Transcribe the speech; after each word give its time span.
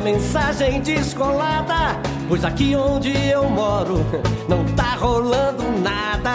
uma 0.00 0.04
mensagem 0.04 0.80
descolada. 0.80 2.00
Pois 2.26 2.42
aqui 2.42 2.74
onde 2.74 3.10
eu 3.28 3.48
moro 3.50 3.98
não 4.48 4.64
tá 4.74 4.94
rolando 4.94 5.62
nada. 5.80 6.30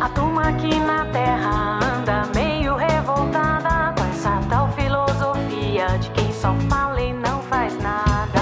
A 0.00 0.08
turma 0.08 0.48
aqui 0.48 0.74
na 0.78 1.04
terra 1.06 1.80
anda 1.98 2.26
meio 2.34 2.74
revoltada 2.76 3.92
com 3.94 4.08
essa 4.08 4.40
tal 4.48 4.72
filosofia 4.72 5.98
de 5.98 6.10
quem 6.12 6.32
só 6.32 6.54
fala 6.70 7.00
e 7.00 7.12
não 7.12 7.42
faz 7.42 7.76
nada. 7.82 8.40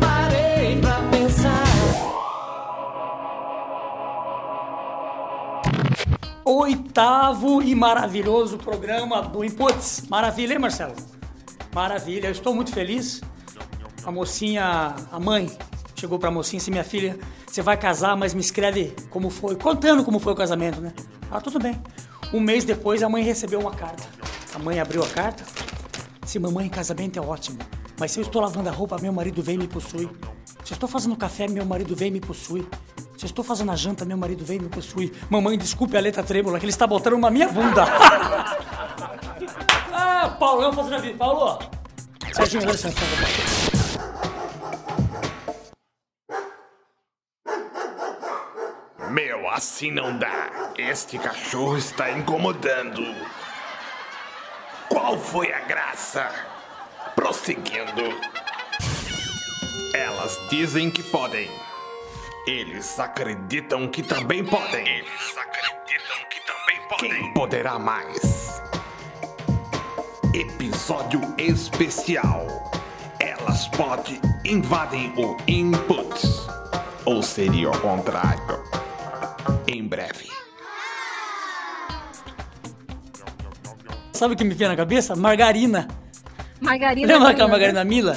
Parei 0.00 0.80
pra 0.80 1.00
pensar. 1.10 1.64
Oitavo 6.44 7.62
e 7.62 7.74
maravilhoso 7.76 8.58
programa 8.58 9.22
do 9.22 9.44
Inputs. 9.44 10.04
Maravilha, 10.08 10.54
hein, 10.54 10.58
Marcelo? 10.58 10.94
Maravilha, 11.72 12.26
eu 12.26 12.32
estou 12.32 12.54
muito 12.54 12.72
feliz. 12.72 13.20
A 14.08 14.10
mocinha, 14.10 14.96
a 15.12 15.20
mãe, 15.20 15.54
chegou 15.94 16.18
pra 16.18 16.30
mocinha 16.30 16.58
disse: 16.58 16.70
Minha 16.70 16.82
filha, 16.82 17.18
você 17.46 17.60
vai 17.60 17.76
casar, 17.76 18.16
mas 18.16 18.32
me 18.32 18.40
escreve 18.40 18.96
como 19.10 19.28
foi, 19.28 19.54
contando 19.54 20.02
como 20.02 20.18
foi 20.18 20.32
o 20.32 20.34
casamento, 20.34 20.80
né? 20.80 20.94
Ah, 21.30 21.42
tudo 21.42 21.58
bem. 21.58 21.78
Um 22.32 22.40
mês 22.40 22.64
depois, 22.64 23.02
a 23.02 23.08
mãe 23.10 23.22
recebeu 23.22 23.60
uma 23.60 23.70
carta. 23.70 24.04
A 24.54 24.58
mãe 24.58 24.80
abriu 24.80 25.02
a 25.02 25.06
carta. 25.06 25.44
Se 26.24 26.38
mamãe, 26.38 26.70
casamento 26.70 27.18
é 27.18 27.22
ótimo, 27.22 27.58
mas 28.00 28.12
se 28.12 28.18
eu 28.18 28.22
estou 28.22 28.40
lavando 28.40 28.70
a 28.70 28.72
roupa, 28.72 28.96
meu 28.98 29.12
marido 29.12 29.42
vem 29.42 29.56
e 29.56 29.58
me 29.58 29.68
possui. 29.68 30.08
Se 30.64 30.72
eu 30.72 30.76
estou 30.76 30.88
fazendo 30.88 31.14
café, 31.14 31.46
meu 31.46 31.66
marido 31.66 31.94
vem 31.94 32.08
e 32.08 32.12
me 32.12 32.20
possui. 32.20 32.66
Se 33.18 33.26
eu 33.26 33.26
estou 33.26 33.44
fazendo 33.44 33.72
a 33.72 33.76
janta, 33.76 34.06
meu 34.06 34.16
marido 34.16 34.42
vem 34.42 34.56
e 34.56 34.62
me 34.62 34.68
possui. 34.70 35.12
Mamãe, 35.28 35.58
desculpe 35.58 35.98
a 35.98 36.00
letra 36.00 36.22
trêmula 36.22 36.58
que 36.58 36.64
ele 36.64 36.72
está 36.72 36.86
botando 36.86 37.18
na 37.18 37.30
minha 37.30 37.48
bunda. 37.48 37.84
ah, 39.92 40.34
Paulão 40.40 40.72
fazendo 40.72 40.94
a 40.94 40.98
vida. 40.98 41.18
Paulo, 41.18 41.58
Serginho, 42.32 42.64
dá 42.64 42.72
licença. 42.72 42.96
Assim 49.58 49.90
não 49.90 50.16
dá. 50.16 50.70
Este 50.78 51.18
cachorro 51.18 51.76
está 51.76 52.12
incomodando. 52.12 53.02
Qual 54.88 55.18
foi 55.18 55.52
a 55.52 55.58
graça? 55.60 56.30
Prosseguindo. 57.16 58.04
Elas 59.92 60.38
dizem 60.48 60.88
que 60.90 61.02
podem. 61.02 61.50
Eles 62.46 63.00
acreditam 63.00 63.88
que 63.88 64.00
também 64.00 64.44
podem. 64.44 64.86
Eles 64.86 65.36
acreditam 65.36 66.16
que 66.30 66.40
também 66.46 66.88
podem. 66.88 67.10
Quem 67.10 67.34
poderá 67.34 67.78
mais? 67.80 68.62
Episódio 70.32 71.20
especial. 71.36 72.46
Elas 73.18 73.66
podem 73.68 74.20
invadem 74.44 75.12
o 75.16 75.36
input. 75.48 76.14
Ou 77.04 77.22
seria 77.24 77.70
o 77.70 77.80
contrário? 77.80 78.77
Em 79.68 79.86
breve. 79.86 80.30
Sabe 84.12 84.32
o 84.32 84.36
que 84.36 84.42
me 84.42 84.54
veio 84.54 84.70
na 84.70 84.76
cabeça? 84.76 85.14
Margarina. 85.14 85.86
Margarina. 86.58 87.06
Lembra 87.06 87.30
aquela 87.30 87.48
Margarina? 87.48 87.84
margarina 87.84 88.16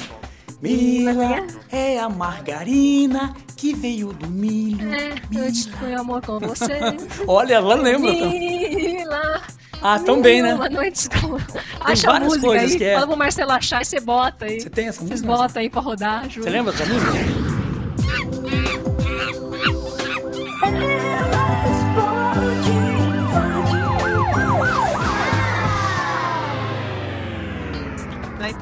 Mila 0.62 1.46
é 1.70 1.98
a 1.98 2.08
margarina 2.08 3.34
que 3.54 3.74
veio 3.74 4.14
do 4.14 4.28
milho. 4.28 4.92
É, 4.94 5.12
eu 5.30 5.52
te 5.52 5.70
fui 5.72 5.92
amor 5.92 6.22
com 6.24 6.38
você. 6.40 6.78
Olha, 7.28 7.56
ela 7.56 7.74
lembra. 7.74 8.10
Mila. 8.10 9.42
Ah, 9.82 9.98
tão 9.98 10.22
bem, 10.22 10.40
né? 10.40 10.54
Uma 10.54 10.70
noite 10.70 11.08
com... 11.10 11.36
Acha 11.80 12.08
a 12.08 12.12
várias 12.12 12.28
música 12.28 12.46
coisas 12.46 12.72
aí, 12.72 12.78
que 12.78 12.84
é. 12.84 12.94
fala 12.94 13.06
pro 13.06 13.16
Marcelo 13.16 13.52
achar 13.52 13.82
e 13.82 13.84
você 13.84 14.00
bota 14.00 14.46
aí. 14.46 14.60
Você 14.60 14.70
tem 14.70 14.88
essa 14.88 15.00
Vocês 15.00 15.20
música? 15.20 15.28
botam 15.44 15.60
aí 15.60 15.68
pra 15.68 15.80
rodar, 15.82 16.30
Ju. 16.30 16.42
Você 16.42 16.50
lembra 16.50 16.72
dessa 16.72 16.86
música? 16.86 18.61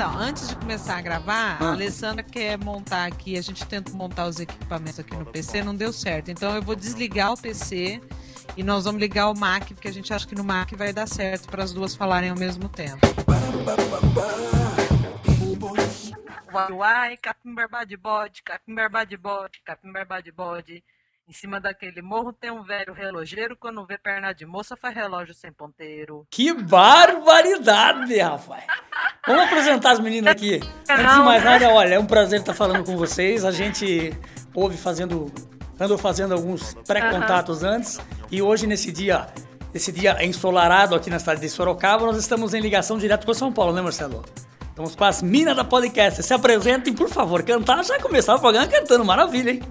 Então, 0.00 0.18
antes 0.18 0.48
de 0.48 0.56
começar 0.56 0.96
a 0.96 1.02
gravar, 1.02 1.58
Ah. 1.60 1.66
a 1.66 1.72
Alessandra 1.72 2.22
quer 2.22 2.56
montar 2.56 3.04
aqui, 3.04 3.36
a 3.36 3.42
gente 3.42 3.66
tenta 3.66 3.92
montar 3.92 4.28
os 4.28 4.40
equipamentos 4.40 4.98
aqui 4.98 5.14
no 5.14 5.26
PC, 5.26 5.62
não 5.62 5.76
deu 5.76 5.92
certo. 5.92 6.30
Então 6.30 6.56
eu 6.56 6.62
vou 6.62 6.74
desligar 6.74 7.34
o 7.34 7.36
PC 7.36 8.00
e 8.56 8.62
nós 8.62 8.86
vamos 8.86 8.98
ligar 8.98 9.28
o 9.28 9.38
Mac, 9.38 9.68
porque 9.68 9.88
a 9.88 9.92
gente 9.92 10.10
acha 10.10 10.26
que 10.26 10.34
no 10.34 10.42
Mac 10.42 10.72
vai 10.72 10.90
dar 10.90 11.06
certo 11.06 11.50
para 11.50 11.62
as 11.62 11.74
duas 11.74 11.94
falarem 11.94 12.30
ao 12.30 12.38
mesmo 12.38 12.66
tempo. 12.66 12.98
Uai, 16.50 16.72
uai, 16.72 17.16
capim 17.18 17.54
barba 17.54 17.84
de 17.84 17.96
bode, 17.98 18.42
capim 18.42 18.74
barba 18.74 19.04
de 19.04 19.18
bode, 19.18 19.60
capim 19.62 19.92
barba 19.92 20.22
de 20.22 20.32
bode. 20.32 20.82
Em 21.30 21.32
cima 21.32 21.60
daquele 21.60 22.02
morro 22.02 22.32
tem 22.32 22.50
um 22.50 22.64
velho 22.64 22.92
relojeiro, 22.92 23.56
quando 23.56 23.86
vê 23.86 23.96
perna 23.96 24.32
de 24.32 24.44
moça 24.44 24.76
faz 24.76 24.92
relógio 24.96 25.32
sem 25.32 25.52
ponteiro. 25.52 26.26
Que 26.28 26.52
barbaridade, 26.52 28.18
rapaz! 28.18 28.64
Vamos 29.24 29.44
apresentar 29.44 29.92
as 29.92 30.00
meninas 30.00 30.32
aqui. 30.32 30.58
Antes 30.90 31.14
de 31.14 31.20
mais 31.20 31.44
nada, 31.44 31.68
olha, 31.68 31.94
é 31.94 31.98
um 32.00 32.04
prazer 32.04 32.40
estar 32.40 32.52
falando 32.52 32.84
com 32.84 32.96
vocês. 32.96 33.44
A 33.44 33.52
gente 33.52 34.12
houve 34.52 34.76
fazendo, 34.76 35.32
andou 35.78 35.96
fazendo 35.96 36.34
alguns 36.34 36.74
pré-contatos 36.84 37.62
antes 37.62 38.00
e 38.28 38.42
hoje 38.42 38.66
nesse 38.66 38.90
dia, 38.90 39.28
nesse 39.72 39.92
dia 39.92 40.24
ensolarado 40.24 40.96
aqui 40.96 41.10
na 41.10 41.20
cidade 41.20 41.40
de 41.40 41.48
Sorocaba, 41.48 42.06
nós 42.06 42.16
estamos 42.16 42.54
em 42.54 42.60
ligação 42.60 42.98
direto 42.98 43.24
com 43.24 43.32
São 43.34 43.52
Paulo, 43.52 43.72
né, 43.72 43.80
Marcelo? 43.80 44.24
Estamos 44.68 44.96
com 44.96 45.04
as 45.04 45.22
minas 45.22 45.54
da 45.54 45.62
podcast. 45.62 46.24
Se 46.24 46.34
apresentem, 46.34 46.92
por 46.92 47.08
favor. 47.08 47.44
Cantar 47.44 47.84
já 47.84 48.00
começar 48.00 48.34
o 48.34 48.40
programa 48.40 48.66
cantando, 48.66 49.04
maravilha, 49.04 49.52
hein? 49.52 49.62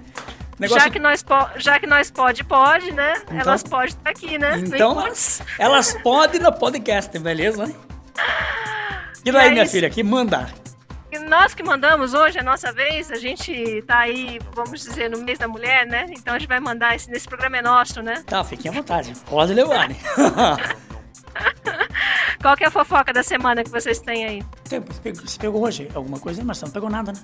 Negócio- 0.59 0.83
Já 0.83 0.89
que 0.89 0.99
nós 0.99 1.25
já 1.57 1.79
que 1.79 1.87
nós 1.87 2.11
pode, 2.11 2.43
pode, 2.43 2.91
né? 2.91 3.13
Então- 3.23 3.39
Elas 3.39 3.63
podem 3.63 3.87
estar 3.87 4.09
aqui, 4.09 4.37
né? 4.37 4.57
Então, 4.59 4.99
elas, 5.01 5.41
elas 5.57 5.93
podem 6.03 6.41
no 6.41 6.51
podcast, 6.53 7.17
beleza? 7.19 7.73
E 9.25 9.31
daí, 9.33 9.47
é 9.47 9.51
minha 9.51 9.63
isso. 9.63 9.73
filha, 9.73 9.89
que 9.89 10.01
manda. 10.01 10.47
E 11.11 11.19
nós 11.19 11.53
que 11.53 11.61
mandamos 11.61 12.13
hoje, 12.13 12.37
é 12.37 12.41
a 12.41 12.43
nossa 12.43 12.71
vez, 12.71 13.11
a 13.11 13.15
gente 13.15 13.81
tá 13.85 13.99
aí, 13.99 14.39
vamos 14.55 14.79
dizer, 14.81 15.09
no 15.09 15.17
mês 15.19 15.37
da 15.37 15.45
mulher, 15.47 15.85
né? 15.85 16.05
Então 16.11 16.35
a 16.35 16.39
gente 16.39 16.47
vai 16.47 16.59
mandar 16.61 16.95
esse, 16.95 17.09
nesse 17.11 17.27
programa 17.27 17.57
é 17.57 17.61
nosso, 17.61 18.01
né? 18.01 18.23
Tá, 18.25 18.43
fiquem 18.45 18.71
à 18.71 18.73
vontade. 18.73 19.13
Pode 19.29 19.53
levar, 19.53 19.89
né? 19.89 19.95
Qual 22.41 22.55
que 22.55 22.63
é 22.63 22.67
a 22.67 22.71
fofoca 22.71 23.11
da 23.11 23.23
semana 23.23 23.63
que 23.63 23.69
vocês 23.69 23.99
têm 23.99 24.25
aí? 24.25 24.43
Você 24.63 24.79
pegou, 25.01 25.21
você 25.27 25.37
pegou 25.39 25.63
hoje 25.65 25.89
alguma 25.93 26.19
coisa, 26.19 26.41
mas 26.43 26.57
você 26.57 26.65
não 26.65 26.71
pegou 26.71 26.89
nada, 26.89 27.11
né? 27.11 27.19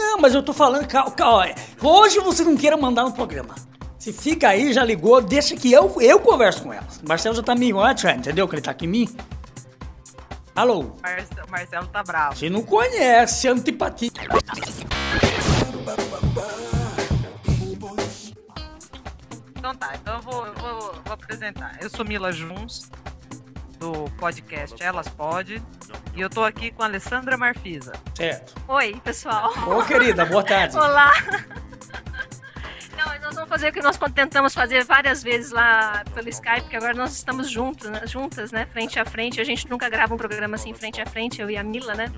Não, 0.00 0.18
mas 0.18 0.34
eu 0.34 0.42
tô 0.42 0.54
falando, 0.54 0.86
calma, 0.88 1.10
calma. 1.10 1.54
Hoje 1.82 2.18
você 2.20 2.42
não 2.42 2.56
queira 2.56 2.74
mandar 2.74 3.04
no 3.04 3.12
programa. 3.12 3.54
Se 3.98 4.14
fica 4.14 4.48
aí, 4.48 4.72
já 4.72 4.82
ligou, 4.82 5.20
deixa 5.20 5.54
que 5.54 5.70
eu, 5.70 6.00
eu 6.00 6.18
converso 6.18 6.62
com 6.62 6.72
elas. 6.72 7.02
Marcelo 7.06 7.36
já 7.36 7.42
tá 7.42 7.54
me 7.54 7.70
watchando, 7.70 8.20
entendeu? 8.20 8.48
Que 8.48 8.54
ele 8.54 8.62
tá 8.62 8.70
aqui 8.70 8.86
em 8.86 8.88
mim. 8.88 9.16
Alô? 10.56 10.96
Marcelo, 11.02 11.50
Marcelo 11.50 11.86
tá 11.88 12.02
bravo. 12.02 12.34
Você 12.34 12.48
não 12.48 12.62
conhece, 12.62 13.46
antipatia. 13.46 14.10
Então 19.54 19.74
tá, 19.74 19.92
então 19.94 20.16
eu 20.16 20.22
vou, 20.22 20.46
eu 20.46 20.54
vou, 20.54 20.80
vou 21.04 21.12
apresentar. 21.12 21.76
Eu 21.82 21.90
sou 21.90 22.02
Mila 22.02 22.32
Juns, 22.32 22.90
do 23.78 24.10
podcast 24.18 24.82
Elas 24.82 25.08
Pode, 25.08 25.62
e 26.14 26.20
eu 26.20 26.30
tô 26.30 26.44
aqui 26.44 26.70
com 26.70 26.82
a 26.82 26.86
Alessandra 26.86 27.36
Marfisa. 27.36 27.92
Certo. 28.14 28.54
Oi, 28.68 29.00
pessoal. 29.04 29.52
Ô, 29.66 29.82
querida, 29.84 30.24
boa 30.24 30.42
tarde. 30.42 30.76
Olá. 30.78 31.12
Não, 32.96 33.20
nós 33.20 33.34
vamos 33.34 33.48
fazer 33.48 33.70
o 33.70 33.72
que 33.72 33.80
nós 33.80 33.98
tentamos 34.14 34.52
fazer 34.52 34.84
várias 34.84 35.22
vezes 35.22 35.52
lá 35.52 36.04
pelo 36.12 36.28
Skype, 36.28 36.62
porque 36.62 36.76
agora 36.76 36.92
nós 36.92 37.14
estamos 37.14 37.50
juntos, 37.50 37.88
né? 37.88 38.02
juntas, 38.06 38.52
né? 38.52 38.66
Frente 38.66 38.98
a 38.98 39.04
frente. 39.04 39.40
A 39.40 39.44
gente 39.44 39.68
nunca 39.70 39.88
grava 39.88 40.14
um 40.14 40.18
programa 40.18 40.56
assim 40.56 40.74
frente 40.74 41.00
a 41.00 41.06
frente, 41.06 41.40
eu 41.40 41.48
e 41.48 41.56
a 41.56 41.62
Mila, 41.62 41.94
né? 41.94 42.12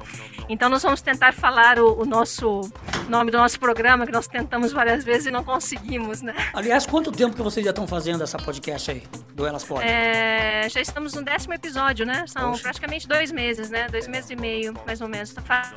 Então 0.48 0.68
nós 0.68 0.82
vamos 0.82 1.00
tentar 1.00 1.32
falar 1.32 1.78
o, 1.78 2.00
o 2.00 2.04
nosso 2.04 2.62
nome 3.08 3.30
do 3.30 3.38
nosso 3.38 3.58
programa, 3.58 4.06
que 4.06 4.12
nós 4.12 4.26
tentamos 4.26 4.72
várias 4.72 5.04
vezes 5.04 5.26
e 5.26 5.30
não 5.30 5.42
conseguimos, 5.44 6.22
né? 6.22 6.34
Aliás, 6.54 6.86
quanto 6.86 7.10
tempo 7.12 7.34
que 7.36 7.42
vocês 7.42 7.64
já 7.64 7.70
estão 7.70 7.86
fazendo 7.86 8.22
essa 8.24 8.38
podcast 8.38 8.90
aí? 8.90 9.02
Do 9.34 9.46
Elas 9.46 9.64
Podem? 9.64 9.88
É, 9.88 10.66
já 10.68 10.80
estamos 10.80 11.14
no 11.14 11.22
décimo 11.22 11.54
episódio, 11.54 12.04
né? 12.06 12.24
São 12.26 12.50
Poxa. 12.52 12.62
praticamente 12.64 13.06
dois 13.08 13.30
meses, 13.32 13.70
né? 13.70 13.88
Dois 13.88 14.06
meses 14.08 14.30
e 14.30 14.36
meio, 14.36 14.74
mais 14.86 15.00
ou 15.00 15.08
menos. 15.08 15.32
Fa- 15.44 15.72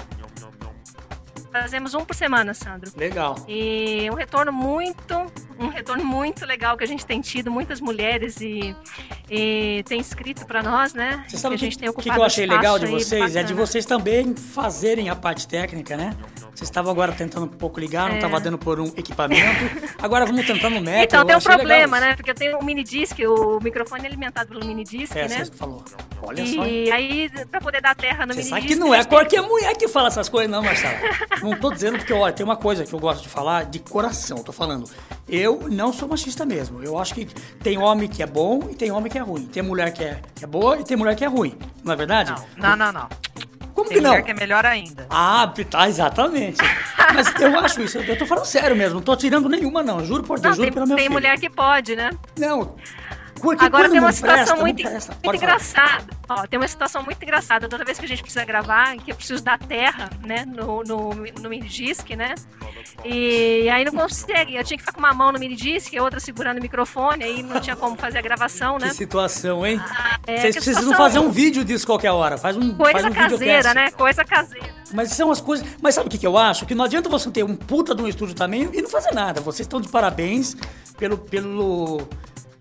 Fazemos 1.62 1.94
um 1.94 2.04
por 2.04 2.14
semana, 2.16 2.54
Sandro. 2.54 2.92
Legal. 2.98 3.36
E 3.48 4.10
um 4.12 4.14
retorno 4.16 4.52
muito, 4.52 5.16
um 5.58 5.68
retorno 5.70 6.04
muito 6.04 6.46
legal 6.46 6.76
que 6.76 6.84
a 6.84 6.88
gente 6.88 7.06
tem 7.06 7.22
tido, 7.22 7.50
muitas 7.50 7.80
mulheres 7.80 8.42
e, 8.42 8.76
E 9.30 9.82
tem 9.88 10.00
escrito 10.00 10.46
pra 10.46 10.62
nós, 10.62 10.94
né? 10.94 11.24
Você 11.28 11.38
sabe 11.38 11.54
o 11.54 11.56
a 11.56 11.60
que, 11.60 11.66
gente 11.66 11.80
tem 11.80 11.92
que, 11.94 12.02
que 12.02 12.10
eu 12.10 12.24
achei 12.24 12.46
legal 12.46 12.78
de 12.78 12.86
vocês? 12.88 13.36
É 13.36 13.42
de 13.44 13.54
vocês 13.54 13.86
também 13.86 14.36
fazerem 14.36 15.10
a 15.10 15.16
parte 15.16 15.48
técnica, 15.48 15.96
né? 15.98 16.12
Vocês 16.54 16.70
estavam 16.70 16.92
agora 16.92 17.12
tentando 17.12 17.46
um 17.46 17.50
pouco 17.50 17.80
ligar, 17.80 18.06
não 18.08 18.14
É. 18.14 18.16
estava 18.20 18.40
dando 18.40 18.58
por 18.58 18.80
um 18.80 18.86
equipamento. 18.96 19.44
Agora 20.02 20.26
vamos 20.26 20.46
tentar 20.46 20.70
no 20.70 20.80
método. 20.80 21.04
Então 21.04 21.26
tem 21.26 21.36
um 21.36 21.40
problema, 21.42 22.00
né? 22.00 22.16
Porque 22.16 22.32
eu 22.32 22.36
tenho 22.36 22.58
um 22.60 22.64
mini 22.64 22.84
disc, 22.84 23.18
o 23.20 23.60
microfone 23.62 24.04
é 24.04 24.08
alimentado 24.08 24.50
pelo 24.50 24.64
mini 24.66 24.84
disc, 24.84 25.14
É, 25.16 25.28
né? 25.28 25.44
você 25.46 25.52
falou. 25.52 25.84
Olha 26.22 26.46
só. 26.46 26.66
E 26.66 26.92
aí, 26.92 27.30
pra 27.52 27.60
poder 27.60 27.82
dar 27.82 27.94
terra 27.96 28.26
no 28.26 28.34
Você 28.34 28.40
mini 28.40 28.50
sabe 28.50 28.62
disc. 28.62 28.74
que 28.74 28.80
não 28.80 28.94
é 28.94 28.98
gente 29.00 29.08
tem- 29.10 29.18
qualquer 29.18 29.42
mulher 29.42 29.76
que 29.76 29.88
fala 29.88 30.08
essas 30.08 30.30
coisas, 30.30 30.50
não, 30.50 30.64
Marcelo. 30.64 30.96
Não 31.46 31.58
tô 31.60 31.72
dizendo 31.72 31.98
porque, 31.98 32.12
olha, 32.14 32.34
tem 32.34 32.44
uma 32.44 32.56
coisa 32.58 32.84
que 32.86 32.94
eu 32.94 33.00
gosto 33.00 33.22
de 33.24 33.30
falar 33.30 33.66
de 33.66 33.80
coração, 33.80 34.38
tô 34.40 34.52
falando. 34.52 34.90
Eu 35.28 35.68
não 35.70 35.94
sou 35.94 36.08
machista 36.10 36.46
mesmo. 36.46 36.84
Eu 36.84 36.98
acho 36.98 37.14
que 37.14 37.26
tem 37.62 37.78
homem 37.78 38.08
que 38.10 38.22
é 38.24 38.26
bom 38.28 38.68
e 38.70 38.76
tem 38.76 38.92
homem 38.92 39.12
que 39.12 39.18
é 39.18 39.22
ruim. 39.22 39.46
Tem 39.46 39.62
mulher 39.64 39.92
que 39.92 40.04
é, 40.04 40.22
que 40.36 40.44
é 40.44 40.48
boa 40.48 40.78
e 40.80 40.84
tem 40.84 40.98
mulher 40.98 41.16
que 41.16 41.24
é 41.24 41.28
ruim. 41.28 41.58
Não 41.84 41.94
é 41.94 41.96
verdade? 41.96 42.32
Não, 42.58 42.70
não, 42.70 42.76
não, 42.76 42.92
não. 42.92 43.10
Como 43.74 43.90
Tem 43.90 43.98
que 43.98 44.02
não? 44.04 44.12
mulher 44.12 44.24
que 44.24 44.32
é 44.32 44.34
melhor 44.34 44.66
ainda. 44.66 45.06
Ah, 45.10 45.52
tá, 45.70 45.88
exatamente. 45.90 46.58
Mas 47.14 47.28
eu 47.42 47.60
acho 47.60 47.82
isso, 47.82 47.98
eu 47.98 48.18
tô 48.18 48.26
falando 48.26 48.46
sério 48.46 48.76
mesmo, 48.76 48.96
não 48.96 49.02
tô 49.02 49.16
tirando 49.18 49.50
nenhuma, 49.50 49.84
não. 49.84 50.04
Juro 50.04 50.24
por 50.24 50.40
Deus, 50.40 50.58
Não, 50.58 50.64
juro 50.64 50.66
tem, 50.68 50.74
pelo 50.74 50.88
meu 50.88 50.96
tem 50.96 51.06
filho. 51.08 51.14
mulher 51.14 51.38
que 51.38 51.50
pode, 51.50 51.94
né? 51.96 52.10
Não. 52.40 52.76
Porque 53.46 53.66
Agora 53.66 53.90
tem 53.90 54.00
uma 54.00 54.12
situação 54.12 54.44
presta, 54.46 54.56
muito, 54.62 54.84
presta. 54.84 55.18
muito 55.24 55.36
engraçada. 55.38 56.06
Ó, 56.28 56.48
tem 56.48 56.60
uma 56.60 56.68
situação 56.68 57.04
muito 57.04 57.22
engraçada. 57.22 57.70
Toda 57.70 57.86
vez 57.86 58.00
que 58.00 58.06
a 58.06 58.08
gente 58.08 58.22
precisa 58.22 58.44
gravar, 58.44 58.96
que 58.98 59.12
eu 59.12 59.16
preciso 59.16 59.44
dar 59.44 59.60
terra, 59.60 60.10
né, 60.26 60.46
no, 60.46 60.84
no, 60.84 61.10
no 61.14 61.50
mini 61.50 61.68
disc, 61.68 62.10
né? 62.16 62.34
E 63.04 63.70
aí 63.70 63.86
não 63.86 63.92
consegue. 63.92 64.56
Eu 64.56 64.64
tinha 64.64 64.78
que 64.78 64.84
ficar 64.84 64.94
com 64.94 65.00
uma 65.00 65.14
mão 65.14 65.32
no 65.32 65.40
mini 65.40 65.56
disc, 65.56 65.96
a 65.96 66.02
outra 66.02 66.20
segurando 66.20 66.58
o 66.58 66.62
microfone, 66.62 67.24
aí 67.24 67.44
não 67.44 67.60
tinha 67.60 67.76
como 67.76 67.96
fazer 67.96 68.18
a 68.18 68.22
gravação, 68.22 68.78
né? 68.80 68.90
Que 68.90 68.96
situação, 68.96 69.66
hein? 69.66 69.80
é, 70.26 70.38
Vocês 70.42 70.56
precisam 70.56 70.82
situação- 70.84 71.06
fazer 71.06 71.20
um 71.20 71.30
vídeo 71.32 71.64
disso 71.64 71.86
qualquer 71.86 72.12
hora. 72.12 72.38
Faz 72.38 72.58
um, 72.58 72.76
faz 72.76 72.92
Coisa 72.94 73.10
um 73.10 73.14
caseira, 73.14 73.74
né? 73.74 73.92
Coisa 73.92 74.24
caseira. 74.26 74.74
Mas 74.94 75.10
são 75.12 75.30
as 75.32 75.42
coisas. 75.42 75.68
Mas 75.82 75.94
sabe 75.96 76.08
o 76.08 76.10
que, 76.10 76.18
que 76.18 76.26
eu 76.28 76.38
acho? 76.38 76.66
Que 76.66 76.74
não 76.74 76.86
adianta 76.86 77.10
você 77.10 77.30
ter 77.30 77.44
um 77.44 77.56
puta 77.56 77.94
de 77.94 78.02
um 78.02 78.08
estúdio 78.08 78.34
também 78.34 78.70
e 78.74 78.82
não 78.82 78.90
fazer 78.90 79.14
nada. 79.14 79.42
Vocês 79.42 79.66
estão 79.66 79.80
de 79.82 79.90
parabéns 79.90 80.56
pelo, 80.98 81.18
pelo, 81.18 82.08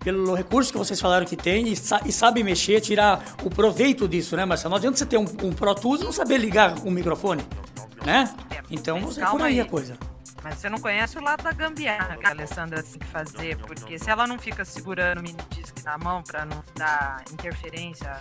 pelo 0.05 0.35
recurso 0.35 0.71
que 0.71 0.77
vocês 0.77 1.01
falaram 1.01 1.25
que 1.25 1.35
tem 1.35 1.67
e, 1.67 1.75
sa- 1.75 1.99
e 2.05 2.11
sabem 2.11 2.43
mexer, 2.43 2.79
tirar 2.79 3.35
o 3.43 3.49
proveito 3.49 4.07
disso, 4.07 4.35
né, 4.37 4.45
Marcelo? 4.45 4.69
Não 4.69 4.77
adianta 4.77 4.97
você 4.97 5.05
ter 5.05 5.17
um, 5.17 5.25
um 5.43 5.51
Pro 5.51 5.73
Tools 5.73 5.99
e 6.01 6.03
não 6.03 6.11
saber 6.11 6.37
ligar 6.37 6.75
o 6.85 6.91
microfone, 6.91 7.43
né? 8.05 8.31
Então 8.69 8.99
mas 9.01 9.17
é 9.17 9.25
por 9.25 9.41
aí 9.41 9.59
a 9.59 9.65
coisa. 9.65 9.97
Mas 10.43 10.59
você 10.59 10.69
não 10.69 10.77
conhece 10.77 11.17
o 11.17 11.21
lado 11.23 11.41
da 11.43 11.51
gambiarra 11.51 12.17
que 12.17 12.27
a 12.27 12.29
Alessandra 12.29 12.83
tem 12.83 12.99
que 12.99 13.05
fazer, 13.07 13.57
porque 13.57 13.97
se 13.97 14.07
ela 14.07 14.27
não 14.27 14.37
fica 14.37 14.63
segurando 14.63 15.17
o 15.17 15.23
mini 15.23 15.39
disc 15.49 15.73
na 15.83 15.97
mão 15.97 16.21
pra 16.21 16.45
não 16.45 16.63
dar 16.75 17.23
interferência 17.33 18.15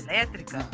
elétrica, 0.00 0.64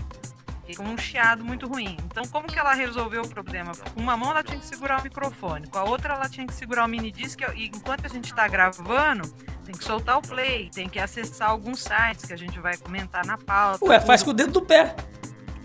fica 0.73 0.83
um 0.83 0.97
chiado 0.97 1.45
muito 1.45 1.69
ruim. 1.69 1.97
Então, 2.07 2.25
como 2.27 2.47
que 2.47 2.59
ela 2.59 2.73
resolveu 2.73 3.23
o 3.23 3.29
problema? 3.29 3.73
Com 3.95 4.01
uma 4.01 4.17
mão 4.17 4.31
ela 4.31 4.43
tinha 4.43 4.59
que 4.59 4.65
segurar 4.67 5.01
o 5.01 5.03
microfone, 5.03 5.67
com 5.67 5.79
a 5.79 5.85
outra 5.85 6.15
ela 6.15 6.29
tinha 6.29 6.47
que 6.47 6.55
segurar 6.55 6.87
o 6.87 6.89
mini 6.89 7.13
disc 7.13 7.39
e 7.55 7.67
enquanto 7.67 8.07
a 8.07 8.09
gente 8.09 8.35
tá 8.35 8.49
gravando, 8.49 9.29
tem 9.65 9.75
que 9.75 9.85
soltar 9.85 10.19
o 10.19 10.23
play, 10.23 10.71
tem 10.75 10.89
que 10.89 10.99
acessar 10.99 11.51
alguns 11.51 11.81
sites 11.81 12.25
que 12.25 12.33
a 12.33 12.39
gente 12.39 12.59
vai 12.59 12.77
comentar 12.79 13.25
na 13.27 13.37
pauta. 13.37 13.85
Ué, 13.85 14.01
faz 14.01 14.23
com 14.23 14.31
o 14.31 14.33
dedo 14.35 14.53
do 14.53 14.63
pé. 14.63 14.97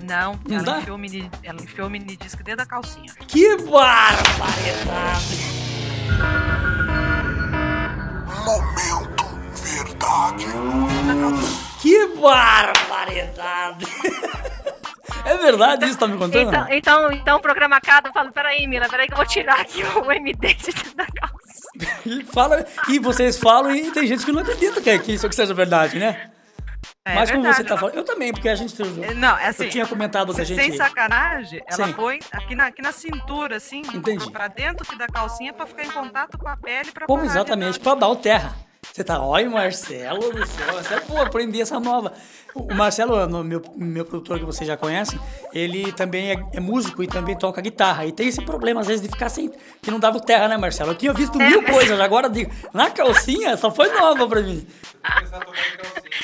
Não, 0.01 0.39
Não 0.47 0.57
ela, 0.57 0.63
dá? 0.63 0.79
enfiou 0.79 0.95
o 0.95 0.99
mini, 0.99 1.31
ela 1.41 1.61
enfiou 1.61 1.87
o 1.87 1.89
mini 1.89 2.17
disc 2.17 2.37
dentro 2.37 2.57
da 2.57 2.65
calcinha. 2.65 3.11
Que 3.27 3.55
barbaridade! 3.57 5.37
Momento 8.45 9.25
Verdade. 9.53 10.45
Que 11.79 12.07
barbaridade! 12.15 13.85
É 15.27 15.37
verdade 15.37 15.85
isso, 15.85 15.97
tá 15.97 16.07
me 16.07 16.17
contando? 16.17 16.47
Então, 16.49 16.67
então, 16.69 17.11
então 17.11 17.37
o 17.37 17.41
programa 17.41 17.75
acaba. 17.77 18.09
Eu 18.09 18.13
falo, 18.13 18.31
peraí, 18.31 18.65
Mila, 18.67 18.87
peraí 18.89 19.07
que 19.07 19.13
eu 19.13 19.17
vou 19.17 19.25
tirar 19.25 19.59
aqui 19.59 19.83
o 19.83 20.11
MD 20.11 20.53
de 20.53 20.65
dentro 20.65 20.95
da 20.95 21.05
calça. 21.05 22.05
E, 22.05 22.23
fala, 22.31 22.65
e 22.89 22.99
vocês 22.99 23.37
falam 23.37 23.75
e 23.75 23.91
tem 23.91 24.07
gente 24.07 24.25
que 24.25 24.31
não 24.31 24.41
acredita 24.41 24.81
que, 24.81 24.99
que 24.99 25.11
isso 25.13 25.27
que 25.29 25.35
seja 25.35 25.53
verdade, 25.53 25.99
né? 25.99 26.31
É 27.05 27.15
Mas 27.15 27.31
como 27.31 27.41
verdade, 27.43 27.57
você 27.57 27.63
tá 27.63 27.69
ela- 27.71 27.79
falando, 27.79 27.95
eu 27.95 28.03
também, 28.03 28.33
porque 28.33 28.49
a 28.49 28.55
gente. 28.55 28.75
Não, 29.15 29.37
é 29.37 29.47
assim. 29.47 29.63
eu 29.63 29.69
tinha 29.69 29.85
comentado 29.87 30.33
que 30.33 30.41
a 30.41 30.43
gente. 30.43 30.61
Sem 30.61 30.75
sacanagem, 30.75 31.61
ela 31.65 31.87
Sim. 31.87 31.93
foi 31.93 32.19
aqui 32.31 32.53
na, 32.55 32.65
aqui 32.67 32.81
na 32.81 32.91
cintura, 32.91 33.55
assim, 33.57 33.81
Entendi. 33.93 34.29
pra 34.29 34.47
dentro 34.49 34.97
da 34.97 35.07
calcinha 35.07 35.53
pra 35.53 35.65
ficar 35.65 35.83
em 35.83 35.89
contato 35.91 36.37
com 36.37 36.47
a 36.49 36.57
pele 36.57 36.91
pra 36.91 37.05
Como 37.05 37.23
exatamente, 37.23 37.79
pra 37.79 37.95
dar 37.95 38.09
o 38.09 38.15
terra. 38.17 38.53
Você 38.93 39.03
tá, 39.03 39.21
olha, 39.21 39.49
Marcelo 39.49 40.31
do 40.31 40.45
céu, 40.45 40.73
você 40.73 40.93
é 40.95 40.99
pô, 40.99 41.17
aprendi 41.17 41.61
essa 41.61 41.79
nova. 41.79 42.13
O 42.55 42.73
Marcelo, 42.73 43.27
no 43.27 43.43
meu, 43.43 43.61
meu 43.75 44.03
produtor 44.03 44.39
que 44.39 44.45
você 44.45 44.65
já 44.65 44.75
conhece, 44.75 45.19
ele 45.53 45.91
também 45.91 46.31
é, 46.31 46.35
é 46.53 46.59
músico 46.59 47.03
e 47.03 47.07
também 47.07 47.37
toca 47.37 47.61
guitarra. 47.61 48.05
E 48.05 48.11
tem 48.11 48.27
esse 48.27 48.43
problema, 48.43 48.81
às 48.81 48.87
vezes, 48.87 49.03
de 49.03 49.09
ficar 49.09 49.29
sem. 49.29 49.51
que 49.81 49.91
não 49.91 49.99
dava 49.99 50.17
o 50.17 50.21
terra, 50.21 50.47
né, 50.47 50.57
Marcelo? 50.57 50.91
Eu 50.91 50.95
tinha 50.95 51.13
visto 51.13 51.37
mil 51.37 51.61
coisas, 51.71 51.99
agora 51.99 52.27
digo, 52.29 52.51
na 52.73 52.89
calcinha 52.89 53.55
só 53.57 53.69
foi 53.69 53.93
nova 53.93 54.27
pra 54.27 54.41
mim. 54.41 54.65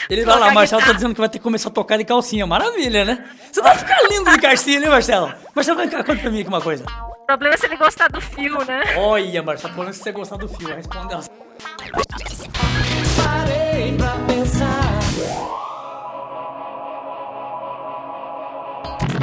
Ele 0.10 0.26
vai 0.26 0.36
lá, 0.36 0.42
Tocar 0.42 0.54
Marcelo 0.56 0.82
tá 0.84 0.94
dizendo 0.94 1.14
que 1.14 1.20
vai 1.20 1.30
ter 1.30 1.38
que 1.38 1.44
começar 1.44 1.70
a 1.70 1.72
tocar 1.72 1.98
de 1.98 2.06
calcinha. 2.06 2.48
Maravilha, 2.48 3.06
né? 3.06 3.24
Você 3.52 3.62
vai 3.62 3.78
ficar 3.78 4.02
lindo 4.10 4.32
de 4.32 4.40
calcinha, 4.40 4.80
né, 4.80 4.90
Marcelo? 4.90 5.32
Marcelo, 5.56 5.78
vem 5.78 5.90
cá, 5.90 6.04
conta 6.04 6.22
pra 6.22 6.32
mim 6.32 6.40
aqui 6.42 6.50
uma 6.50 6.62
coisa. 6.62 6.84
O 7.22 7.26
problema 7.26 7.54
é 7.54 7.58
se 7.58 7.66
ele 7.68 7.78
gostar 7.78 8.10
do 8.10 8.20
fio, 8.20 8.58
né? 8.66 8.82
Olha, 8.98 9.44
Marcelo, 9.44 9.74
pelo 9.74 9.84
menos 9.84 9.98
se 9.98 10.04
você 10.04 10.12
gostar 10.12 10.38
do 10.38 10.48
fio, 10.50 10.76
responde 10.76 11.14
ela. 11.14 11.43
Parei 13.24 13.96
pra 13.98 14.16
pensar. 14.28 15.00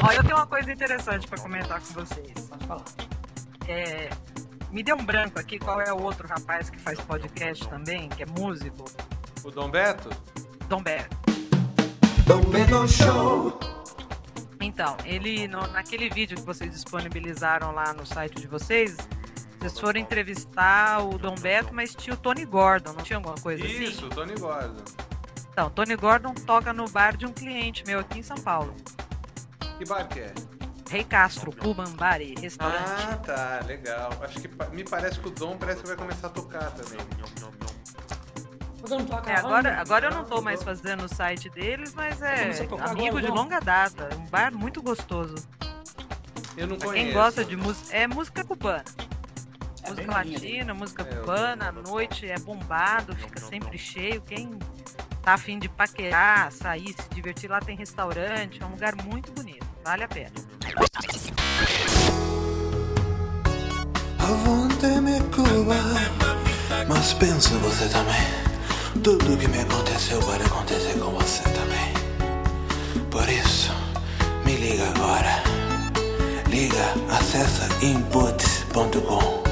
Ó, 0.03 0.13
eu 0.13 0.23
tenho 0.23 0.37
uma 0.37 0.47
coisa 0.47 0.73
interessante 0.73 1.27
pra 1.27 1.39
comentar 1.39 1.81
com 1.81 1.95
vocês. 1.95 2.33
Pode 2.49 2.67
falar. 2.67 2.85
É, 3.69 4.11
me 4.71 4.83
deu 4.83 4.97
um 4.97 5.05
branco 5.05 5.39
aqui, 5.39 5.59
qual 5.59 5.81
é 5.81 5.93
o 5.93 6.03
outro 6.03 6.27
rapaz 6.29 6.71
que 6.71 6.79
faz 6.79 6.99
podcast 7.01 7.67
também, 7.69 8.09
que 8.09 8.23
é 8.23 8.27
músico? 8.27 8.85
O 9.45 9.51
Dom 9.51 9.71
Beto? 9.71 10.09
Dom 10.69 10.83
Beto. 10.83 11.17
Dom 12.27 12.43
Pedro 12.51 12.87
Show. 12.89 13.59
Então, 14.61 14.97
ele, 15.05 15.49
no- 15.49 15.67
naquele 15.69 16.09
vídeo 16.11 16.37
que 16.37 16.43
vocês 16.45 16.71
disponibilizaram 16.73 17.73
lá 17.73 17.93
no 17.93 18.05
site 18.07 18.41
de 18.41 18.47
vocês, 18.47 18.97
vocês 19.61 19.79
foram 19.79 20.01
entrevistar 20.01 21.03
o 21.05 21.19
Dom 21.19 21.35
Beto, 21.35 21.73
mas 21.75 21.95
tinha 21.95 22.15
o 22.15 22.17
Tony 22.17 22.45
Gordon, 22.45 22.93
não 22.95 23.03
tinha 23.05 23.19
alguma 23.19 23.35
coisa 23.37 23.65
assim? 23.65 23.83
Isso, 23.85 24.07
o 24.07 24.09
Tony 24.09 24.35
Gordon. 24.35 24.83
Então, 25.53 25.69
Tony 25.71 25.97
Gordon 25.97 26.33
toca 26.35 26.73
no 26.73 26.89
bar 26.89 27.17
de 27.17 27.27
um 27.27 27.33
cliente 27.33 27.85
meu 27.87 27.99
aqui 28.01 28.21
em 28.21 28.23
São 28.23 28.37
Paulo. 28.39 28.75
Que 29.79 29.85
bar 29.85 30.07
que 30.09 30.21
é? 30.21 30.33
Rei 30.89 31.05
Castro, 31.05 31.53
Pubambari, 31.53 32.35
restaurante. 32.41 33.07
Ah, 33.13 33.17
tá, 33.17 33.61
legal. 33.67 34.11
Acho 34.23 34.41
que 34.41 34.49
me 34.75 34.83
parece 34.83 35.21
que 35.21 35.29
o 35.29 35.31
Dom 35.31 35.57
parece 35.57 35.83
que 35.83 35.87
vai 35.89 35.97
começar 35.97 36.27
a 36.29 36.31
tocar 36.31 36.71
também. 36.73 36.99
Você 38.81 38.97
não 38.97 39.05
toca 39.05 39.31
É, 39.31 39.37
agora, 39.37 39.63
né? 39.71 39.79
agora 39.79 40.07
eu 40.07 40.11
não 40.11 40.25
tô 40.25 40.41
mais 40.41 40.63
fazendo 40.63 41.05
o 41.05 41.09
site 41.15 41.51
deles, 41.51 41.93
mas 41.95 42.21
é 42.23 42.51
amigo 42.89 43.09
agora, 43.09 43.23
de 43.23 43.29
não? 43.29 43.35
longa 43.35 43.61
data. 43.61 44.09
É 44.11 44.17
um 44.17 44.27
bar 44.27 44.53
muito 44.55 44.83
gostoso. 44.83 45.37
Eu 46.57 46.67
não 46.67 46.77
Pra 46.77 46.89
conheço. 46.89 47.05
quem 47.07 47.15
gosta 47.15 47.45
de 47.45 47.57
música, 47.57 47.95
é 47.97 48.07
música 48.07 48.43
cubana. 48.43 48.85
Música 49.91 50.13
latina, 50.13 50.75
música 50.75 51.03
É, 51.03 51.15
cubana, 51.15 51.69
à 51.69 51.73
noite 51.73 52.27
é 52.31 52.39
bombado, 52.39 53.15
fica 53.17 53.41
sempre 53.41 53.77
cheio. 53.79 54.21
Quem 54.23 54.59
tá 55.23 55.35
afim 55.35 55.59
de 55.59 55.69
paquerar, 55.69 56.53
sair, 56.53 56.95
se 56.95 57.09
divertir 57.15 57.51
lá 57.51 57.61
tem 57.61 57.77
restaurante, 57.77 58.63
é 58.63 58.67
um 58.67 58.71
lugar 58.71 58.95
muito 59.05 59.33
bonito, 59.33 59.67
vale 59.85 60.05
a 60.05 60.09
pena. 60.09 60.33
Avante-me 64.19 65.21
Cuba 65.35 65.75
Mas 66.89 67.13
pensa 67.15 67.51
você 67.59 67.89
também. 67.89 69.03
Tudo 69.03 69.37
que 69.37 69.49
me 69.49 69.61
aconteceu 69.61 70.21
pode 70.21 70.45
acontecer 70.45 70.99
com 70.99 71.11
você 71.11 71.43
também. 71.43 71.91
Por 73.11 73.29
isso, 73.29 73.73
me 74.45 74.57
liga 74.57 74.89
agora. 74.91 75.43
Liga, 76.49 76.85
acessa 77.17 77.69
inputs.com 77.85 79.50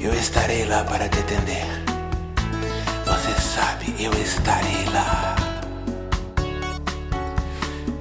Eu 0.00 0.14
estarei 0.14 0.64
lá 0.64 0.84
para 0.84 1.08
te 1.08 1.18
atender 1.18 1.66
Você 3.06 3.40
sabe, 3.40 3.94
eu 3.98 4.12
estarei 4.14 4.84
lá 4.92 5.36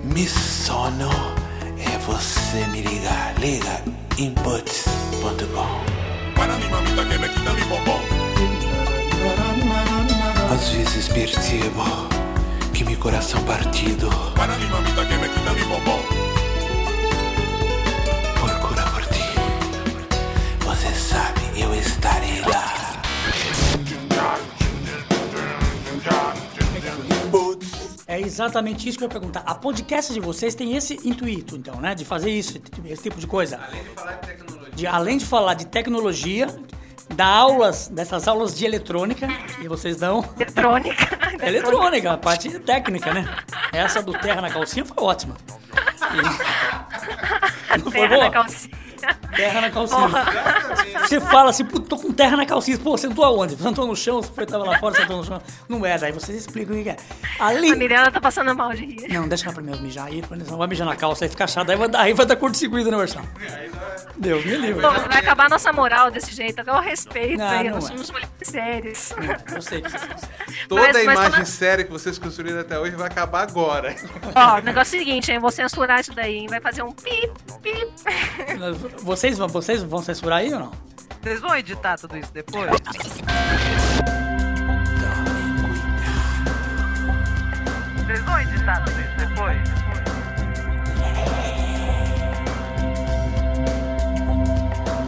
Me 0.03 0.27
sono 0.27 1.09
é 1.83 1.97
você 2.05 2.65
me 2.71 2.81
ligar. 2.81 3.33
Liga 3.39 3.81
inputs.com. 4.17 5.81
Às 10.53 10.69
vezes 10.69 11.07
percebo 11.07 11.83
que 12.73 12.83
meu 12.83 12.97
coração 12.97 13.41
partido 13.43 14.09
Para 14.35 14.55
mi 14.57 14.65
mamita 14.65 15.05
que 15.05 15.17
me 15.17 15.29
quita 15.29 15.53
mi 15.53 15.63
bombón. 15.63 16.20
Eu 21.57 21.75
estarei 21.75 22.41
lá. 22.41 22.81
exatamente 28.21 28.87
isso 28.87 28.97
que 28.97 29.03
eu 29.03 29.07
ia 29.07 29.11
perguntar. 29.11 29.43
A 29.45 29.55
podcast 29.55 30.13
de 30.13 30.19
vocês 30.19 30.55
tem 30.55 30.75
esse 30.75 30.93
intuito, 31.07 31.55
então, 31.55 31.75
né? 31.81 31.93
De 31.95 32.05
fazer 32.05 32.31
isso, 32.31 32.59
esse 32.85 33.03
tipo 33.03 33.19
de 33.19 33.27
coisa. 33.27 33.59
Além 33.59 33.83
de 33.83 33.89
falar 33.95 34.13
de 34.13 34.27
tecnologia. 34.27 34.71
De, 34.75 34.87
além 34.87 35.17
de 35.17 35.25
falar 35.25 35.53
de 35.53 35.65
tecnologia, 35.65 36.47
dar 37.15 37.27
aulas, 37.27 37.87
dessas 37.87 38.27
aulas 38.27 38.55
de 38.57 38.65
eletrônica, 38.65 39.27
que 39.59 39.67
vocês 39.67 39.97
dão. 39.97 40.23
Eletrônica. 40.35 41.19
É 41.41 41.47
eletrônica, 41.49 42.11
a 42.11 42.17
parte 42.17 42.49
técnica, 42.59 43.13
né? 43.13 43.25
Essa 43.71 44.01
do 44.01 44.13
Terra 44.13 44.41
na 44.41 44.49
Calcinha 44.49 44.85
foi 44.85 45.03
ótima. 45.03 45.35
E- 46.11 47.77
Não 47.77 47.83
foi 47.89 47.91
Terra 48.01 48.07
boa? 48.15 48.23
na 48.25 48.31
calcinha. 48.31 48.80
Terra 49.35 49.61
na 49.61 49.71
calcinha. 49.71 50.07
Você 51.01 51.19
fala 51.19 51.49
assim, 51.49 51.65
tô 51.65 51.97
com 51.97 52.11
terra 52.11 52.35
na 52.37 52.45
calcinha. 52.45 52.77
Pô, 52.77 52.97
sentou 52.97 53.23
aonde? 53.23 53.55
Sentou 53.55 53.87
no 53.87 53.95
chão, 53.95 54.21
você 54.21 54.45
tava 54.45 54.63
lá 54.65 54.79
fora, 54.79 54.95
sentou 54.95 55.17
no 55.17 55.23
chão. 55.25 55.41
Não 55.69 55.85
é, 55.85 55.97
daí 55.97 56.11
vocês 56.11 56.37
explicam 56.37 56.79
o 56.79 56.83
que 56.83 56.89
é. 56.89 56.97
A 57.39 57.47
Além... 57.47 57.75
Mirella 57.75 58.11
tá 58.11 58.19
passando 58.21 58.53
mal 58.55 58.71
de 58.73 58.85
rir. 58.85 59.07
Não, 59.13 59.27
deixa 59.27 59.45
ela 59.45 59.53
primeiro 59.53 59.81
mijar 59.81 60.07
aí, 60.07 60.21
depois 60.21 60.47
não 60.47 60.57
vai 60.57 60.67
mijar 60.67 60.85
na 60.87 60.95
calça, 60.95 61.25
aí 61.25 61.29
fica 61.29 61.47
chato, 61.47 61.69
aí 61.69 61.77
vai 61.77 61.87
dar, 61.87 62.01
aí 62.01 62.13
vai 62.13 62.25
dar 62.25 62.35
curto-circuito, 62.35 62.91
né, 62.91 62.97
Marcelo? 62.97 63.27
Deus 64.17 64.45
me 64.45 64.55
livre. 64.57 64.81
Pô, 64.81 64.91
vai 64.91 65.17
acabar 65.19 65.45
a 65.45 65.49
nossa 65.49 65.71
moral 65.73 66.11
desse 66.11 66.33
jeito, 66.35 66.61
até 66.61 66.71
o 66.71 66.79
respeito 66.79 67.37
Não, 67.39 67.47
aí, 67.49 67.63
não 67.69 67.75
nós 67.75 67.85
é. 67.85 67.87
somos 67.87 68.11
mulheres 68.11 68.31
sérias. 68.43 69.15
Eu 69.53 69.61
sei 69.61 69.81
que 69.81 69.89
vocês 69.89 70.01
são 70.01 70.17
sérios. 70.17 70.67
Toda 70.67 70.81
Mas- 70.81 70.89
a 70.89 70.93
mas 70.93 71.03
imagem 71.03 71.31
fala- 71.31 71.45
séria 71.45 71.85
que 71.85 71.91
vocês 71.91 72.19
construíram 72.19 72.59
até 72.59 72.77
hoje 72.77 72.95
vai 72.95 73.07
acabar 73.07 73.41
agora. 73.43 73.95
Ó, 74.35 74.59
o 74.59 74.61
negócio 74.61 74.95
é 74.95 75.01
o 75.01 75.03
seguinte, 75.05 75.31
hein, 75.31 75.39
vou 75.39 75.49
censurar 75.49 76.01
isso 76.01 76.13
daí, 76.13 76.37
hein, 76.39 76.47
vai 76.47 76.59
fazer 76.59 76.83
um 76.83 76.91
pi, 76.91 77.31
pi. 77.63 77.71
Vocês, 78.99 79.37
vocês 79.37 79.83
vão 79.83 80.01
censurar 80.01 80.39
aí 80.39 80.53
ou 80.53 80.59
não? 80.59 80.71
Vocês 81.21 81.39
vão 81.39 81.55
editar 81.55 81.97
tudo 81.97 82.17
isso 82.17 82.31
depois? 82.33 82.69
Vocês 87.97 88.21
vão 88.23 88.39
editar 88.41 88.83
tudo 88.83 88.99
isso 88.99 89.17
depois? 89.17 89.57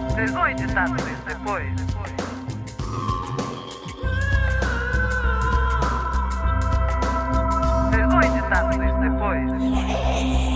Vocês 0.09 0.31
vão 0.31 0.47
editar 0.47 0.85
tudo 0.85 1.09
isso 1.09 1.23
depois? 1.27 1.73
Vocês 7.89 8.07
vão 8.07 8.21
editar 8.21 8.69
tudo 8.69 8.83
isso 8.83 8.99
depois? 8.99 10.52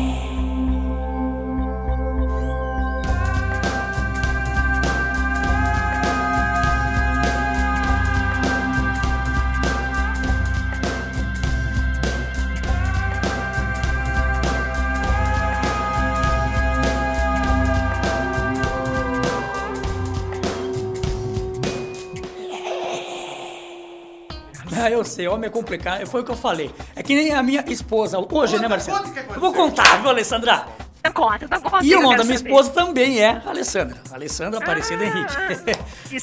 Ah, 24.88 24.92
eu 24.92 25.04
sei, 25.04 25.28
homem 25.28 25.48
é 25.48 25.52
complicado. 25.52 26.06
Foi 26.08 26.22
o 26.22 26.24
que 26.24 26.32
eu 26.32 26.36
falei. 26.38 26.74
É 26.96 27.04
que 27.04 27.14
nem 27.14 27.34
a 27.34 27.44
minha 27.44 27.64
esposa. 27.68 28.18
Hoje, 28.20 28.28
Conta, 28.54 28.60
né, 28.60 28.68
Marcelo? 28.70 28.98
conta 29.00 29.10
o 29.10 29.14
que 29.14 29.20
Eu 29.36 29.40
vou 29.42 29.54
contar, 29.54 29.98
viu, 30.02 30.10
Alessandra? 30.10 30.66
Não 31.04 31.12
conta, 31.14 31.48
não 31.50 31.62
conta. 31.62 31.86
E 31.86 31.96
o 31.96 32.02
nome 32.02 32.18
da 32.18 32.24
minha 32.26 32.38
saber. 32.38 32.50
esposa 32.50 32.70
também 32.72 33.20
é 33.22 33.42
Alessandra. 33.46 33.98
Alessandra 34.12 34.60
Aparecida 34.60 35.04
Ah, 35.04 35.08
Henrique. 35.08 35.80
Que, 36.10 36.18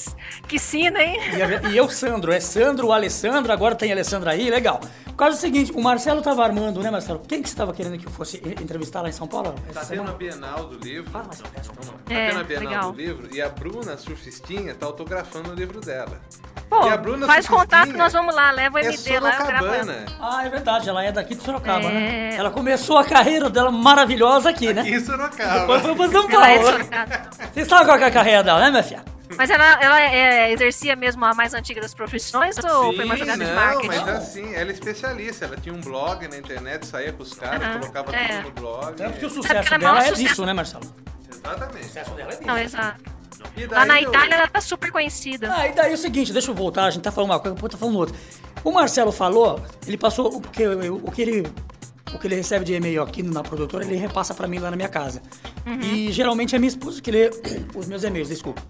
que 0.48 0.58
sina, 0.58 1.02
hein? 1.02 1.18
E, 1.36 1.42
a- 1.42 1.70
e 1.70 1.76
eu, 1.76 1.88
Sandro. 1.90 2.32
É 2.32 2.40
Sandro, 2.40 2.90
Alessandro, 2.92 3.52
agora 3.52 3.74
tem 3.74 3.92
Alessandra 3.92 4.30
aí, 4.32 4.50
legal. 4.50 4.80
Por 5.04 5.14
causa 5.16 5.36
do 5.36 5.40
seguinte, 5.40 5.72
o 5.72 5.80
Marcelo 5.82 6.20
tava 6.22 6.42
armando, 6.44 6.80
né, 6.82 6.90
Marcelo? 6.90 7.20
Quem 7.26 7.42
que 7.42 7.48
você 7.48 7.54
tava 7.56 7.72
querendo 7.72 7.96
que 7.98 8.06
eu 8.06 8.10
fosse 8.10 8.38
entrevistar 8.60 9.00
lá 9.02 9.08
em 9.08 9.12
São 9.12 9.26
Paulo? 9.28 9.54
Tá 9.72 9.84
tendo 9.84 10.10
a? 10.10 10.12
Bienal 10.14 10.64
do 10.66 10.78
livro. 10.78 11.10
Fala 11.10 11.24
mais 11.26 11.38
sobre 11.38 11.52
essa. 11.58 11.70
Tá 11.72 12.14
É, 12.14 12.28
tendo 12.30 12.40
a 12.40 12.44
Bienal 12.44 12.68
legal. 12.68 12.92
do 12.92 12.98
livro 12.98 13.28
e 13.34 13.40
a 13.40 13.48
Bruna 13.48 13.96
Surfistinha 13.96 14.74
tá 14.74 14.86
autografando 14.86 15.50
o 15.50 15.54
livro 15.54 15.80
dela. 15.80 16.20
Pô, 16.68 16.86
E 16.86 16.90
a 16.92 16.96
Bruna 16.96 17.26
faz 17.26 17.46
contato 17.46 17.88
que 17.90 17.96
nós 17.96 18.12
vamos 18.12 18.34
lá, 18.34 18.50
leva 18.50 18.76
o 18.76 18.78
É 18.78 18.86
MD 18.86 19.20
lá, 19.20 19.38
eu 19.38 19.46
gravo 19.46 19.66
ela. 19.66 19.84
Sorocabana. 19.84 20.06
Ah, 20.20 20.46
é 20.46 20.48
verdade, 20.48 20.88
ela 20.88 21.04
é 21.04 21.12
daqui 21.12 21.34
de 21.34 21.42
Sorocaba, 21.44 21.88
né? 21.90 22.30
É. 22.32 22.36
Ela 22.36 22.50
começou 22.50 22.98
a 22.98 23.04
carreira 23.04 23.48
dela 23.50 23.70
maravilhosa 23.70 24.50
aqui, 24.50 24.72
né? 24.72 24.80
Aqui 24.80 24.94
em 24.94 25.00
Sorocaba. 25.00 25.60
Depois 25.60 25.82
foi 25.82 25.94
pra 25.94 26.08
São 26.08 26.24
é 26.24 26.32
Paulo. 26.32 26.70
Sorocaba. 26.72 27.20
Vocês 27.52 27.68
sabem 27.68 27.86
qual 27.86 27.98
é 27.98 28.04
a 28.04 28.10
carreira 28.10 28.42
dela, 28.42 28.60
né, 28.60 28.70
minha 28.70 28.82
filha? 28.82 29.04
Mas 29.36 29.50
ela, 29.50 29.64
ela 29.82 30.00
é, 30.00 30.52
exercia 30.52 30.94
mesmo 30.94 31.24
a 31.24 31.34
mais 31.34 31.54
antiga 31.54 31.80
das 31.80 31.92
profissões 31.92 32.56
ou 32.58 32.90
Sim, 32.90 32.96
foi 32.96 33.04
uma 33.04 33.16
jogada 33.16 33.38
não, 33.42 33.46
de 33.50 33.52
marketing? 33.56 33.86
mas 33.88 34.08
assim, 34.08 34.54
ela 34.54 34.70
é 34.70 34.72
especialista. 34.72 35.44
Ela 35.46 35.56
tinha 35.56 35.74
um 35.74 35.80
blog 35.80 36.28
na 36.28 36.36
internet, 36.36 36.86
saía 36.86 37.12
com 37.12 37.22
os 37.24 37.34
caras, 37.34 37.62
Aham, 37.62 37.80
colocava 37.80 38.14
é. 38.14 38.28
tudo 38.28 38.42
no 38.44 38.50
blog. 38.52 38.94
Tanto 38.96 39.18
que 39.18 39.24
o 39.24 39.28
É 39.28 39.30
sucesso 39.30 39.54
porque 39.60 39.74
é 39.74 39.78
dela 39.78 39.98
é 39.98 40.02
sucesso. 40.02 40.22
disso, 40.22 40.46
né, 40.46 40.52
Marcelo? 40.52 40.84
Exatamente. 41.28 41.86
sucesso 41.86 42.10
dela 42.12 42.28
é 42.32 42.36
disso. 42.36 42.46
Não, 42.46 42.58
exato. 42.58 43.13
E 43.56 43.66
Lá 43.66 43.84
na 43.86 43.94
daí 43.94 44.04
eu- 44.04 44.10
Itália 44.10 44.34
ela 44.34 44.48
tá 44.48 44.60
super 44.60 44.90
conhecida. 44.90 45.52
Ah, 45.54 45.68
e 45.68 45.72
daí 45.72 45.90
é 45.92 45.94
o 45.94 45.98
seguinte, 45.98 46.32
deixa 46.32 46.50
eu 46.50 46.54
voltar, 46.54 46.84
a 46.86 46.90
gente 46.90 47.02
tá 47.02 47.12
falando 47.12 47.30
uma 47.30 47.38
coisa, 47.40 47.56
o 47.60 47.68
tá 47.68 47.76
falando 47.78 47.98
outra. 47.98 48.14
O 48.62 48.72
Marcelo 48.72 49.12
falou, 49.12 49.60
ele 49.86 49.96
passou, 49.96 50.36
o 50.36 50.40
que, 50.40 50.66
o 50.66 51.10
que 51.10 51.22
ele 51.22 51.46
o 52.14 52.18
que 52.18 52.28
ele 52.28 52.36
recebe 52.36 52.64
de 52.64 52.74
e-mail 52.74 53.02
aqui 53.02 53.22
na 53.24 53.42
produtora, 53.42 53.84
ele 53.84 53.96
repassa 53.96 54.32
pra 54.34 54.46
mim 54.46 54.58
lá 54.58 54.70
na 54.70 54.76
minha 54.76 54.88
casa. 54.88 55.20
E 55.82 56.12
geralmente 56.12 56.54
é 56.54 56.58
minha 56.58 56.68
esposa 56.68 57.02
que 57.02 57.10
lê 57.10 57.28
os 57.74 57.86
meus 57.86 58.04
e-mails, 58.04 58.28
desculpa. 58.28 58.62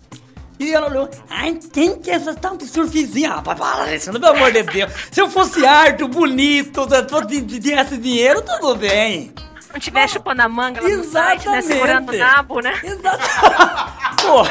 E 0.58 0.72
ela 0.72 0.88
olhou, 0.88 1.10
ai, 1.28 1.58
quem 1.72 1.98
que 1.98 2.10
é 2.10 2.14
essa 2.14 2.32
tal 2.34 2.56
de 2.56 2.64
surfizinha? 2.66 3.30
Rapaz, 3.34 3.58
para, 3.58 3.82
Alessandro, 3.82 4.20
pelo 4.20 4.34
amor 4.36 4.52
de 4.52 4.62
Deus. 4.62 4.90
Se 5.10 5.20
eu 5.20 5.28
fosse 5.28 5.66
harto, 5.66 6.06
bonito, 6.08 6.86
se 7.28 7.42
tivesse 7.60 7.98
dinheiro, 7.98 8.40
tudo 8.40 8.76
bem. 8.76 9.32
Não 9.74 9.80
tiver 9.80 10.08
chupando 10.08 10.40
a 10.40 10.48
manga 10.48 10.80
lá 10.80 10.88
no 10.88 11.04
site, 11.04 11.46
né? 11.48 11.58
Exatamente. 11.58 11.66
Segurando 11.66 12.12
o 12.12 12.16
nabo, 12.16 12.60
né? 12.60 12.80
Exato. 12.82 13.18
Pô, 14.22 14.42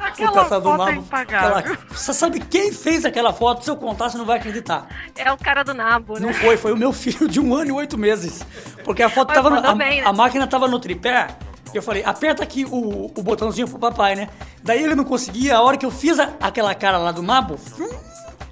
Aquela 0.00 0.44
foto 0.44 0.68
nabo, 0.70 0.88
é 0.88 0.94
impagável. 0.94 1.56
aquela- 1.56 1.78
Você 1.90 2.12
sabe 2.14 2.40
quem 2.40 2.72
fez 2.72 3.04
aquela 3.04 3.32
foto? 3.32 3.64
Se 3.64 3.70
eu 3.70 3.76
contar, 3.76 4.08
você 4.10 4.18
não 4.18 4.24
vai 4.24 4.38
acreditar. 4.38 4.86
É 5.16 5.30
o 5.32 5.36
cara 5.36 5.62
do 5.62 5.74
nabo, 5.74 6.14
né? 6.14 6.20
Não 6.26 6.34
foi, 6.34 6.56
foi 6.56 6.72
o 6.72 6.76
meu 6.76 6.92
filho 6.92 7.26
de 7.28 7.40
um 7.40 7.54
ano 7.54 7.70
e 7.70 7.72
oito 7.72 7.96
meses. 7.98 8.44
Porque 8.84 9.02
a 9.02 9.08
foto 9.08 9.32
tava 9.32 9.50
no, 9.50 9.66
a, 9.66 9.74
bem, 9.74 10.00
né? 10.00 10.06
a 10.06 10.12
máquina 10.12 10.46
tava 10.46 10.68
no 10.68 10.78
tripé. 10.78 11.28
E 11.72 11.76
eu 11.76 11.82
falei, 11.82 12.02
aperta 12.04 12.42
aqui 12.42 12.64
o, 12.64 13.12
o 13.14 13.22
botãozinho 13.22 13.68
pro 13.68 13.78
papai, 13.78 14.14
né? 14.14 14.28
Daí 14.62 14.82
ele 14.82 14.94
não 14.94 15.04
conseguia, 15.04 15.56
a 15.56 15.60
hora 15.62 15.76
que 15.76 15.84
eu 15.84 15.90
fiz 15.90 16.18
a- 16.18 16.32
aquela 16.40 16.74
cara 16.74 16.96
lá 16.96 17.12
do 17.12 17.22
nabo, 17.22 17.58
hum, 17.78 17.90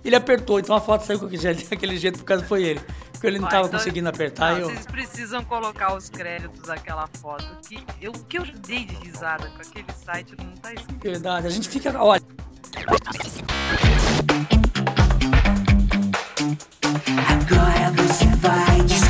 ele 0.05 0.15
apertou. 0.15 0.59
Então 0.61 0.77
a 0.77 0.81
foto 0.81 1.05
saiu 1.07 1.19
com 1.19 1.27
aquele 1.73 1.97
jeito, 1.97 2.19
por 2.19 2.25
causa 2.25 2.45
foi 2.45 2.63
ele. 2.65 2.81
Porque 3.17 3.27
ele 3.29 3.39
não 3.39 3.47
Ó, 3.47 3.51
tava 3.51 3.67
então- 3.67 3.79
conseguindo 3.79 4.09
apertar. 4.09 4.53
Não, 4.53 4.59
eu... 4.59 4.69
Vocês 4.71 4.87
precisam 4.87 5.43
colocar 5.45 5.95
os 5.97 6.11
créditos 6.11 6.61
daquela 6.67 7.09
foto. 7.21 7.47
Que 7.67 7.83
eu, 8.01 8.13
o 8.13 8.25
que 8.25 8.39
eu 8.39 8.45
dei 8.67 8.85
de 8.85 8.95
risada 8.97 9.49
com 9.49 9.63
aquele 9.63 9.87
site 10.05 10.35
não 10.39 10.53
tá 10.53 10.73
escrito. 10.75 11.03
Verdade, 11.03 11.47
a 11.47 11.51
gente 11.51 11.69
fica. 11.69 11.99
Olha. 12.01 12.23
Agora 17.29 17.91
você 17.97 18.27
vai 18.37 18.81
descobrir 18.83 19.06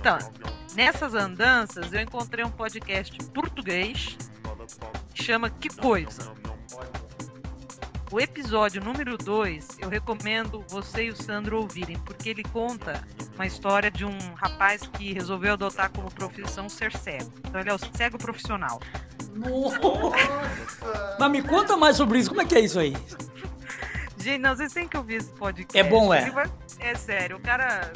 então, 0.00 0.18
nessas 0.74 1.14
andanças 1.14 1.92
eu 1.92 2.00
encontrei 2.00 2.42
um 2.44 2.50
podcast 2.50 3.16
português 3.34 4.16
que 5.14 5.22
chama 5.22 5.50
Que 5.50 5.68
Coisa. 5.68 6.32
O 8.10 8.18
episódio 8.18 8.82
número 8.82 9.16
2 9.16 9.78
eu 9.78 9.88
recomendo 9.88 10.64
você 10.68 11.04
e 11.04 11.10
o 11.10 11.16
Sandro 11.16 11.58
ouvirem, 11.60 11.96
porque 12.00 12.28
ele 12.30 12.42
conta 12.42 13.04
uma 13.34 13.46
história 13.46 13.90
de 13.90 14.04
um 14.04 14.16
rapaz 14.34 14.82
que 14.94 15.12
resolveu 15.12 15.52
adotar 15.52 15.90
como 15.90 16.10
profissão 16.10 16.68
ser 16.68 16.96
cego. 16.96 17.30
Então 17.46 17.60
ele 17.60 17.70
é 17.70 17.74
o 17.74 17.78
cego 17.78 18.18
profissional. 18.18 18.80
Mas 21.20 21.30
me 21.30 21.42
conta 21.42 21.76
mais 21.76 21.96
sobre 21.96 22.18
isso. 22.18 22.30
Como 22.30 22.42
é 22.42 22.44
que 22.44 22.54
é 22.56 22.60
isso 22.60 22.80
aí? 22.80 22.96
Gente, 24.18 24.38
não, 24.40 24.56
vocês 24.56 24.72
têm 24.72 24.88
que 24.88 24.96
ouvir 24.96 25.14
esse 25.16 25.30
podcast. 25.32 25.78
É 25.78 25.82
bom, 25.88 26.12
é? 26.12 26.28
Vai- 26.30 26.50
É 26.80 26.94
sério, 26.94 27.36
o 27.36 27.40
cara. 27.40 27.92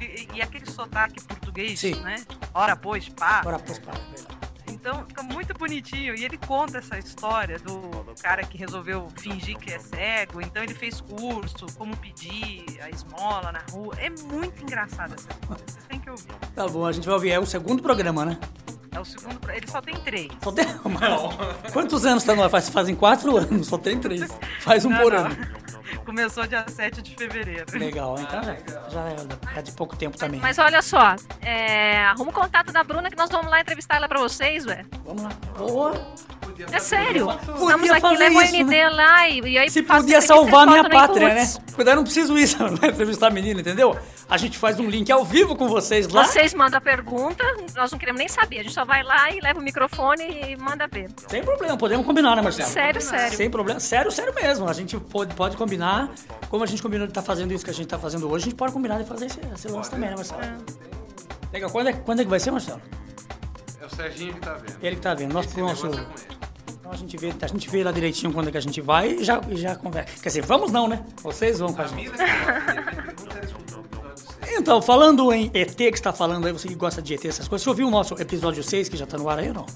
E, 0.00 0.28
e 0.34 0.42
aquele 0.42 0.70
sotaque 0.70 1.20
português, 1.22 1.78
Sim. 1.80 1.94
né? 2.02 2.16
Ora, 2.54 2.76
pois, 2.76 3.08
pá. 3.08 3.42
Ora, 3.44 3.58
pois, 3.58 3.78
pá, 3.78 3.92
é 3.92 4.14
verdade. 4.14 4.38
Então 4.70 5.04
fica 5.08 5.22
muito 5.22 5.54
bonitinho. 5.54 6.14
E 6.14 6.24
ele 6.24 6.36
conta 6.38 6.78
essa 6.78 6.98
história 6.98 7.58
do 7.58 8.14
cara 8.22 8.42
que 8.44 8.56
resolveu 8.56 9.08
fingir 9.16 9.58
que 9.58 9.72
é 9.72 9.78
cego. 9.78 10.40
Então 10.40 10.62
ele 10.62 10.74
fez 10.74 11.00
curso, 11.00 11.66
como 11.76 11.96
pedir 11.96 12.64
a 12.82 12.88
esmola 12.90 13.50
na 13.52 13.62
rua. 13.70 13.94
É 13.98 14.08
muito 14.10 14.62
engraçado 14.62 15.14
essa 15.14 15.28
história. 15.30 15.64
Vocês 15.66 15.84
têm 15.86 16.00
que 16.00 16.10
ouvir. 16.10 16.32
Tá 16.54 16.66
bom, 16.68 16.86
a 16.86 16.92
gente 16.92 17.04
vai 17.06 17.14
ouvir. 17.14 17.30
É 17.30 17.38
o 17.38 17.46
segundo 17.46 17.82
programa, 17.82 18.24
né? 18.24 18.38
É 18.92 19.00
o 19.00 19.04
segundo. 19.04 19.38
Ele 19.50 19.66
só 19.66 19.80
tem 19.80 19.94
três. 19.96 20.28
Só 20.42 20.52
tem... 20.52 20.64
Mas, 20.84 21.72
Quantos 21.72 22.04
anos 22.06 22.24
tá 22.24 22.34
no 22.34 22.42
ar? 22.42 22.50
Faz, 22.50 22.68
fazem 22.68 22.94
quatro 22.94 23.36
anos, 23.36 23.66
só 23.66 23.78
tem 23.78 23.98
três. 23.98 24.28
Faz 24.60 24.84
um 24.84 24.90
Não, 24.90 24.98
por 25.02 25.12
não. 25.12 25.26
ano. 25.26 25.36
Começou 26.08 26.46
dia 26.46 26.64
7 26.66 27.02
de 27.02 27.14
fevereiro. 27.14 27.66
Legal, 27.78 28.18
então 28.18 28.42
já, 28.42 28.56
já 28.88 29.08
é, 29.10 29.58
é 29.58 29.60
de 29.60 29.72
pouco 29.72 29.94
tempo 29.94 30.16
também. 30.16 30.40
Mas 30.40 30.58
olha 30.58 30.80
só, 30.80 31.14
é, 31.42 31.98
arruma 31.98 32.30
o 32.30 32.32
contato 32.32 32.72
da 32.72 32.82
Bruna 32.82 33.10
que 33.10 33.16
nós 33.16 33.28
vamos 33.28 33.50
lá 33.50 33.60
entrevistar 33.60 33.96
ela 33.96 34.08
pra 34.08 34.18
vocês, 34.18 34.64
ué. 34.64 34.86
Vamos 35.04 35.22
lá. 35.22 35.28
Boa. 35.58 35.92
É 36.72 36.78
sério. 36.78 37.28
Estamos 37.30 37.90
aqui, 37.90 38.16
leva 38.16 38.38
o 38.38 38.42
ND 38.42 38.64
né? 38.64 38.88
lá 38.88 39.28
e, 39.28 39.40
e 39.40 39.58
aí 39.58 39.68
Se 39.68 39.82
faz 39.82 40.00
podia 40.00 40.22
salvar 40.22 40.66
a 40.66 40.70
minha 40.70 40.88
pátria, 40.88 41.34
né? 41.34 41.46
Cuidado, 41.74 41.96
não 41.96 42.04
preciso 42.04 42.38
isso, 42.38 42.56
né? 42.64 42.88
Entrevistar 42.88 43.26
a 43.26 43.30
menina, 43.30 43.60
entendeu? 43.60 43.94
A 44.30 44.36
gente 44.36 44.58
faz 44.58 44.78
um 44.78 44.90
link 44.90 45.10
ao 45.10 45.24
vivo 45.24 45.56
com 45.56 45.66
vocês 45.68 46.06
lá. 46.08 46.24
Vocês 46.24 46.52
mandam 46.52 46.76
a 46.76 46.80
pergunta, 46.82 47.42
nós 47.74 47.90
não 47.90 47.98
queremos 47.98 48.18
nem 48.18 48.28
saber. 48.28 48.58
A 48.58 48.62
gente 48.62 48.74
só 48.74 48.84
vai 48.84 49.02
lá 49.02 49.30
e 49.30 49.40
leva 49.40 49.58
o 49.58 49.62
microfone 49.62 50.22
e 50.22 50.56
manda 50.56 50.86
ver. 50.86 51.08
Sem 51.28 51.42
problema, 51.42 51.78
podemos 51.78 52.04
combinar, 52.04 52.36
né, 52.36 52.42
Marcelo? 52.42 52.68
Sério, 52.68 53.00
sério. 53.00 53.34
Sem 53.34 53.50
problema, 53.50 53.80
sério, 53.80 54.12
sério 54.12 54.34
mesmo. 54.34 54.68
A 54.68 54.74
gente 54.74 54.98
pode, 55.00 55.34
pode 55.34 55.56
combinar. 55.56 56.10
Como 56.50 56.62
a 56.62 56.66
gente 56.66 56.82
combinou 56.82 57.06
de 57.06 57.12
estar 57.12 57.22
fazendo 57.22 57.54
isso 57.54 57.64
que 57.64 57.70
a 57.70 57.74
gente 57.74 57.88
tá 57.88 57.98
fazendo 57.98 58.30
hoje, 58.30 58.44
a 58.44 58.48
gente 58.50 58.56
pode 58.56 58.72
combinar 58.74 58.98
de 58.98 59.04
fazer 59.04 59.26
esse, 59.26 59.40
esse 59.54 59.68
lance 59.68 59.90
também, 59.90 60.10
né, 60.10 60.16
Marcelo? 60.16 60.42
Legal, 61.50 61.70
quando 61.70 61.88
é, 61.88 61.92
quando 61.94 62.20
é 62.20 62.24
que 62.24 62.30
vai 62.30 62.38
ser, 62.38 62.50
Marcelo? 62.50 62.82
É 63.80 63.86
o 63.86 63.90
Serginho 63.90 64.34
que 64.34 64.40
tá 64.40 64.54
vendo. 64.54 64.76
Ele 64.82 64.96
que 64.96 65.02
tá 65.02 65.14
vendo. 65.14 65.32
Nosso, 65.32 65.58
nosso, 65.58 65.86
é 65.86 65.90
então 66.88 66.92
a 66.92 66.96
gente, 66.96 67.16
vê, 67.16 67.34
a 67.40 67.46
gente 67.46 67.68
vê 67.68 67.84
lá 67.84 67.92
direitinho 67.92 68.32
quando 68.32 68.48
é 68.48 68.50
que 68.50 68.56
a 68.56 68.62
gente 68.62 68.80
vai 68.80 69.12
e 69.12 69.24
já, 69.24 69.40
e 69.48 69.56
já 69.56 69.74
conversa. 69.76 70.22
Quer 70.22 70.28
dizer, 70.28 70.42
vamos 70.42 70.70
não, 70.70 70.88
né? 70.88 71.04
Vocês 71.22 71.58
vão 71.58 71.72
com 71.72 71.82
a 71.82 71.86
gente. 71.86 72.10
Então, 74.58 74.82
falando 74.82 75.32
em 75.32 75.50
ET 75.54 75.76
que 75.76 75.84
está 75.84 76.12
falando 76.12 76.46
aí, 76.46 76.52
você 76.52 76.66
que 76.66 76.74
gosta 76.74 77.00
de 77.00 77.14
ET, 77.14 77.24
essas 77.24 77.46
coisas, 77.46 77.62
você 77.62 77.70
ouviu 77.70 77.86
o 77.86 77.90
nosso 77.90 78.14
episódio 78.20 78.62
6 78.62 78.88
que 78.88 78.96
já 78.96 79.06
tá 79.06 79.16
no 79.16 79.28
ar 79.28 79.38
aí 79.38 79.48
ou 79.48 79.54
não? 79.54 79.66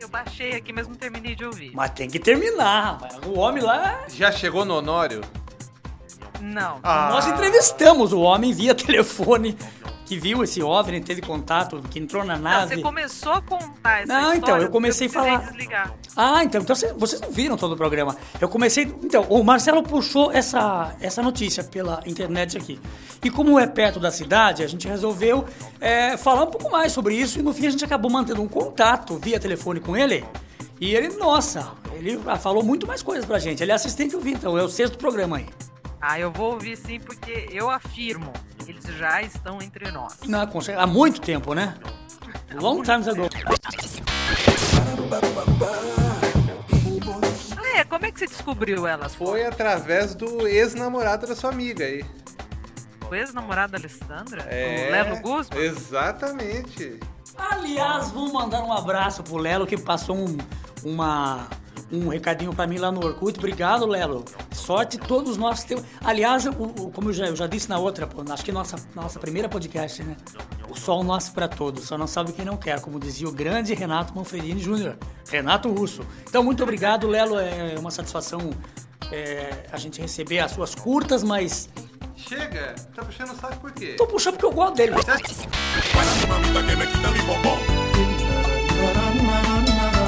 Eu 0.00 0.08
baixei 0.08 0.56
aqui, 0.56 0.72
mas 0.72 0.88
não 0.88 0.96
terminei 0.96 1.36
de 1.36 1.44
ouvir. 1.44 1.70
Mas 1.72 1.90
tem 1.90 2.10
que 2.10 2.18
terminar, 2.18 2.82
rapaz. 2.82 3.14
O 3.24 3.38
homem 3.38 3.62
lá. 3.62 4.04
Já 4.08 4.32
chegou 4.32 4.64
no 4.64 4.74
Honório? 4.74 5.20
Não. 6.40 6.80
Ah. 6.82 7.10
Nós 7.12 7.26
entrevistamos 7.28 8.12
o 8.12 8.20
homem 8.20 8.52
via 8.52 8.74
telefone 8.74 9.56
que 10.06 10.18
viu 10.18 10.42
esse 10.42 10.62
OVNI, 10.62 11.00
teve 11.00 11.22
contato, 11.22 11.80
que 11.90 11.98
entrou 11.98 12.24
na 12.24 12.34
Não, 12.36 12.42
nave. 12.42 12.74
você 12.76 12.82
começou 12.82 13.32
a 13.32 13.42
contar 13.42 14.02
essa 14.02 14.06
Não, 14.12 14.20
história. 14.34 14.36
então, 14.38 14.58
eu 14.58 14.70
comecei 14.70 15.06
a 15.06 15.10
falar. 15.10 15.38
desligar. 15.38 15.94
Ah, 16.16 16.44
então, 16.44 16.60
então 16.60 16.76
cê- 16.76 16.92
vocês 16.92 17.20
não 17.20 17.30
viram 17.30 17.56
todo 17.56 17.72
o 17.72 17.76
programa. 17.76 18.16
Eu 18.40 18.48
comecei. 18.48 18.84
Então, 19.02 19.22
o 19.30 19.42
Marcelo 19.42 19.82
puxou 19.82 20.30
essa, 20.32 20.94
essa 21.00 21.22
notícia 21.22 21.64
pela 21.64 22.02
internet 22.06 22.56
aqui. 22.58 22.78
E 23.24 23.30
como 23.30 23.58
é 23.58 23.66
perto 23.66 23.98
da 23.98 24.10
cidade, 24.10 24.62
a 24.62 24.66
gente 24.66 24.86
resolveu 24.86 25.46
é, 25.80 26.16
falar 26.16 26.42
um 26.42 26.50
pouco 26.50 26.70
mais 26.70 26.92
sobre 26.92 27.14
isso. 27.14 27.38
E 27.38 27.42
no 27.42 27.52
fim 27.54 27.66
a 27.66 27.70
gente 27.70 27.84
acabou 27.84 28.10
mantendo 28.10 28.42
um 28.42 28.48
contato 28.48 29.16
via 29.18 29.40
telefone 29.40 29.80
com 29.80 29.96
ele. 29.96 30.24
E 30.80 30.94
ele, 30.94 31.10
nossa, 31.16 31.72
ele 31.94 32.20
ah, 32.26 32.36
falou 32.36 32.62
muito 32.62 32.86
mais 32.86 33.02
coisas 33.02 33.24
pra 33.24 33.38
gente. 33.38 33.62
Ele 33.62 33.70
é 33.70 33.74
assistente 33.74 34.14
ouvir, 34.16 34.32
então, 34.32 34.58
é 34.58 34.62
o 34.62 34.68
sexto 34.68 34.98
programa 34.98 35.36
aí. 35.38 35.46
Ah, 36.00 36.18
eu 36.18 36.32
vou 36.32 36.54
ouvir 36.54 36.76
sim, 36.76 36.98
porque 36.98 37.48
eu 37.52 37.70
afirmo, 37.70 38.32
eles 38.68 38.84
já 38.96 39.22
estão 39.22 39.60
entre 39.60 39.90
nós. 39.90 40.18
Não, 40.26 40.46
com 40.46 40.60
certeza, 40.60 40.84
há 40.84 40.86
muito 40.86 41.20
tempo, 41.20 41.54
né? 41.54 41.74
Long 42.54 42.82
time 42.82 43.08
ago. 43.08 43.28
É, 47.74 47.84
como 47.84 48.06
é 48.06 48.12
que 48.12 48.18
você 48.18 48.26
descobriu 48.26 48.86
elas? 48.86 49.14
Foi 49.14 49.44
através 49.44 50.14
do 50.14 50.46
ex-namorado 50.46 51.26
da 51.26 51.34
sua 51.34 51.50
amiga 51.50 51.84
aí. 51.84 52.04
O 53.10 53.14
ex-namorado 53.14 53.72
da 53.72 53.78
Alessandra? 53.78 54.42
É. 54.48 54.88
O 54.88 54.92
Lelo 54.92 55.20
Guzman? 55.20 55.58
Exatamente. 55.62 57.00
Aliás, 57.36 58.10
vamos 58.10 58.32
mandar 58.32 58.62
um 58.62 58.72
abraço 58.72 59.22
pro 59.22 59.36
Lelo 59.36 59.66
que 59.66 59.76
passou 59.78 60.16
um, 60.16 60.36
uma, 60.84 61.48
um 61.92 62.08
recadinho 62.08 62.54
pra 62.54 62.66
mim 62.66 62.78
lá 62.78 62.90
no 62.90 63.04
Orkut. 63.04 63.38
Obrigado, 63.38 63.86
Lelo. 63.86 64.24
Sorte 64.50 64.96
todos 64.98 65.36
nós 65.36 65.62
temos. 65.64 65.84
Aliás, 66.02 66.46
o- 66.46 66.50
o- 66.50 66.90
como 66.90 67.10
eu 67.10 67.12
já, 67.12 67.26
eu 67.26 67.36
já 67.36 67.46
disse 67.46 67.68
na 67.68 67.78
outra, 67.78 68.06
pô, 68.06 68.22
acho 68.32 68.44
que 68.44 68.50
nossa, 68.52 68.76
nossa 68.94 69.20
primeira 69.20 69.48
podcast, 69.48 70.02
né? 70.02 70.16
O 70.70 70.74
sol 70.74 71.04
nasce 71.04 71.30
pra 71.30 71.46
todos, 71.48 71.84
só 71.84 71.98
não 71.98 72.06
sabe 72.06 72.32
quem 72.32 72.44
não 72.46 72.56
quer, 72.56 72.80
como 72.80 72.98
dizia 72.98 73.28
o 73.28 73.32
grande 73.32 73.74
Renato 73.74 74.14
Manfredini 74.16 74.58
Júnior, 74.58 74.96
Renato 75.28 75.70
Russo. 75.70 76.00
Então, 76.26 76.42
muito 76.42 76.62
obrigado, 76.62 77.06
Lelo. 77.06 77.38
É 77.38 77.74
uma 77.78 77.90
satisfação 77.90 78.50
é, 79.10 79.66
a 79.70 79.76
gente 79.76 80.00
receber 80.00 80.38
as 80.38 80.52
suas 80.52 80.74
curtas, 80.74 81.22
mas 81.22 81.68
Chega, 82.16 82.74
tá 82.94 83.04
puxando 83.04 83.32
o 83.32 83.36
saco 83.36 83.56
por 83.60 83.72
quê? 83.72 83.94
tô 83.98 84.06
puxando 84.06 84.34
porque 84.34 84.46
eu 84.46 84.52
gosto 84.52 84.76
dele. 84.76 84.92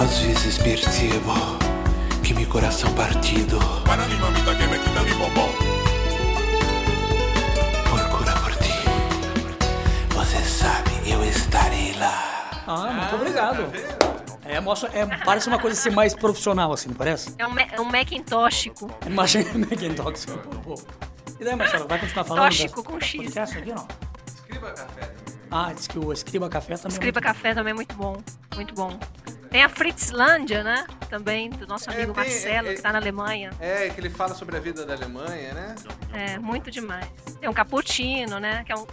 Às 0.02 0.18
vezes 0.18 0.58
percebo 0.58 1.32
que 2.24 2.34
meu 2.34 2.46
coração 2.48 2.92
partido 2.94 3.58
Para 3.84 4.04
mi 4.06 4.14
mamita 4.16 4.54
que 4.54 4.66
me 4.66 4.78
quita 4.78 5.02
mi 5.02 5.14
bombom. 5.14 5.50
procura 7.90 8.32
por 8.40 8.56
ti. 8.56 8.72
Você 10.14 10.42
sabe, 10.44 10.90
eu 11.06 11.22
estarei 11.24 11.94
lá. 11.98 12.62
Ah, 12.66 12.92
muito 12.92 13.14
obrigado. 13.16 13.64
É, 14.46 14.60
mostra, 14.60 14.90
é, 14.92 15.06
parece 15.24 15.48
uma 15.48 15.58
coisa 15.58 15.76
ser 15.80 15.90
mais 15.90 16.14
profissional, 16.14 16.72
assim, 16.72 16.88
não 16.88 16.96
parece? 16.96 17.34
É 17.38 17.46
um, 17.46 17.58
é 17.58 17.80
um 17.80 17.84
Macintóchico. 17.84 18.90
Imagina 19.06 19.44
Macintosh. 19.58 20.26
Pô. 20.62 20.74
E 21.40 21.44
daí, 21.44 21.56
Marcelo, 21.56 21.86
vai 21.88 21.98
continuar 21.98 22.24
falando? 22.24 22.44
Tóxico 22.44 22.82
das- 22.82 22.84
com 22.92 23.00
X. 23.00 23.24
podcast 23.24 23.58
aqui, 23.58 23.72
não? 23.72 23.86
Escriba 24.26 24.70
café. 24.72 25.12
Ah, 25.50 25.72
diz 25.72 25.86
que 25.86 25.98
o 25.98 26.12
Escriba 26.12 26.48
Café 26.48 26.74
também. 26.76 26.88
é 26.90 26.92
Escriba 26.94 27.20
Café 27.20 27.54
também 27.54 27.70
é 27.70 27.74
muito 27.74 27.94
bom. 27.94 28.16
Muito 28.56 28.74
bom. 28.74 28.98
Tem 29.54 29.62
a 29.62 29.68
Fritzlândia, 29.68 30.64
né? 30.64 30.84
Também, 31.08 31.48
do 31.48 31.64
nosso 31.64 31.88
amigo 31.88 32.12
tem- 32.12 32.24
Marcelo, 32.24 32.70
é- 32.70 32.74
que 32.74 32.82
tá 32.82 32.90
na 32.92 32.98
Alemanha. 32.98 33.52
É, 33.60 33.88
que 33.88 34.00
ele 34.00 34.10
fala 34.10 34.34
sobre 34.34 34.56
a 34.56 34.60
vida 34.60 34.84
da 34.84 34.94
Alemanha, 34.94 35.54
né? 35.54 35.76
É, 36.12 36.38
muito 36.40 36.72
demais. 36.72 37.06
Tem 37.40 37.48
um 37.48 37.52
Cappuccino, 37.52 38.40
né? 38.40 38.64
Que 38.66 38.72
é 38.72 38.74
um, 38.76 38.84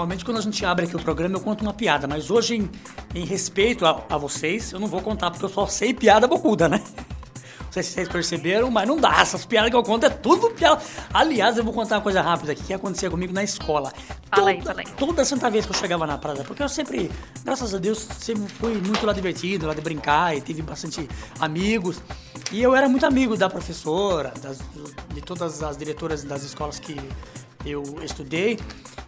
Normalmente 0.04 0.24
quando 0.24 0.36
a 0.36 0.40
gente 0.42 0.64
abre 0.66 0.84
aqui 0.84 0.94
o 0.94 1.00
programa 1.00 1.34
eu 1.36 1.40
conto 1.40 1.62
uma 1.62 1.72
piada, 1.72 2.06
mas 2.06 2.30
hoje 2.30 2.56
em, 2.56 2.70
em 3.14 3.24
respeito 3.24 3.86
a, 3.86 4.02
a 4.10 4.18
vocês, 4.18 4.70
eu 4.72 4.78
não 4.78 4.86
vou 4.86 5.00
contar 5.00 5.30
porque 5.30 5.44
eu 5.46 5.48
só 5.48 5.66
sei 5.66 5.94
piada 5.94 6.26
bocuda, 6.28 6.68
né? 6.68 6.82
Não 7.60 7.72
sei 7.72 7.82
se 7.82 7.90
vocês 7.92 8.08
perceberam, 8.08 8.70
mas 8.70 8.86
não 8.86 8.96
dá. 8.98 9.20
Essas 9.20 9.44
piadas 9.46 9.68
que 9.70 9.74
eu 9.76 9.82
conto 9.82 10.04
é 10.06 10.10
tudo 10.10 10.50
piada. 10.50 10.80
Aliás, 11.12 11.56
eu 11.58 11.64
vou 11.64 11.72
contar 11.72 11.96
uma 11.96 12.02
coisa 12.02 12.20
rápida 12.22 12.52
aqui 12.52 12.62
que 12.62 12.72
acontecia 12.74 13.10
comigo 13.10 13.32
na 13.32 13.42
escola. 13.42 13.92
Fala 14.32 14.50
aí, 14.50 14.58
toda, 14.58 14.70
fala 14.74 14.80
aí. 14.86 14.94
toda 14.96 15.24
santa 15.24 15.50
vez 15.50 15.64
que 15.66 15.72
eu 15.72 15.76
chegava 15.76 16.06
na 16.06 16.16
praia, 16.18 16.44
porque 16.44 16.62
eu 16.62 16.68
sempre, 16.68 17.10
graças 17.42 17.74
a 17.74 17.78
Deus, 17.78 18.06
sempre 18.20 18.46
fui 18.52 18.74
muito 18.74 19.04
lá 19.04 19.12
divertido, 19.12 19.66
lá 19.66 19.74
de 19.74 19.80
brincar 19.80 20.36
e 20.36 20.40
tive 20.40 20.62
bastante 20.62 21.08
amigos. 21.40 22.00
E 22.52 22.62
eu 22.62 22.76
era 22.76 22.88
muito 22.88 23.06
amigo 23.06 23.36
da 23.36 23.48
professora, 23.50 24.32
das- 24.40 24.60
de 25.12 25.20
todas 25.22 25.60
as 25.62 25.76
diretoras 25.76 26.22
das 26.22 26.44
escolas 26.44 26.78
que 26.78 26.94
eu 27.64 27.82
estudei. 28.02 28.58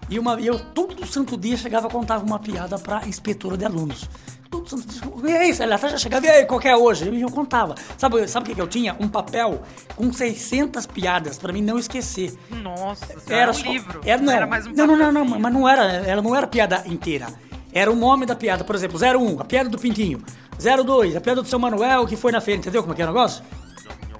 E 0.08 0.18
uma, 0.18 0.40
eu 0.40 0.58
todo 0.58 1.04
santo 1.06 1.36
dia 1.36 1.56
chegava 1.56 1.88
e 1.88 1.90
contava 1.90 2.24
uma 2.24 2.38
piada 2.38 2.78
pra 2.78 3.06
inspetora 3.08 3.56
de 3.56 3.64
alunos. 3.64 4.08
Todo 4.48 4.68
santo 4.68 4.86
dia. 4.86 5.02
E 5.32 5.36
aí, 5.36 5.56
ela 5.58 5.76
já 5.76 5.98
chegava, 5.98 6.24
e 6.24 6.28
aí, 6.30 6.44
qual 6.46 6.60
que 6.60 6.68
é 6.68 6.76
hoje? 6.76 7.10
E 7.10 7.20
eu 7.20 7.28
contava. 7.30 7.74
Sabe, 7.98 8.28
sabe 8.28 8.44
o 8.44 8.48
que, 8.48 8.54
que 8.54 8.60
eu 8.60 8.68
tinha? 8.68 8.94
Um 9.00 9.08
papel 9.08 9.60
com 9.96 10.12
600 10.12 10.86
piadas 10.86 11.36
pra 11.38 11.52
mim 11.52 11.60
não 11.62 11.76
esquecer. 11.78 12.32
Nossa, 12.50 13.06
era, 13.28 13.50
um 13.50 13.54
só- 13.54 13.68
livro. 13.68 14.00
Era, 14.04 14.22
não, 14.22 14.32
era 14.32 14.46
mais 14.46 14.66
um 14.66 14.72
não, 14.72 14.86
não, 14.86 14.96
não, 14.96 15.06
não, 15.06 15.12
papelzinho. 15.12 15.40
mas 15.40 15.52
não 15.52 15.68
era, 15.68 15.82
ela 16.06 16.22
não 16.22 16.34
era 16.36 16.46
piada 16.46 16.84
inteira. 16.86 17.26
Era 17.72 17.90
o 17.90 17.96
nome 17.96 18.24
da 18.24 18.36
piada, 18.36 18.62
por 18.62 18.76
exemplo, 18.76 18.98
01, 18.98 19.40
a 19.40 19.44
piada 19.44 19.68
do 19.68 19.76
Pintinho. 19.78 20.22
02, 20.58 21.16
a 21.16 21.20
piada 21.20 21.42
do 21.42 21.48
seu 21.48 21.58
Manuel 21.58 22.06
que 22.06 22.16
foi 22.16 22.30
na 22.32 22.40
feira, 22.40 22.60
entendeu 22.60 22.82
como 22.82 22.92
é 22.94 22.96
que 22.96 23.02
é 23.02 23.04
o 23.04 23.08
negócio? 23.08 23.44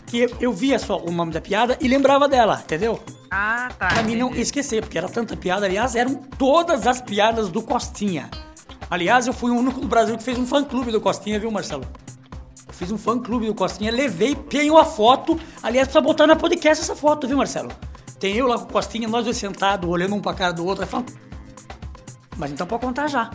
Que 0.07 0.21
eu, 0.21 0.37
eu 0.41 0.53
via 0.53 0.79
só 0.79 0.99
o 0.99 1.11
nome 1.11 1.33
da 1.33 1.41
piada 1.41 1.77
e 1.81 1.89
lembrava 1.89 2.29
dela, 2.29 2.63
entendeu? 2.65 3.01
Ah, 3.31 3.69
tá. 3.77 3.89
Pra 3.89 4.03
mim 4.03 4.17
não 4.17 4.35
esquecer, 4.35 4.83
porque 4.83 4.97
era 4.97 5.09
tanta 5.09 5.37
piada. 5.37 5.67
Aliás, 5.67 5.95
eram 5.95 6.15
todas 6.15 6.87
as 6.87 7.01
piadas 7.01 7.49
do 7.49 7.61
Costinha. 7.61 8.31
Aliás, 8.89 9.27
eu 9.27 9.33
fui 9.33 9.51
o 9.51 9.55
único 9.57 9.81
do 9.81 9.89
Brasil 9.89 10.17
que 10.17 10.23
fez 10.23 10.39
um 10.39 10.47
fã-clube 10.47 10.93
do 10.93 11.01
Costinha, 11.01 11.41
viu, 11.41 11.51
Marcelo? 11.51 11.85
Eu 12.69 12.73
fiz 12.73 12.93
um 12.93 12.99
fã-clube 12.99 13.47
do 13.47 13.55
Costinha, 13.55 13.91
levei, 13.91 14.35
tenho 14.35 14.77
a 14.79 14.85
foto. 14.85 15.39
Aliás, 15.63 15.89
precisa 15.89 16.01
botar 16.01 16.27
na 16.27 16.37
podcast 16.37 16.85
essa 16.85 16.95
foto, 16.95 17.27
viu, 17.27 17.37
Marcelo? 17.37 17.71
Tem 18.21 18.37
eu 18.37 18.47
lá 18.47 18.59
com 18.59 18.65
o 18.65 18.69
Costinha, 18.69 19.09
nós 19.09 19.25
dois 19.25 19.37
sentados, 19.37 19.91
olhando 19.91 20.15
um 20.15 20.21
pra 20.21 20.35
cara 20.35 20.53
do 20.53 20.65
outro, 20.65 20.87
falando. 20.87 21.13
Mas 22.37 22.53
então 22.53 22.67
pode 22.67 22.83
contar 22.83 23.09
já. 23.09 23.31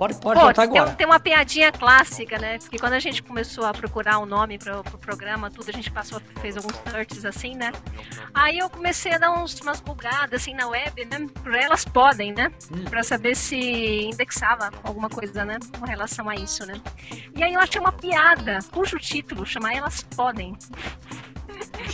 Pode, 0.00 0.14
pode 0.14 0.40
Pô, 0.40 0.46
contar 0.46 0.66
tem, 0.66 0.78
agora. 0.78 0.96
tem 0.96 1.06
uma 1.06 1.20
piadinha 1.20 1.70
clássica, 1.70 2.38
né? 2.38 2.56
Porque 2.58 2.78
quando 2.78 2.94
a 2.94 2.98
gente 2.98 3.22
começou 3.22 3.66
a 3.66 3.74
procurar 3.74 4.18
um 4.18 4.24
nome 4.24 4.56
pro, 4.56 4.82
pro 4.82 4.96
programa, 4.96 5.50
tudo, 5.50 5.68
a 5.68 5.72
gente 5.72 5.90
passou, 5.90 6.18
fez 6.40 6.56
alguns 6.56 6.74
searches 6.88 7.26
assim, 7.26 7.54
né? 7.54 7.70
Aí 8.32 8.56
eu 8.56 8.70
comecei 8.70 9.12
a 9.12 9.18
dar 9.18 9.30
uns, 9.30 9.60
umas 9.60 9.78
bugadas 9.78 10.40
assim 10.40 10.54
na 10.54 10.66
web, 10.68 11.04
né? 11.04 11.26
Por 11.42 11.54
elas 11.54 11.84
podem, 11.84 12.32
né? 12.32 12.50
Pra 12.88 13.02
saber 13.02 13.36
se 13.36 14.06
indexava 14.06 14.70
alguma 14.82 15.10
coisa, 15.10 15.44
né? 15.44 15.58
Com 15.78 15.84
relação 15.84 16.30
a 16.30 16.34
isso, 16.34 16.64
né? 16.64 16.80
E 17.36 17.42
aí 17.42 17.52
eu 17.52 17.60
achei 17.60 17.78
uma 17.78 17.92
piada, 17.92 18.60
cujo 18.72 18.98
título 18.98 19.44
chama 19.44 19.70
Elas 19.70 20.02
Podem. 20.02 20.56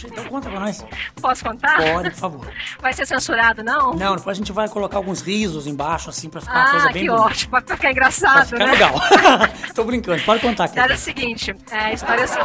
Então 0.05 0.25
conta 0.27 0.49
pra 0.51 0.61
nós. 0.61 0.85
Posso 1.21 1.45
contar? 1.45 1.77
Pode, 1.77 2.11
por 2.11 2.17
favor. 2.19 2.53
Vai 2.81 2.93
ser 2.93 3.07
censurado, 3.07 3.63
não? 3.65 3.95
Não, 3.95 4.17
depois 4.17 4.37
a 4.37 4.39
gente 4.39 4.53
vai 4.53 4.69
colocar 4.69 4.97
alguns 4.99 5.21
risos 5.21 5.67
embaixo, 5.67 6.11
assim, 6.11 6.29
pra 6.29 6.41
ficar 6.41 6.55
uma 6.55 6.71
coisa 6.71 6.89
Ah, 6.89 6.93
bem 6.93 7.03
que 7.03 7.09
bonita. 7.11 7.27
ótimo, 7.27 7.51
pra 7.51 7.61
ficar 7.63 7.77
Pra 7.79 7.91
engraçado, 7.91 8.47
ficar 8.47 8.59
né? 8.67 8.73
legal. 8.73 8.95
Tô 9.75 9.85
brincando, 9.85 10.23
pode 10.23 10.41
contar, 10.43 10.65
Era 10.65 10.73
cara. 10.75 10.95
o 10.95 10.99
seguinte, 10.99 11.55
é, 11.71 11.77
a 11.79 11.93
história 11.93 12.21
é 12.21 12.25
assim. 12.25 12.41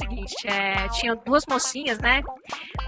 Seguinte, 0.00 0.46
é, 0.48 0.88
tinham 0.88 1.20
duas 1.24 1.44
mocinhas, 1.48 1.98
né? 1.98 2.22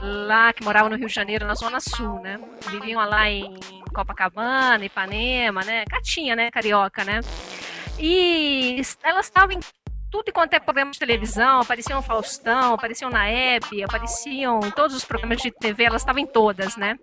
Lá 0.01 0.53
que 0.53 0.65
moravam 0.65 0.89
no 0.91 0.97
Rio 0.97 1.09
de 1.09 1.15
Janeiro, 1.15 1.47
na 1.47 1.55
Zona 1.55 1.79
Sul, 1.81 2.21
né? 2.21 2.39
Viviam 2.71 3.05
lá 3.09 3.29
em 3.29 3.59
Copacabana, 3.95 4.83
Ipanema, 4.85 5.63
né? 5.65 5.85
Catinha, 5.91 6.35
né? 6.37 6.51
Carioca, 6.51 7.05
né? 7.05 7.21
E 7.99 8.81
elas 9.03 9.27
estavam 9.27 9.55
em 9.57 9.61
tudo 10.11 10.33
quanto 10.33 10.55
é 10.55 10.61
programa 10.61 10.91
de 10.91 10.99
televisão, 10.99 11.61
apareciam 11.61 12.03
Faustão, 12.03 12.75
apareciam 12.75 13.11
na 13.11 13.29
Hebe, 13.29 13.85
apareciam 13.85 14.61
em 14.65 14.71
todos 14.71 14.97
os 14.97 15.05
programas 15.05 15.41
de 15.41 15.51
TV, 15.51 15.85
elas 15.85 16.03
estavam 16.03 16.21
em 16.21 16.27
todas, 16.27 16.77
né? 16.77 16.99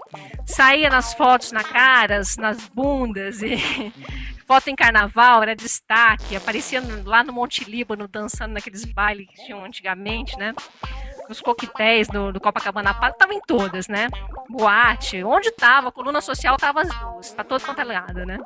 Saía 0.46 0.90
nas 0.90 1.14
fotos, 1.14 1.52
na 1.52 1.64
caras, 1.64 2.36
nas 2.38 2.68
bundas 2.68 3.42
e 3.42 3.58
foto 4.46 4.70
em 4.70 4.76
carnaval, 4.76 5.42
era 5.42 5.56
destaque, 5.56 6.36
aparecia 6.36 6.82
lá 7.06 7.24
no 7.24 7.32
Monte 7.32 7.64
Líbano 7.70 8.08
dançando 8.08 8.54
naqueles 8.54 8.84
bailes 8.86 9.28
que 9.28 9.46
tinham 9.46 9.64
antigamente, 9.64 10.38
né? 10.38 10.54
Nos 11.28 11.42
coquetéis 11.42 12.08
do, 12.08 12.32
do 12.32 12.40
Copacabana 12.40 12.94
Palace, 12.94 13.18
tava 13.18 13.34
em 13.34 13.42
todas, 13.42 13.88
né? 13.88 14.08
Boate, 14.50 15.24
onde 15.24 15.52
tava, 15.52 15.90
a 15.90 15.92
coluna 15.92 16.22
social 16.22 16.56
tava 16.58 16.84
tá 17.36 17.44
todo 17.44 17.64
quanto 17.64 17.82
é 17.82 18.26
né? 18.26 18.40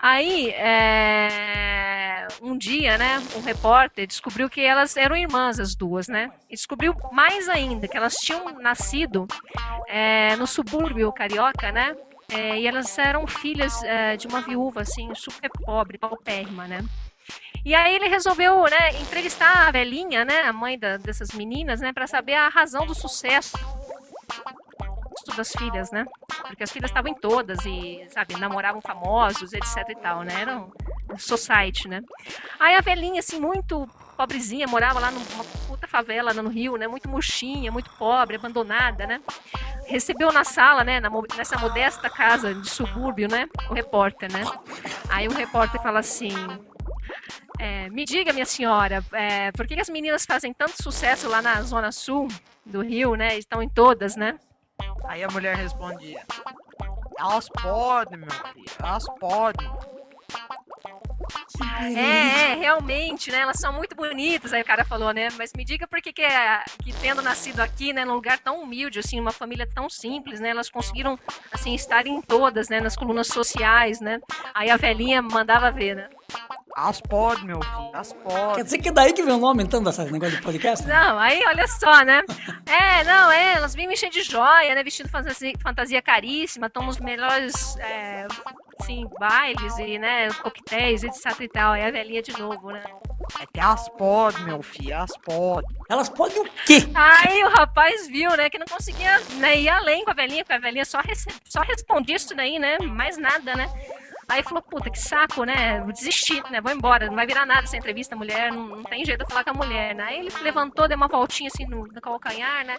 Aí, 0.00 0.50
é, 0.50 2.28
um 2.40 2.56
dia, 2.56 2.96
né, 2.96 3.18
um 3.36 3.40
repórter 3.40 4.06
descobriu 4.06 4.48
que 4.48 4.60
elas 4.60 4.96
eram 4.96 5.16
irmãs, 5.16 5.58
as 5.58 5.74
duas, 5.74 6.06
né? 6.06 6.30
E 6.48 6.54
descobriu 6.54 6.94
mais 7.10 7.48
ainda 7.48 7.88
que 7.88 7.96
elas 7.96 8.14
tinham 8.14 8.44
nascido 8.60 9.26
é, 9.88 10.36
no 10.36 10.46
subúrbio 10.46 11.12
carioca, 11.12 11.72
né? 11.72 11.96
É, 12.30 12.60
e 12.60 12.66
elas 12.66 12.96
eram 12.98 13.26
filhas 13.26 13.82
é, 13.82 14.16
de 14.16 14.28
uma 14.28 14.40
viúva, 14.40 14.82
assim, 14.82 15.12
super 15.14 15.50
pobre, 15.64 15.98
paupérrima, 15.98 16.68
né? 16.68 16.80
E 17.64 17.74
aí 17.74 17.94
ele 17.94 18.08
resolveu, 18.08 18.62
né, 18.64 19.00
entrevistar 19.00 19.68
a 19.68 19.70
velhinha, 19.70 20.24
né, 20.24 20.42
a 20.42 20.52
mãe 20.52 20.78
da- 20.78 20.96
dessas 20.96 21.30
meninas, 21.32 21.80
né, 21.80 21.92
para 21.92 22.06
saber 22.06 22.34
a 22.34 22.48
razão 22.48 22.86
do 22.86 22.94
sucesso 22.94 23.58
das 25.36 25.52
filhas, 25.52 25.90
né? 25.90 26.04
Porque 26.46 26.64
as 26.64 26.70
filhas 26.70 26.90
estavam 26.90 27.10
em 27.10 27.14
todas 27.14 27.64
e, 27.64 28.04
sabe, 28.10 28.34
namoravam 28.36 28.80
famosos, 28.80 29.52
etc 29.52 29.88
e 29.88 29.94
tal, 29.94 30.22
né? 30.22 30.40
Era 30.40 30.58
um 30.58 31.18
society, 31.18 31.88
né? 31.88 32.02
Aí 32.58 32.74
a 32.74 32.80
velhinha, 32.80 33.20
assim, 33.20 33.40
muito 33.40 33.88
pobrezinha, 34.16 34.66
morava 34.66 34.98
lá 34.98 35.10
numa 35.10 35.44
puta 35.66 35.86
favela 35.86 36.32
no 36.34 36.48
Rio, 36.48 36.76
né? 36.76 36.88
Muito 36.88 37.08
murchinha, 37.08 37.70
muito 37.70 37.90
pobre, 37.90 38.36
abandonada, 38.36 39.06
né? 39.06 39.20
Recebeu 39.86 40.32
na 40.32 40.44
sala, 40.44 40.82
né? 40.82 41.00
nessa 41.36 41.56
modesta 41.58 42.10
casa 42.10 42.54
de 42.54 42.68
subúrbio, 42.68 43.28
né? 43.30 43.48
O 43.70 43.74
repórter, 43.74 44.30
né? 44.32 44.42
Aí 45.08 45.28
o 45.28 45.32
repórter 45.32 45.80
fala 45.80 46.00
assim... 46.00 46.30
É, 47.58 47.90
me 47.90 48.04
diga, 48.04 48.32
minha 48.32 48.46
senhora, 48.46 49.04
é, 49.12 49.50
por 49.52 49.66
que 49.66 49.74
que 49.74 49.80
as 49.80 49.88
meninas 49.88 50.24
fazem 50.24 50.52
tanto 50.52 50.80
sucesso 50.82 51.28
lá 51.28 51.42
na 51.42 51.60
zona 51.62 51.90
sul 51.90 52.28
do 52.64 52.82
Rio, 52.82 53.14
né? 53.16 53.36
Estão 53.36 53.62
em 53.62 53.68
todas, 53.68 54.14
né? 54.14 54.38
Aí 55.04 55.24
a 55.24 55.28
mulher 55.28 55.56
respondia: 55.56 56.22
Elas 57.18 57.48
podem, 57.48 58.18
meu 58.18 58.30
filho, 58.30 58.64
elas 58.78 59.04
podem. 59.18 59.68
É, 61.80 62.52
é, 62.52 62.54
realmente, 62.54 63.30
né? 63.30 63.40
Elas 63.40 63.58
são 63.58 63.72
muito 63.72 63.94
bonitas, 63.96 64.52
aí 64.52 64.62
o 64.62 64.64
cara 64.64 64.84
falou, 64.84 65.12
né? 65.12 65.28
Mas 65.36 65.52
me 65.52 65.64
diga 65.64 65.86
por 65.86 66.00
que, 66.00 66.12
que, 66.12 66.22
é, 66.22 66.62
que 66.82 66.92
tendo 66.92 67.20
nascido 67.22 67.60
aqui, 67.60 67.92
né, 67.92 68.04
num 68.04 68.14
lugar 68.14 68.38
tão 68.38 68.62
humilde, 68.62 68.98
assim, 68.98 69.18
uma 69.18 69.32
família 69.32 69.68
tão 69.74 69.90
simples, 69.90 70.40
né? 70.40 70.50
Elas 70.50 70.70
conseguiram, 70.70 71.18
assim, 71.52 71.74
estar 71.74 72.06
em 72.06 72.20
todas, 72.22 72.68
né? 72.68 72.80
Nas 72.80 72.96
colunas 72.96 73.26
sociais, 73.26 74.00
né? 74.00 74.20
Aí 74.54 74.70
a 74.70 74.76
velhinha 74.76 75.20
mandava 75.20 75.70
ver, 75.70 75.96
né? 75.96 76.08
Elas 76.80 77.00
podem, 77.00 77.44
meu 77.44 77.60
filho, 77.60 77.90
elas 77.92 78.12
Quer 78.12 78.18
podem. 78.22 78.64
dizer 78.64 78.78
que 78.78 78.88
é 78.88 78.92
daí 78.92 79.12
que 79.12 79.22
vem 79.22 79.34
o 79.34 79.38
nome, 79.38 79.64
então, 79.64 79.82
desse 79.82 80.00
negócio 80.12 80.36
de 80.36 80.42
podcast? 80.42 80.86
Não, 80.86 81.18
aí 81.18 81.42
olha 81.46 81.66
só, 81.66 82.04
né? 82.04 82.22
É, 82.66 83.02
não, 83.02 83.30
é, 83.32 83.54
elas 83.54 83.74
vêm 83.74 83.88
mexendo 83.88 84.12
de 84.12 84.22
joia, 84.22 84.74
né? 84.76 84.82
Vestindo 84.84 85.08
fantasia, 85.08 85.52
fantasia 85.60 86.00
caríssima, 86.00 86.70
tomam 86.70 86.90
os 86.90 87.00
melhores, 87.00 87.76
é, 87.78 88.26
assim, 88.80 89.06
bailes 89.18 89.76
e, 89.78 89.98
né, 89.98 90.28
coquetéis, 90.34 91.02
etc 91.02 91.40
e 91.40 91.48
tal. 91.48 91.72
Aí 91.72 91.82
a 91.84 91.90
velhinha 91.90 92.22
de 92.22 92.38
novo, 92.38 92.70
né? 92.70 92.82
É 93.40 93.46
que 93.52 93.58
elas 93.60 93.88
podem, 93.90 94.44
meu 94.44 94.62
filho, 94.62 94.92
elas 94.92 95.16
podem. 95.18 95.68
Elas 95.88 96.08
podem 96.08 96.40
o 96.40 96.44
quê? 96.64 96.88
Aí 96.94 97.42
o 97.44 97.48
rapaz 97.48 98.06
viu, 98.06 98.30
né, 98.36 98.48
que 98.48 98.58
não 98.58 98.66
conseguia 98.66 99.18
né, 99.38 99.58
ir 99.58 99.68
além 99.68 100.04
com 100.04 100.10
a 100.12 100.14
velhinha, 100.14 100.44
porque 100.44 100.54
a 100.54 100.58
velhinha 100.60 100.84
só, 100.84 101.00
rece- 101.00 101.28
só 101.44 101.60
respondia 101.60 102.14
isso 102.16 102.34
daí, 102.36 102.58
né? 102.58 102.78
Mais 102.78 103.18
nada, 103.18 103.54
né? 103.56 103.68
Aí 104.28 104.42
falou, 104.42 104.62
puta, 104.62 104.90
que 104.90 104.98
saco, 104.98 105.44
né? 105.44 105.80
Vou 105.80 105.92
desistir, 105.92 106.42
né? 106.50 106.60
Vou 106.60 106.70
embora, 106.70 107.06
não 107.06 107.14
vai 107.14 107.26
virar 107.26 107.46
nada 107.46 107.62
essa 107.62 107.78
entrevista, 107.78 108.14
mulher, 108.14 108.52
não, 108.52 108.76
não 108.76 108.84
tem 108.84 109.02
jeito 109.02 109.24
de 109.24 109.30
falar 109.30 109.42
com 109.42 109.50
a 109.50 109.54
mulher, 109.54 109.94
né? 109.94 110.04
Aí 110.04 110.18
ele 110.18 110.30
levantou, 110.42 110.86
deu 110.86 110.98
uma 110.98 111.08
voltinha 111.08 111.48
assim 111.52 111.64
no, 111.64 111.86
no 111.86 112.00
calcanhar, 112.00 112.62
né? 112.66 112.76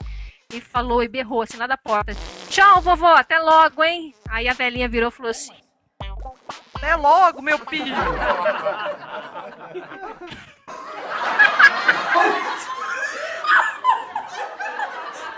E 0.53 0.61
falou 0.61 1.01
e 1.01 1.07
berrou 1.07 1.41
assim 1.41 1.57
lá 1.57 1.65
da 1.65 1.75
porta. 1.77 2.13
Tchau, 2.49 2.81
vovó, 2.81 3.15
até 3.15 3.39
logo, 3.39 3.83
hein? 3.83 4.13
Aí 4.29 4.47
a 4.47 4.53
velhinha 4.53 4.87
virou 4.87 5.09
e 5.09 5.11
falou 5.11 5.31
assim: 5.31 5.53
Até 6.75 6.95
logo, 6.95 7.41
meu 7.41 7.57
filho. 7.57 7.95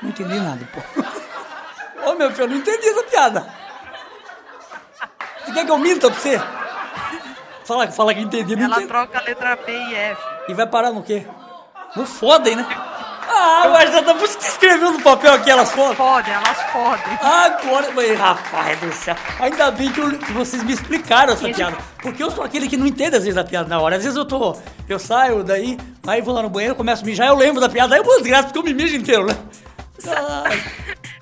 Não 0.02 0.10
entendi 0.10 0.40
nada, 0.40 0.68
pô. 0.74 2.10
Ô, 2.10 2.16
meu 2.16 2.32
filho, 2.32 2.44
eu 2.44 2.50
não 2.50 2.58
entendi 2.58 2.90
essa 2.90 3.04
piada. 3.04 3.61
Você 5.52 5.60
quer 5.60 5.66
que 5.66 5.72
eu 5.72 5.78
minta 5.78 6.10
pra 6.10 6.20
você? 6.20 6.42
Fala, 7.66 7.88
fala 7.92 8.14
que 8.14 8.22
entendi, 8.22 8.54
Ela 8.54 8.66
entendi. 8.66 8.88
troca 8.88 9.20
a 9.20 9.22
letra 9.22 9.56
B 9.56 9.72
e 9.72 9.96
F. 9.96 10.22
E 10.50 10.54
vai 10.54 10.66
parar 10.68 10.92
no 10.92 11.04
quê? 11.04 11.26
No 11.96 12.06
fodem, 12.06 12.56
né? 12.56 12.66
Ah, 13.34 13.70
mas 13.72 13.92
tá... 13.92 14.14
Por 14.14 14.24
isso 14.24 14.38
que 14.38 14.44
você 14.44 14.50
escreveu 14.50 14.92
no 14.92 15.02
papel 15.02 15.34
aqui, 15.34 15.50
elas 15.50 15.72
fodem. 15.72 15.96
Podem, 15.96 16.34
elas 16.34 16.58
podem. 16.72 17.18
Agora, 17.22 17.92
mas, 17.96 18.18
rapaz 18.20 18.80
do 18.80 18.92
céu. 18.94 19.16
Ainda 19.40 19.72
bem 19.72 19.92
que, 19.92 20.00
eu- 20.00 20.18
que 20.18 20.32
vocês 20.34 20.64
me 20.64 20.74
explicaram 20.74 21.34
essa 21.34 21.48
piada. 21.50 21.78
Porque 22.02 22.22
eu 22.24 22.32
sou 22.32 22.44
aquele 22.44 22.68
que 22.68 22.76
não 22.78 22.86
entende 22.88 23.16
às 23.16 23.24
vezes 23.24 23.38
a 23.38 23.44
piada 23.44 23.70
na 23.70 23.80
hora. 23.80 23.96
Às 23.98 24.04
vezes 24.04 24.18
eu 24.18 24.26
tô. 24.26 24.58
Eu 24.90 25.00
saio 25.00 25.44
daí, 25.44 25.78
aí 26.08 26.22
vou 26.22 26.34
lá 26.34 26.42
no 26.42 26.50
banheiro, 26.50 26.76
começo 26.76 27.04
a 27.04 27.06
mijar, 27.06 27.28
eu 27.28 27.36
lembro 27.36 27.62
da 27.62 27.70
piada. 27.70 27.94
Aí 27.96 28.02
eu 28.02 28.06
vou 28.06 28.18
desgraça, 28.18 28.46
porque 28.46 28.60
eu 28.60 28.64
me 28.64 28.74
mijo 28.74 28.96
inteiro, 28.98 29.26
né? 29.26 29.36
Ai, 30.08 30.64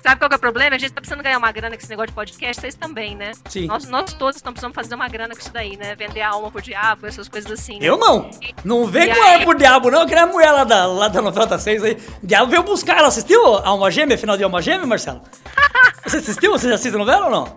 Sabe 0.02 0.18
qual 0.18 0.28
que 0.30 0.34
é 0.34 0.38
o 0.38 0.40
problema? 0.40 0.76
A 0.76 0.78
gente 0.78 0.92
tá 0.92 1.00
precisando 1.00 1.22
ganhar 1.22 1.36
uma 1.38 1.52
grana 1.52 1.76
com 1.76 1.80
esse 1.80 1.90
negócio 1.90 2.08
de 2.08 2.14
podcast, 2.14 2.60
vocês 2.60 2.74
também, 2.74 3.14
né? 3.14 3.32
Sim. 3.48 3.66
Nós, 3.66 3.86
nós 3.86 4.12
todos 4.14 4.36
estamos 4.36 4.54
precisando 4.58 4.74
fazer 4.74 4.94
uma 4.94 5.08
grana 5.08 5.34
com 5.34 5.40
isso 5.40 5.52
daí, 5.52 5.76
né? 5.76 5.94
Vender 5.94 6.22
a 6.22 6.30
alma 6.30 6.50
pro 6.50 6.62
diabo, 6.62 7.06
essas 7.06 7.28
coisas 7.28 7.50
assim. 7.52 7.78
né? 7.78 7.86
eu 7.86 7.98
não. 7.98 8.30
Não 8.64 8.86
vem 8.86 9.10
E 9.10 9.14
com 9.14 9.22
aí? 9.22 9.34
ar 9.34 9.44
pro 9.44 9.54
diabo, 9.54 9.90
não, 9.90 10.06
que 10.06 10.14
nem 10.14 10.24
a 10.24 10.26
mulher 10.26 10.52
lá 10.52 10.64
da, 10.64 10.86
lá 10.86 11.08
da 11.08 11.20
novela 11.20 11.46
das 11.46 11.62
seis 11.62 11.82
aí. 11.84 11.98
O 12.22 12.26
diabo 12.26 12.50
veio 12.50 12.62
buscar. 12.62 12.96
Ela 12.98 13.08
assistiu 13.08 13.44
Alma 13.56 13.90
Gêmea, 13.90 14.16
final 14.16 14.36
de 14.36 14.44
Alma 14.44 14.62
Gêmea, 14.62 14.86
Marcelo? 14.86 15.20
Você 16.06 16.16
assistiu? 16.16 16.52
Você 16.52 16.68
já 16.68 16.76
assiste 16.76 16.94
a 16.94 16.98
novela 16.98 17.26
ou 17.26 17.30
não? 17.30 17.54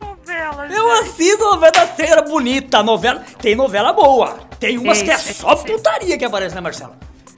Novela, 0.00 0.66
Eu 0.66 0.90
assisto 1.00 1.44
novela 1.44 1.86
cera 1.94 2.22
bonita. 2.22 2.82
Novela, 2.82 3.22
tem 3.40 3.54
novela 3.54 3.92
boa. 3.92 4.38
Tem 4.58 4.78
umas 4.78 5.00
que 5.00 5.10
é 5.10 5.18
só 5.18 5.54
putaria 5.56 6.18
que 6.18 6.24
aparece, 6.24 6.54
né, 6.54 6.60
Marcelo? 6.60 6.94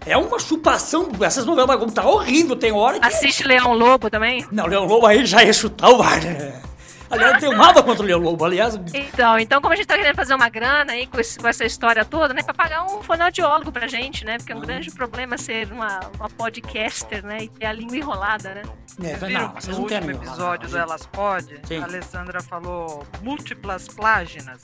É 0.06 0.16
uma 0.16 0.38
chupação. 0.38 1.08
Essas 1.20 1.44
novelas 1.44 1.76
como 1.78 1.90
tá 1.92 2.06
horrível. 2.06 2.54
Tem 2.56 2.72
hora 2.72 3.00
que. 3.00 3.06
Assiste 3.06 3.42
Leão 3.44 3.72
Lobo 3.74 4.08
também? 4.08 4.46
Não, 4.52 4.66
Leão 4.66 4.84
Lobo 4.84 5.06
aí 5.06 5.26
já 5.26 5.42
ia 5.42 5.52
chutar 5.52 5.90
o 5.90 6.00
ar. 6.02 6.20
né? 6.22 6.62
Aliás, 7.08 7.34
eu 7.34 7.40
tenho 7.40 7.52
nada 7.56 7.80
contra 7.84 8.02
o 8.02 8.06
Leão 8.06 8.18
Lobo. 8.18 8.44
Aliás, 8.44 8.74
Então, 8.92 9.38
então 9.38 9.60
como 9.60 9.72
a 9.72 9.76
gente 9.76 9.86
tá 9.86 9.96
querendo 9.96 10.16
fazer 10.16 10.34
uma 10.34 10.48
grana 10.48 10.92
aí 10.92 11.06
com, 11.06 11.20
esse- 11.20 11.38
com 11.38 11.46
essa 11.46 11.64
história 11.64 12.04
toda, 12.04 12.34
né? 12.34 12.42
Pra 12.42 12.52
pagar 12.52 12.84
um 12.84 13.00
fonoaudiólogo 13.00 13.70
pra 13.70 13.86
gente, 13.86 14.24
né? 14.24 14.38
Porque 14.38 14.52
é 14.52 14.56
um 14.56 14.60
grande 14.60 14.90
problema 14.90 15.38
ser 15.38 15.70
uma, 15.72 16.00
uma 16.18 16.28
podcaster, 16.28 17.24
né? 17.24 17.44
E 17.44 17.48
ter 17.48 17.66
a 17.66 17.72
língua 17.72 17.96
enrolada, 17.96 18.54
né? 18.54 18.62
é, 19.04 19.14
Viram 19.24 19.40
não, 19.42 19.48
que 19.50 19.62
vocês 19.64 19.76
no 19.76 19.82
não 19.82 19.88
querem. 19.88 20.08
último 20.10 20.24
episódio 20.30 20.68
do 20.68 20.76
Elas 20.78 21.06
Pode, 21.06 21.60
Sim. 21.64 21.78
a 21.78 21.84
Alessandra 21.84 22.42
falou 22.42 23.06
múltiplas 23.22 23.86
pláginas. 23.86 24.60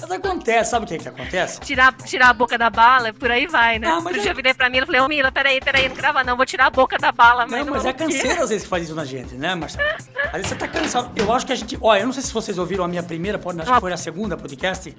Mas 0.00 0.10
acontece, 0.10 0.70
sabe 0.70 0.84
o 0.84 0.88
que 0.88 0.98
que 0.98 1.08
acontece? 1.08 1.60
Tirar, 1.60 1.92
tirar 1.92 2.30
a 2.30 2.32
boca 2.32 2.56
da 2.56 2.70
bala, 2.70 3.12
por 3.12 3.30
aí 3.30 3.46
vai, 3.46 3.78
né? 3.78 3.86
Ah, 3.88 3.96
mas 3.96 4.06
Outro 4.06 4.18
é- 4.18 4.22
dia 4.22 4.30
eu 4.32 4.36
virei 4.36 4.54
pra 4.54 4.68
Mila 4.68 4.84
e 4.84 4.86
falei, 4.86 5.00
ô 5.00 5.08
Mila, 5.08 5.32
peraí, 5.32 5.60
peraí, 5.60 5.88
não 5.88 5.96
grava 5.96 6.24
não, 6.24 6.36
vou 6.36 6.46
tirar 6.46 6.66
a 6.66 6.70
boca 6.70 6.98
da 6.98 7.12
bala. 7.12 7.46
Não, 7.46 7.64
não 7.64 7.74
mas 7.74 7.84
é 7.84 7.92
canseiro 7.92 8.42
às 8.42 8.48
vezes 8.48 8.64
que 8.64 8.68
faz 8.68 8.84
isso 8.84 8.94
na 8.94 9.04
gente, 9.04 9.34
né, 9.34 9.54
Marcelo? 9.54 9.88
Às 9.88 10.32
vezes 10.32 10.48
você 10.48 10.54
tá 10.54 10.68
cansado. 10.68 11.10
Eu 11.16 11.32
acho 11.32 11.46
que 11.46 11.52
a 11.52 11.56
gente. 11.56 11.78
Olha, 11.80 12.00
eu 12.00 12.06
não 12.06 12.12
sei 12.12 12.22
se 12.22 12.32
vocês 12.32 12.58
ouviram 12.58 12.84
a 12.84 12.88
minha 12.88 13.02
primeira, 13.02 13.38
acho 13.38 13.72
que 13.74 13.80
foi 13.80 13.92
a 13.92 13.96
segunda 13.96 14.36
podcast, 14.36 14.94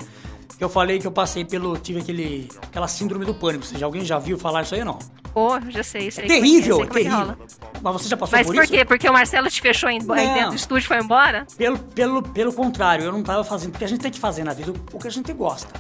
eu 0.64 0.70
falei 0.70 1.00
que 1.00 1.08
eu 1.08 1.12
passei 1.12 1.46
pelo. 1.46 1.78
tive 1.78 2.00
aquele. 2.00 2.50
aquela 2.64 2.88
síndrome 2.88 3.26
do 3.26 3.34
pânico. 3.34 3.66
Já, 3.78 3.86
alguém 3.86 4.04
já 4.04 4.18
viu 4.18 4.38
falar 4.38 4.64
isso 4.64 4.74
aí 4.74 4.82
ou 4.82 4.86
não? 4.86 5.00
Pô, 5.34 5.60
já 5.70 5.84
sei, 5.84 6.10
sei. 6.10 6.24
É 6.24 6.26
é 6.26 6.30
que 6.30 6.34
terrível, 6.34 6.80
é 6.80 6.84
é 6.84 6.88
terrível. 6.88 7.38
Mas 7.82 7.94
você 7.94 8.10
já 8.10 8.18
passou 8.18 8.40
Mas 8.40 8.48
por, 8.48 8.56
por 8.56 8.64
isso? 8.64 8.74
quê? 8.74 8.84
Porque 8.84 9.08
o 9.08 9.14
Marcelo 9.14 9.50
te 9.52 9.62
fechou 9.62 9.88
em, 9.90 10.00
dentro 10.00 10.50
do 10.50 10.56
estúdio 10.56 10.86
e 10.86 10.88
foi 10.88 10.98
embora? 10.98 11.46
Pelo, 11.56 11.78
pelo, 11.78 12.24
pelo 12.24 12.52
contrário, 12.52 13.06
eu 13.06 13.12
não 13.12 13.22
tava 13.22 13.44
fazendo, 13.44 13.72
porque 13.72 13.86
a 13.86 13.88
gente 13.88 14.02
tem 14.02 14.10
que 14.10 14.20
fazer 14.20 14.44
na 14.44 14.54
vida 14.54 14.74
o 14.92 14.98
que 14.98 15.08
a 15.08 15.12
gente 15.12 15.32
gosta. 15.34 15.72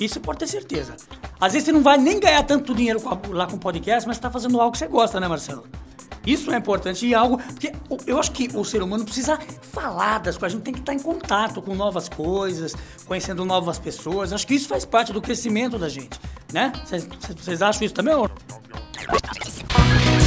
Isso 0.00 0.20
pode 0.20 0.38
ter 0.38 0.46
certeza. 0.46 0.96
Às 1.40 1.52
vezes 1.52 1.66
você 1.66 1.72
não 1.72 1.82
vai 1.82 1.96
nem 1.98 2.18
ganhar 2.20 2.42
tanto 2.44 2.74
dinheiro 2.74 3.00
lá 3.30 3.46
com 3.46 3.56
o 3.56 3.58
podcast, 3.58 4.06
mas 4.06 4.16
você 4.16 4.22
tá 4.22 4.30
fazendo 4.30 4.60
algo 4.60 4.72
que 4.72 4.78
você 4.78 4.86
gosta, 4.86 5.18
né, 5.20 5.28
Marcelo? 5.28 5.64
Isso 6.26 6.50
é 6.50 6.56
importante 6.56 7.06
e 7.06 7.14
algo. 7.14 7.38
Porque 7.38 7.72
eu 8.06 8.18
acho 8.18 8.32
que 8.32 8.48
o 8.56 8.64
ser 8.64 8.82
humano 8.82 9.04
precisa 9.04 9.38
falar 9.72 10.18
das 10.18 10.36
coisas, 10.36 10.54
a 10.54 10.56
gente 10.56 10.64
tem 10.64 10.74
que 10.74 10.80
estar 10.80 10.92
em 10.92 10.98
contato 10.98 11.62
com 11.62 11.74
novas 11.74 12.08
coisas, 12.08 12.74
conhecendo 13.06 13.44
novas 13.44 13.78
pessoas. 13.78 14.32
Acho 14.32 14.44
que 14.46 14.54
isso 14.54 14.66
faz 14.68 14.84
parte 14.84 15.12
do 15.12 15.22
crescimento 15.22 15.78
da 15.78 15.88
gente, 15.88 16.18
né? 16.52 16.72
Vocês- 16.84 17.62
acham 17.62 17.84
isso 17.84 17.94
também? 17.94 18.14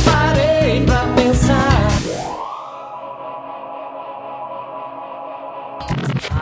Parei 0.06 0.86
pra 0.86 1.06
pensar. 1.16 1.90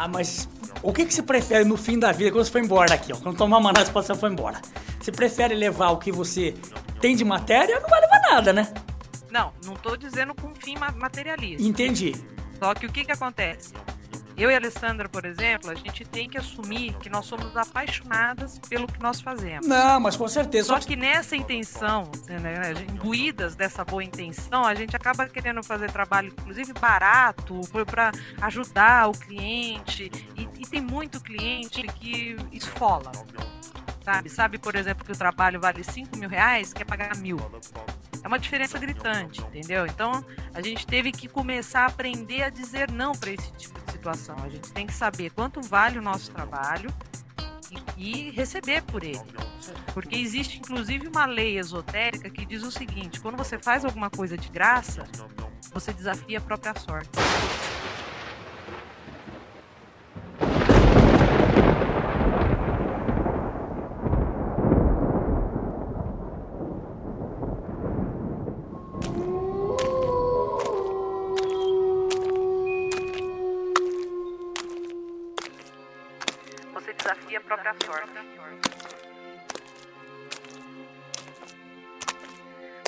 Ah, 0.07 0.09
mas 0.09 0.47
o 0.81 0.93
que, 0.93 1.05
que 1.05 1.13
você 1.13 1.21
prefere 1.21 1.65
no 1.65 1.75
fim 1.75 1.99
da 1.99 2.13
vida, 2.13 2.31
quando 2.31 2.45
você 2.45 2.51
foi 2.51 2.61
embora 2.61 2.87
daqui, 2.89 3.11
ó? 3.11 3.17
Quando 3.17 3.37
tomar 3.37 3.57
uma 3.57 3.71
análise, 3.71 3.91
você 3.91 4.15
foi 4.15 4.29
embora. 4.29 4.61
Você 5.01 5.11
prefere 5.11 5.53
levar 5.53 5.89
o 5.89 5.97
que 5.97 6.13
você 6.13 6.53
tem 7.01 7.13
de 7.13 7.25
matéria? 7.25 7.77
Não 7.81 7.89
vai 7.89 7.99
levar 7.99 8.21
nada, 8.31 8.53
né? 8.53 8.73
Não, 9.29 9.51
não 9.65 9.73
tô 9.75 9.97
dizendo 9.97 10.33
com 10.33 10.55
fim 10.55 10.77
ma- 10.77 10.91
materialista. 10.93 11.61
Entendi. 11.67 12.15
Só 12.57 12.73
que 12.73 12.85
o 12.85 12.91
que 12.91 13.03
que 13.03 13.11
acontece? 13.11 13.73
Eu 14.37 14.51
e 14.51 14.53
a 14.53 14.57
Alessandra, 14.57 15.09
por 15.09 15.25
exemplo, 15.25 15.71
a 15.71 15.73
gente 15.73 16.05
tem 16.05 16.29
que 16.29 16.37
assumir 16.37 16.93
que 16.99 17.09
nós 17.09 17.25
somos 17.25 17.57
apaixonadas 17.57 18.59
pelo 18.69 18.85
que 18.85 19.01
nós 19.01 19.19
fazemos. 19.19 19.65
Não, 19.65 19.99
mas 19.99 20.15
com 20.15 20.27
certeza. 20.27 20.67
Só 20.67 20.79
que 20.79 20.95
nessa 20.95 21.35
intenção, 21.35 22.11
né, 22.29 22.71
imbuídas 22.93 23.55
dessa 23.55 23.83
boa 23.83 24.03
intenção, 24.03 24.63
a 24.63 24.75
gente 24.75 24.95
acaba 24.95 25.27
querendo 25.27 25.63
fazer 25.63 25.89
trabalho, 25.91 26.27
inclusive 26.27 26.71
barato, 26.73 27.61
para 27.89 28.11
ajudar 28.41 29.09
o 29.09 29.13
cliente. 29.13 30.11
E, 30.35 30.47
e 30.59 30.67
tem 30.67 30.81
muito 30.81 31.19
cliente 31.19 31.81
que 31.87 32.35
esfola. 32.51 33.11
Sabe? 34.05 34.29
Sabe, 34.29 34.57
por 34.59 34.75
exemplo, 34.75 35.03
que 35.03 35.11
o 35.11 35.17
trabalho 35.17 35.59
vale 35.59 35.83
5 35.83 36.15
mil 36.15 36.29
reais, 36.29 36.73
quer 36.73 36.85
pagar 36.85 37.17
mil. 37.17 37.39
É 38.23 38.27
uma 38.27 38.37
diferença 38.37 38.77
gritante, 38.77 39.41
entendeu? 39.41 39.87
Então, 39.87 40.23
a 40.53 40.61
gente 40.61 40.85
teve 40.85 41.11
que 41.11 41.27
começar 41.27 41.81
a 41.81 41.85
aprender 41.87 42.43
a 42.43 42.49
dizer 42.49 42.91
não 42.91 43.13
para 43.13 43.31
esse 43.31 43.51
tipo 43.53 43.79
de 43.79 43.86
situação. 43.97 44.35
A 44.43 44.49
gente 44.49 44.71
tem 44.71 44.85
que 44.87 44.93
saber 44.93 45.31
quanto 45.31 45.61
vale 45.61 45.97
o 45.99 46.01
nosso 46.01 46.31
trabalho 46.31 46.89
e, 47.97 48.27
e 48.27 48.31
receber 48.31 48.83
por 48.83 49.03
ele. 49.03 49.19
Porque 49.93 50.15
existe, 50.15 50.59
inclusive, 50.59 51.07
uma 51.07 51.25
lei 51.25 51.57
esotérica 51.57 52.29
que 52.29 52.45
diz 52.45 52.63
o 52.63 52.71
seguinte: 52.71 53.19
quando 53.19 53.35
você 53.35 53.57
faz 53.57 53.83
alguma 53.83 54.09
coisa 54.09 54.37
de 54.37 54.47
graça, 54.49 55.03
você 55.73 55.91
desafia 55.91 56.37
a 56.37 56.41
própria 56.41 56.73
sorte. 56.79 57.09
Sorte. 78.05 78.69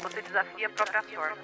Você 0.01 0.21
desafia 0.21 0.67
a 0.67 0.69
própria 0.69 1.03
sorte. 1.03 1.39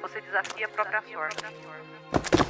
Você 0.00 0.20
desafia 0.20 0.66
a 0.66 0.68
própria 0.68 1.02
sorte. 1.02 2.47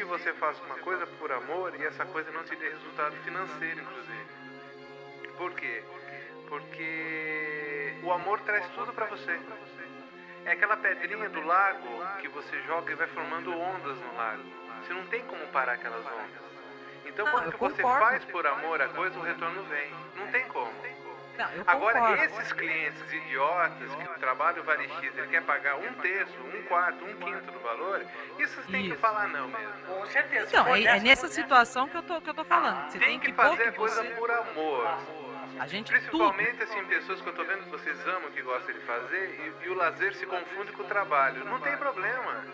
Que 0.00 0.04
você 0.06 0.32
faça 0.32 0.62
uma 0.62 0.76
coisa 0.76 1.06
por 1.18 1.30
amor 1.30 1.74
e 1.78 1.84
essa 1.84 2.06
coisa 2.06 2.30
não 2.30 2.42
te 2.44 2.56
dê 2.56 2.70
resultado 2.70 3.14
financeiro, 3.16 3.82
inclusive. 3.82 4.26
Por 5.36 5.52
quê? 5.52 5.84
Porque 6.48 7.94
o 8.02 8.10
amor 8.10 8.40
traz 8.40 8.66
tudo 8.68 8.94
pra 8.94 9.04
você. 9.04 9.38
É 10.46 10.52
aquela 10.52 10.78
pedrinha 10.78 11.28
do 11.28 11.42
lago 11.42 12.18
que 12.18 12.28
você 12.28 12.62
joga 12.62 12.90
e 12.90 12.94
vai 12.94 13.08
formando 13.08 13.52
ondas 13.52 13.98
no 13.98 14.16
lago. 14.16 14.42
Você 14.82 14.94
não 14.94 15.06
tem 15.08 15.22
como 15.26 15.46
parar 15.48 15.74
aquelas 15.74 16.06
ondas. 16.06 16.50
Então, 17.04 17.26
quando 17.30 17.58
você 17.58 17.82
faz 17.82 18.24
por 18.24 18.46
amor 18.46 18.80
a 18.80 18.88
coisa, 18.88 19.18
o 19.18 19.22
retorno 19.22 19.62
vem. 19.64 19.92
Não 20.16 20.28
tem 20.28 20.48
como. 20.48 20.72
Não, 21.40 21.64
Agora, 21.66 21.98
concordo. 22.00 22.22
esses 22.24 22.52
clientes 22.52 23.00
idiotas 23.12 23.94
que 23.94 24.04
o 24.04 24.18
trabalho 24.20 24.62
vale 24.62 24.86
X, 24.88 25.16
ele 25.16 25.26
quer 25.28 25.42
pagar 25.42 25.76
um 25.76 25.92
terço, 25.94 26.34
um 26.42 26.62
quarto, 26.64 27.02
um 27.04 27.14
quinto 27.16 27.50
do 27.50 27.58
valor, 27.60 28.04
isso 28.38 28.54
você 28.60 28.70
tem 28.72 28.82
que 28.82 28.88
Isso. 28.90 28.98
falar 28.98 29.26
não 29.28 29.48
mesmo. 29.48 29.72
Com 29.86 30.06
certeza. 30.06 30.46
Então, 30.48 30.76
é, 30.76 30.82
é 30.82 31.00
nessa 31.00 31.28
situação 31.28 31.88
que 31.88 31.96
eu 31.96 32.02
tô, 32.02 32.20
que 32.20 32.28
eu 32.28 32.34
tô 32.34 32.44
falando. 32.44 32.90
Você 32.90 32.98
Tem 32.98 33.08
tem 33.08 33.20
que 33.20 33.26
que 33.28 33.32
fazer 33.32 33.56
que 33.56 33.68
a 33.68 33.72
coisa 33.72 34.02
você... 34.02 34.08
por 34.10 34.30
amor. 34.30 34.98
A 35.58 35.66
gente 35.66 35.90
Principalmente 35.92 36.62
assim, 36.62 36.84
pessoas 36.84 37.20
que 37.20 37.26
eu 37.28 37.32
tô 37.34 37.44
vendo 37.44 37.64
que 37.64 37.70
vocês 37.70 38.06
amam, 38.06 38.30
que 38.32 38.42
gostam 38.42 38.74
de 38.74 38.80
fazer, 38.80 39.52
e, 39.62 39.66
e 39.66 39.68
o 39.70 39.74
lazer 39.74 40.14
se 40.14 40.26
confunde 40.26 40.72
com 40.72 40.82
o 40.82 40.86
trabalho. 40.86 41.44
Não 41.44 41.58
tem 41.60 41.76
problema. 41.76 42.44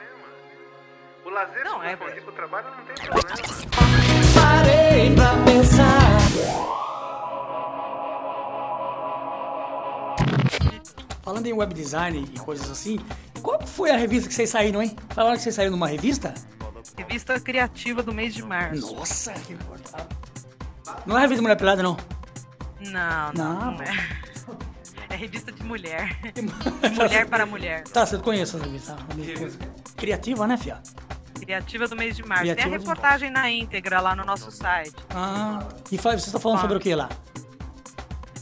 O 1.24 1.30
lazer 1.30 1.64
Não, 1.64 1.80
se 1.80 1.86
é- 1.88 1.96
confundir 1.96 2.22
com 2.22 2.30
o 2.30 2.34
trabalho 2.34 2.68
não 2.70 2.84
tem 2.84 2.94
problema. 3.06 3.36
Parei 4.34 5.14
pra 5.14 5.44
pensar. 5.44 6.75
Falando 11.26 11.44
em 11.48 11.52
web 11.52 11.74
design 11.74 12.24
e 12.32 12.38
coisas 12.38 12.70
assim, 12.70 13.00
qual 13.42 13.60
foi 13.66 13.90
a 13.90 13.96
revista 13.96 14.28
que 14.28 14.34
vocês 14.36 14.48
saíram, 14.48 14.80
hein? 14.80 14.96
Falaram 15.08 15.36
que 15.36 15.42
vocês 15.42 15.56
saíram 15.56 15.72
numa 15.72 15.88
revista? 15.88 16.32
Revista 16.96 17.40
criativa 17.40 18.00
do 18.00 18.14
mês 18.14 18.32
de 18.32 18.44
março. 18.44 18.94
Nossa, 18.94 19.32
que 19.32 19.54
importante. 19.54 20.06
Não 21.04 21.18
é 21.18 21.22
revista 21.22 21.42
Mulher 21.42 21.56
Pelada, 21.56 21.82
não. 21.82 21.96
Não, 22.78 23.32
não, 23.34 23.72
Não. 23.72 23.82
é. 23.82 24.26
É 25.10 25.16
revista 25.16 25.50
de 25.50 25.64
mulher. 25.64 26.16
mulher 26.94 27.26
para 27.26 27.44
mulher. 27.44 27.82
Tá, 27.84 28.06
você 28.06 28.18
conhece 28.18 28.54
essa 28.56 28.64
revista. 28.64 28.96
Criativa, 29.96 30.46
né, 30.46 30.56
fia? 30.56 30.80
Criativa 31.40 31.88
do 31.88 31.96
mês 31.96 32.14
de 32.14 32.24
março. 32.24 32.44
Criativa 32.44 32.68
Tem 32.68 32.76
a 32.76 32.78
reportagem 32.78 33.30
na 33.30 33.50
íntegra 33.50 34.00
lá 34.00 34.14
no 34.14 34.24
nosso 34.24 34.50
site. 34.52 34.94
Ah, 35.10 35.66
e 35.90 35.98
faz, 35.98 36.16
vocês 36.22 36.26
estão 36.26 36.40
falando 36.40 36.60
sobre 36.60 36.76
o 36.76 36.80
que 36.80 36.94
lá? 36.94 37.08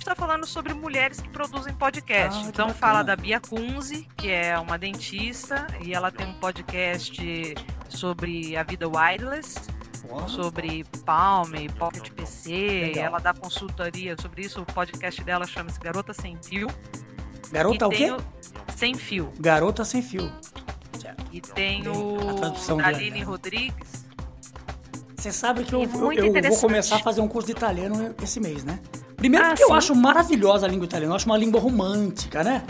Está 0.05 0.14
falando 0.14 0.44
sobre 0.46 0.74
mulheres 0.74 1.18
que 1.18 1.30
produzem 1.30 1.72
podcast. 1.72 2.38
Ah, 2.44 2.46
então 2.46 2.68
fala 2.74 3.02
da 3.02 3.16
Bia 3.16 3.40
Kunze, 3.40 4.07
que 4.18 4.30
é 4.30 4.59
uma 4.59 4.76
dentista, 4.76 5.66
e 5.82 5.94
ela 5.94 6.11
tem 6.12 6.26
um 6.26 6.34
podcast 6.34 7.55
sobre 7.88 8.55
a 8.55 8.62
vida 8.62 8.86
wireless, 8.86 9.59
Uau. 10.07 10.28
sobre 10.28 10.84
Palm, 11.07 11.50
Pocket 11.78 12.11
PC. 12.11 12.50
Legal. 12.50 13.05
Ela 13.07 13.18
dá 13.18 13.32
consultoria 13.32 14.14
sobre 14.20 14.42
isso. 14.42 14.61
O 14.61 14.66
podcast 14.66 15.24
dela 15.24 15.46
chama-se 15.46 15.80
Garota 15.80 16.12
Sem 16.12 16.36
Fio. 16.44 16.68
Garota 17.50 17.86
e 17.86 17.88
o 17.88 17.90
quê? 17.90 18.11
o 18.11 18.18
Sem 18.76 18.92
Fio. 18.94 19.32
Garota 19.40 19.86
sem 19.86 20.02
fio. 20.02 20.30
Certo. 21.00 21.24
E 21.32 21.40
tem 21.40 21.88
o 21.88 22.18
a 22.42 22.50
dela. 22.50 22.88
Aline 22.88 23.22
Rodrigues. 23.22 24.05
Você 25.16 25.32
sabe 25.32 25.64
que 25.64 25.74
eu, 25.74 25.82
eu- 25.84 26.12
eu 26.12 26.42
vou 26.50 26.61
começar 26.61 26.96
a 26.96 26.98
fazer 26.98 27.22
um 27.22 27.28
curso 27.28 27.46
de 27.46 27.52
italiano 27.52 28.14
esse 28.22 28.38
mês, 28.38 28.64
né? 28.64 28.78
Primeiro 29.17 29.45
Ah, 29.47 29.49
porque 29.51 29.62
eu 29.65 29.69
sim. 29.69 29.75
acho 29.75 29.95
maravilhosa 29.95 30.67
a 30.67 30.69
língua 30.69 30.85
italiana, 30.87 31.12
eu 31.12 31.17
acho 31.17 31.27
uma 31.27 31.37
língua 31.37 31.61
romântica, 31.61 32.43
né? 32.45 32.62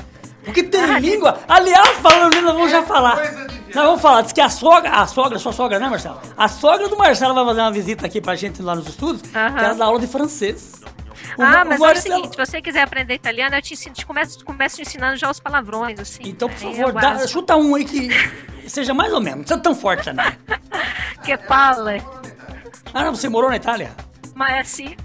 Porque 0.45 0.63
tem 0.63 0.81
Ah, 0.83 0.99
língua. 0.99 1.39
Aliás, 1.49 1.97
falando 1.99 2.35
nós 2.43 2.55
vamos 2.55 2.71
já 2.71 2.83
falar. 2.83 3.17
de 3.17 3.29
viado. 3.35 3.55
Nós 3.75 3.85
vamos 3.87 4.01
falar. 4.03 4.21
Diz 4.23 4.33
que 4.33 4.41
a 4.43 4.49
sogra, 4.51 4.91
a 4.91 5.07
sogra, 5.07 5.39
sua 5.39 5.53
sogra, 5.53 5.79
né, 5.81 5.89
Marcelo? 5.89 6.21
A 6.37 6.47
sogra 6.49 6.87
do 6.89 6.97
Marcelo 6.99 7.35
vai 7.35 7.45
fazer 7.47 7.61
uma 7.61 7.73
visita 7.73 8.07
aqui 8.07 8.21
pra 8.21 8.37
gente 8.37 8.61
lá 8.63 8.75
nos 8.77 8.87
estudos, 8.87 9.23
Aham. 9.35 9.55
que 9.57 9.65
ela 9.65 9.75
dá 9.75 9.85
aula 9.87 9.99
de 9.99 10.07
francês. 10.07 10.83
Ah, 11.39 11.65
mas 11.65 11.81
olha 11.81 11.93
o 11.93 11.95
Marcelo- 11.95 12.15
seguinte, 12.17 12.31
se 12.33 12.47
você 12.47 12.61
quiser 12.63 12.83
aprender 12.83 13.15
italiano, 13.15 13.57
eu 13.57 13.63
te 13.63 13.73
ensino, 13.73 13.95
te 13.95 14.05
começo, 14.07 14.45
começo 14.45 14.77
te 14.77 14.83
ensinando 14.83 15.17
já 15.17 15.29
os 15.31 15.41
palavrões, 15.41 15.99
assim. 15.99 16.23
Então, 16.27 16.49
por 16.49 16.63
Aí 16.69 16.73
é 16.75 16.77
favor, 16.77 16.91
o 16.91 17.01
dá- 17.01 17.27
chuta 17.27 17.57
um 17.57 17.75
aí 17.75 17.85
que 17.85 18.09
seja 18.69 18.93
mais 18.95 19.13
ou 19.13 19.21
menos. 19.21 19.39
Não 19.39 19.45
precisa 19.45 19.61
tão 19.61 19.75
forte 19.75 20.05
também. 20.05 20.27
Que 21.25 21.39
palle. 21.39 22.03
Ah, 22.93 23.03
não, 23.05 23.15
você 23.17 23.31
morou 23.31 23.49
na 23.49 23.57
Itália? 23.57 23.93
Mas 24.35 24.53
é 24.53 24.59
assim, 24.61 24.97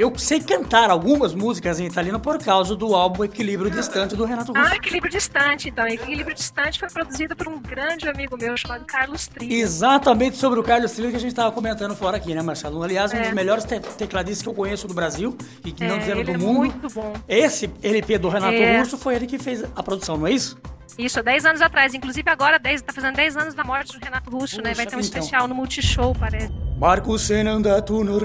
Eu 0.00 0.10
sei 0.18 0.40
cantar 0.40 0.88
algumas 0.88 1.34
músicas 1.34 1.78
em 1.78 1.84
italiano 1.84 2.18
por 2.18 2.42
causa 2.42 2.74
do 2.74 2.94
álbum 2.94 3.22
Equilíbrio 3.22 3.70
Distante 3.70 4.16
do 4.16 4.24
Renato 4.24 4.50
Russo. 4.50 4.66
Ah, 4.66 4.74
Equilíbrio 4.74 5.12
Distante, 5.12 5.68
então. 5.68 5.86
Equilíbrio 5.86 6.34
Distante 6.34 6.80
foi 6.80 6.88
produzido 6.88 7.36
por 7.36 7.46
um 7.46 7.60
grande 7.60 8.08
amigo 8.08 8.34
meu 8.38 8.56
chamado 8.56 8.82
Carlos 8.86 9.26
Trilha. 9.28 9.52
Exatamente 9.52 10.38
sobre 10.38 10.58
o 10.58 10.62
Carlos 10.62 10.92
Trilha 10.92 11.10
que 11.10 11.16
a 11.16 11.20
gente 11.20 11.32
estava 11.32 11.52
comentando 11.52 11.94
fora 11.94 12.16
aqui, 12.16 12.34
né, 12.34 12.40
Marcelo? 12.40 12.82
Aliás, 12.82 13.12
um 13.12 13.16
É. 13.18 13.24
dos 13.24 13.32
melhores 13.32 13.62
te 13.64 13.78
tecladistas 13.78 14.42
que 14.42 14.48
eu 14.48 14.54
conheço 14.54 14.88
do 14.88 14.94
Brasil 14.94 15.36
e 15.66 15.70
que 15.70 15.84
não 15.86 15.96
É, 15.96 15.98
dizendo 15.98 16.20
ele 16.20 16.24
do 16.24 16.30
é 16.32 16.38
mundo. 16.38 16.58
muito 16.60 16.88
bom. 16.94 17.12
Esse 17.28 17.70
LP 17.82 18.16
do 18.16 18.30
Renato 18.30 18.54
É. 18.54 18.78
Russo 18.78 18.96
foi 18.96 19.16
ele 19.16 19.26
que 19.26 19.38
fez 19.38 19.62
a 19.62 19.82
produção, 19.82 20.16
não 20.16 20.26
é 20.26 20.32
isso? 20.32 20.56
Isso, 20.96 21.18
há 21.18 21.22
10 21.22 21.44
anos 21.44 21.60
atrás. 21.60 21.92
Inclusive 21.92 22.30
agora, 22.30 22.58
10, 22.58 22.80
tá 22.80 22.94
fazendo 22.94 23.16
10 23.16 23.36
anos 23.36 23.54
da 23.54 23.64
morte 23.64 23.98
do 23.98 24.02
Renato 24.02 24.30
Russo, 24.30 24.62
né? 24.62 24.72
Vai 24.72 24.86
ter 24.86 24.96
um 24.96 25.00
então. 25.00 25.00
especial 25.00 25.46
no 25.46 25.54
Multishow, 25.54 26.14
parece. 26.18 26.50
Marco 26.78 27.18
se 27.18 27.42
n'è 27.42 27.50
andato 27.50 28.02
non 28.02 28.18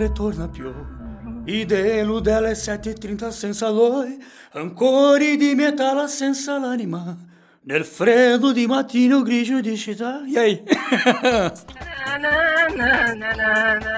ritorna 1.46 1.52
più. 1.52 1.54
Idelo 1.54 2.20
delle 2.20 2.52
7.30 2.52 3.30
senza 3.30 3.70
lui, 3.70 4.18
ancora 4.54 5.36
di 5.36 5.54
metallo 5.56 6.08
senza 6.08 6.60
l'anima. 6.60 7.16
Nel 7.62 7.84
freddo 7.84 8.52
di 8.52 8.68
mattino 8.68 9.22
grigio 9.22 9.60
di 9.60 9.76
città. 9.78 10.22
E 10.26 10.38
aí? 10.38 10.64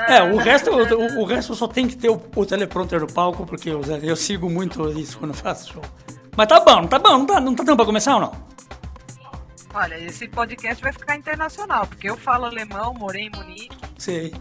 É, 0.07 0.23
o 0.23 0.37
resto, 0.37 0.71
o, 0.71 1.21
o 1.21 1.25
resto 1.25 1.53
só 1.53 1.67
tem 1.67 1.87
que 1.87 1.95
ter 1.95 2.09
o, 2.09 2.19
o 2.35 2.45
teleprompter 2.45 2.99
no 2.99 3.07
palco, 3.07 3.45
porque 3.45 3.69
eu, 3.69 3.81
eu 4.01 4.15
sigo 4.15 4.49
muito 4.49 4.89
isso 4.97 5.19
quando 5.19 5.33
faço 5.33 5.73
show. 5.73 5.81
Mas 6.35 6.47
tá 6.47 6.59
bom, 6.59 6.87
tá 6.87 6.97
bom, 6.97 7.19
não 7.19 7.25
tá, 7.25 7.39
não 7.39 7.53
tá 7.53 7.63
dando 7.63 7.75
pra 7.75 7.85
começar 7.85 8.15
ou 8.15 8.21
não? 8.21 8.31
Olha, 9.79 9.95
esse 10.03 10.27
podcast 10.27 10.81
vai 10.81 10.91
ficar 10.91 11.15
internacional, 11.15 11.85
porque 11.85 12.09
eu 12.09 12.17
falo 12.17 12.45
alemão, 12.45 12.95
morei 12.95 13.27
em 13.27 13.29
Munique, 13.29 13.77
Sei. 13.95 14.33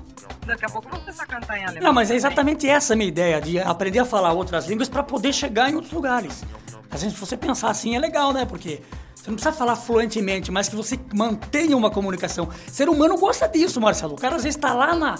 daqui 0.47 0.64
a 0.64 0.68
pouco 0.70 0.89
eu 0.89 0.93
vou 0.93 1.01
começar 1.01 1.24
a 1.24 1.26
cantar 1.26 1.59
em 1.59 1.64
alemão. 1.66 1.82
Não, 1.82 1.93
mas 1.93 2.11
é 2.11 2.14
exatamente 2.14 2.66
essa 2.66 2.95
a 2.95 2.97
minha 2.97 3.09
ideia, 3.09 3.39
de 3.39 3.59
aprender 3.59 3.99
a 3.99 4.07
falar 4.07 4.32
outras 4.32 4.66
línguas 4.66 4.89
para 4.89 5.03
poder 5.03 5.34
chegar 5.34 5.70
em 5.70 5.74
outros 5.74 5.93
lugares. 5.93 6.43
Às 6.91 7.03
vezes, 7.03 7.18
se 7.18 7.20
você 7.20 7.37
pensar 7.37 7.68
assim, 7.68 7.95
é 7.95 7.99
legal, 7.99 8.32
né? 8.32 8.47
Porque 8.47 8.80
você 9.14 9.28
não 9.28 9.34
precisa 9.34 9.53
falar 9.53 9.76
fluentemente, 9.76 10.51
mas 10.51 10.70
que 10.70 10.74
você 10.74 10.99
mantenha 11.14 11.76
uma 11.76 11.91
comunicação. 11.91 12.49
Ser 12.66 12.89
humano 12.89 13.18
gosta 13.18 13.47
disso, 13.47 13.78
Marcelo. 13.78 14.14
O 14.14 14.16
cara 14.16 14.37
às 14.37 14.43
vezes 14.43 14.59
tá 14.59 14.72
lá 14.72 14.95
na, 14.95 15.18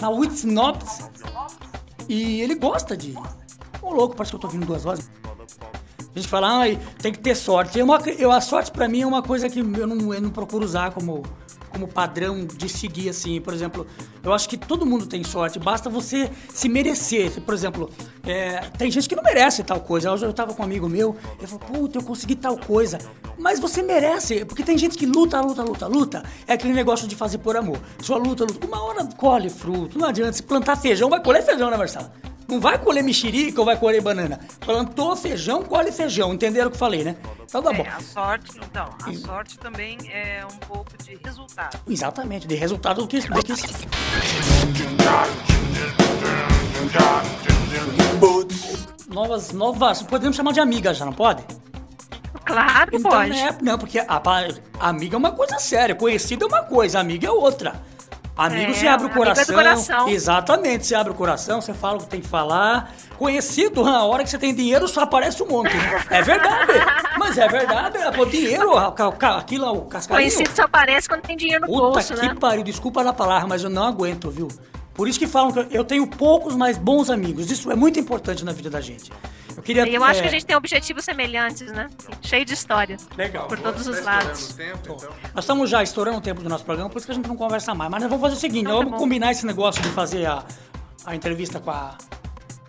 na 0.00 0.08
Witsnops 0.08 1.10
e 2.08 2.40
ele 2.40 2.54
gosta 2.54 2.96
de. 2.96 3.14
Ô, 3.82 3.92
louco, 3.92 4.16
parece 4.16 4.32
que 4.32 4.36
eu 4.36 4.40
tô 4.40 4.46
ouvindo 4.46 4.64
duas 4.64 4.84
vozes. 4.84 5.10
A 6.18 6.20
gente 6.20 6.30
fala, 6.30 6.58
ai, 6.58 6.78
tem 7.00 7.12
que 7.12 7.20
ter 7.20 7.36
sorte. 7.36 7.78
É 7.78 7.84
uma, 7.84 8.00
eu, 8.18 8.32
a 8.32 8.40
sorte 8.40 8.72
pra 8.72 8.88
mim 8.88 9.02
é 9.02 9.06
uma 9.06 9.22
coisa 9.22 9.48
que 9.48 9.60
eu 9.60 9.86
não, 9.86 10.12
eu 10.12 10.20
não 10.20 10.30
procuro 10.30 10.64
usar 10.64 10.90
como, 10.90 11.22
como 11.70 11.86
padrão 11.86 12.44
de 12.44 12.68
seguir, 12.68 13.08
assim. 13.08 13.40
Por 13.40 13.54
exemplo, 13.54 13.86
eu 14.24 14.32
acho 14.32 14.48
que 14.48 14.56
todo 14.56 14.84
mundo 14.84 15.06
tem 15.06 15.22
sorte, 15.22 15.60
basta 15.60 15.88
você 15.88 16.28
se 16.52 16.68
merecer. 16.68 17.40
Por 17.42 17.54
exemplo, 17.54 17.88
é, 18.26 18.62
tem 18.76 18.90
gente 18.90 19.08
que 19.08 19.14
não 19.14 19.22
merece 19.22 19.62
tal 19.62 19.80
coisa. 19.80 20.12
Hoje 20.12 20.26
eu 20.26 20.32
tava 20.32 20.52
com 20.54 20.62
um 20.62 20.64
amigo 20.64 20.88
meu, 20.88 21.14
ele 21.38 21.46
falou, 21.46 21.60
puta, 21.60 21.98
eu 21.98 22.02
consegui 22.02 22.34
tal 22.34 22.58
coisa. 22.58 22.98
Mas 23.38 23.60
você 23.60 23.80
merece, 23.80 24.44
porque 24.44 24.64
tem 24.64 24.76
gente 24.76 24.98
que 24.98 25.06
luta, 25.06 25.40
luta, 25.40 25.62
luta, 25.62 25.86
luta. 25.86 26.24
É 26.48 26.54
aquele 26.54 26.72
negócio 26.72 27.06
de 27.06 27.14
fazer 27.14 27.38
por 27.38 27.56
amor. 27.56 27.78
Só 28.02 28.16
luta, 28.16 28.42
luta. 28.42 28.66
Uma 28.66 28.82
hora 28.82 29.04
colhe 29.16 29.48
fruto. 29.48 29.96
Não 29.96 30.08
adianta. 30.08 30.32
Se 30.32 30.42
plantar 30.42 30.74
feijão, 30.74 31.08
vai 31.08 31.22
colher 31.22 31.44
feijão, 31.44 31.70
né, 31.70 31.76
Marcelo? 31.76 32.10
Não 32.48 32.58
vai 32.58 32.78
colher 32.78 33.04
mexerica 33.04 33.60
ou 33.60 33.66
vai 33.66 33.76
colher 33.76 34.00
banana. 34.00 34.40
Plantou 34.60 35.14
feijão, 35.14 35.62
colhe 35.62 35.92
feijão. 35.92 36.32
Entenderam 36.32 36.68
o 36.68 36.70
que 36.70 36.76
eu 36.76 36.78
falei, 36.78 37.04
né? 37.04 37.14
Então 37.44 37.62
tá 37.62 37.72
bom. 37.72 37.82
É, 37.84 37.88
a 37.90 38.00
sorte, 38.00 38.52
então, 38.56 38.88
a 39.04 39.12
sorte 39.14 39.58
também 39.58 39.98
é 40.10 40.42
um 40.50 40.56
pouco 40.66 40.90
de 41.04 41.18
resultado. 41.22 41.78
Exatamente, 41.86 42.46
de 42.48 42.54
resultado 42.54 43.02
do 43.02 43.06
que. 43.06 43.20
Do 43.20 43.42
que... 43.44 43.52
Novas, 49.08 49.52
novas. 49.52 50.02
Podemos 50.02 50.36
chamar 50.36 50.52
de 50.52 50.60
amiga 50.60 50.92
já, 50.92 51.04
não 51.04 51.12
pode? 51.12 51.42
Claro 52.44 52.90
que 52.90 52.96
Então, 52.96 53.10
pode. 53.10 53.30
né, 53.30 53.56
não, 53.62 53.78
porque 53.78 53.98
a, 53.98 54.20
pa- 54.20 54.48
amiga 54.80 55.16
é 55.16 55.18
uma 55.18 55.32
coisa 55.32 55.58
séria, 55.58 55.94
conhecida 55.94 56.44
é 56.44 56.48
uma 56.48 56.62
coisa, 56.62 56.98
amiga 56.98 57.26
é 57.26 57.30
outra. 57.30 57.74
Amigo 58.38 58.70
É, 58.70 58.74
você 58.74 58.86
abre 58.86 59.06
o 59.06 59.10
amigo 59.10 59.22
é 59.22 59.26
coração, 59.26 59.54
coração. 59.54 60.08
Exatamente, 60.08 60.86
você 60.86 60.94
abre 60.94 61.12
o 61.12 61.14
coração, 61.16 61.60
você 61.60 61.74
fala 61.74 61.96
o 61.96 62.00
que 62.00 62.06
tem 62.06 62.20
que 62.20 62.28
falar. 62.28 62.94
Conhecido, 63.18 63.82
na 63.82 64.04
hora 64.04 64.22
que 64.22 64.30
você 64.30 64.38
tem 64.38 64.54
dinheiro, 64.54 64.86
só 64.86 65.00
aparece 65.00 65.42
um 65.42 65.46
monte. 65.46 65.72
É 66.08 66.22
verdade. 66.22 66.72
Mas 67.18 67.36
é 67.36 67.48
verdade, 67.48 67.98
é, 67.98 68.12
pô, 68.12 68.24
dinheiro, 68.24 68.76
aquilo, 68.76 69.72
o 69.72 69.86
cascarinho. 69.86 70.30
Conhecido 70.30 70.54
só 70.54 70.62
aparece 70.62 71.08
quando 71.08 71.22
tem 71.22 71.36
dinheiro 71.36 71.62
no 71.62 71.66
Puta 71.66 71.80
bolso, 71.80 72.14
que 72.14 72.26
né? 72.28 72.36
pariu, 72.38 72.62
desculpa 72.62 73.02
na 73.02 73.12
palavra, 73.12 73.48
mas 73.48 73.64
eu 73.64 73.70
não 73.70 73.82
aguento, 73.82 74.30
viu? 74.30 74.46
Por 74.94 75.08
isso 75.08 75.18
que 75.18 75.26
falam 75.26 75.50
que 75.50 75.76
eu 75.76 75.84
tenho 75.84 76.06
poucos, 76.06 76.54
mas 76.54 76.78
bons 76.78 77.10
amigos. 77.10 77.50
Isso 77.50 77.70
é 77.72 77.74
muito 77.74 77.98
importante 77.98 78.44
na 78.44 78.52
vida 78.52 78.70
da 78.70 78.80
gente. 78.80 79.12
Eu 79.58 79.62
queria. 79.62 79.88
E 79.88 79.94
eu 79.94 80.04
acho 80.04 80.20
é, 80.20 80.22
que 80.22 80.28
a 80.28 80.30
gente 80.30 80.46
tem 80.46 80.56
objetivos 80.56 81.04
semelhantes, 81.04 81.70
né? 81.72 81.88
Cheio 82.22 82.44
de 82.44 82.54
história. 82.54 82.96
Legal. 83.16 83.46
Por 83.48 83.58
todos 83.58 83.84
Tá 83.84 83.90
os 83.90 84.02
lados. 84.04 84.52
tempo, 84.54 84.78
então. 84.96 85.10
Nós 85.34 85.44
estamos 85.44 85.68
já 85.68 85.82
estourando 85.82 86.18
o 86.18 86.20
tempo 86.20 86.40
do 86.42 86.48
nosso 86.48 86.64
programa, 86.64 86.88
por 86.88 86.98
isso 86.98 87.06
que 87.06 87.12
a 87.12 87.14
gente 87.14 87.26
não 87.28 87.36
conversa 87.36 87.74
mais. 87.74 87.90
Mas 87.90 88.00
nós 88.02 88.10
vamos 88.10 88.22
fazer 88.22 88.36
o 88.36 88.38
seguinte: 88.40 88.60
Então 88.62 88.72
nós 88.74 88.78
tá 88.80 88.84
vamos 88.84 88.98
bom. 88.98 89.04
combinar 89.04 89.32
esse 89.32 89.44
negócio 89.44 89.82
de 89.82 89.88
fazer 89.90 90.26
a, 90.26 90.44
a 91.04 91.14
entrevista 91.16 91.58
com 91.58 91.70
a. 91.70 91.96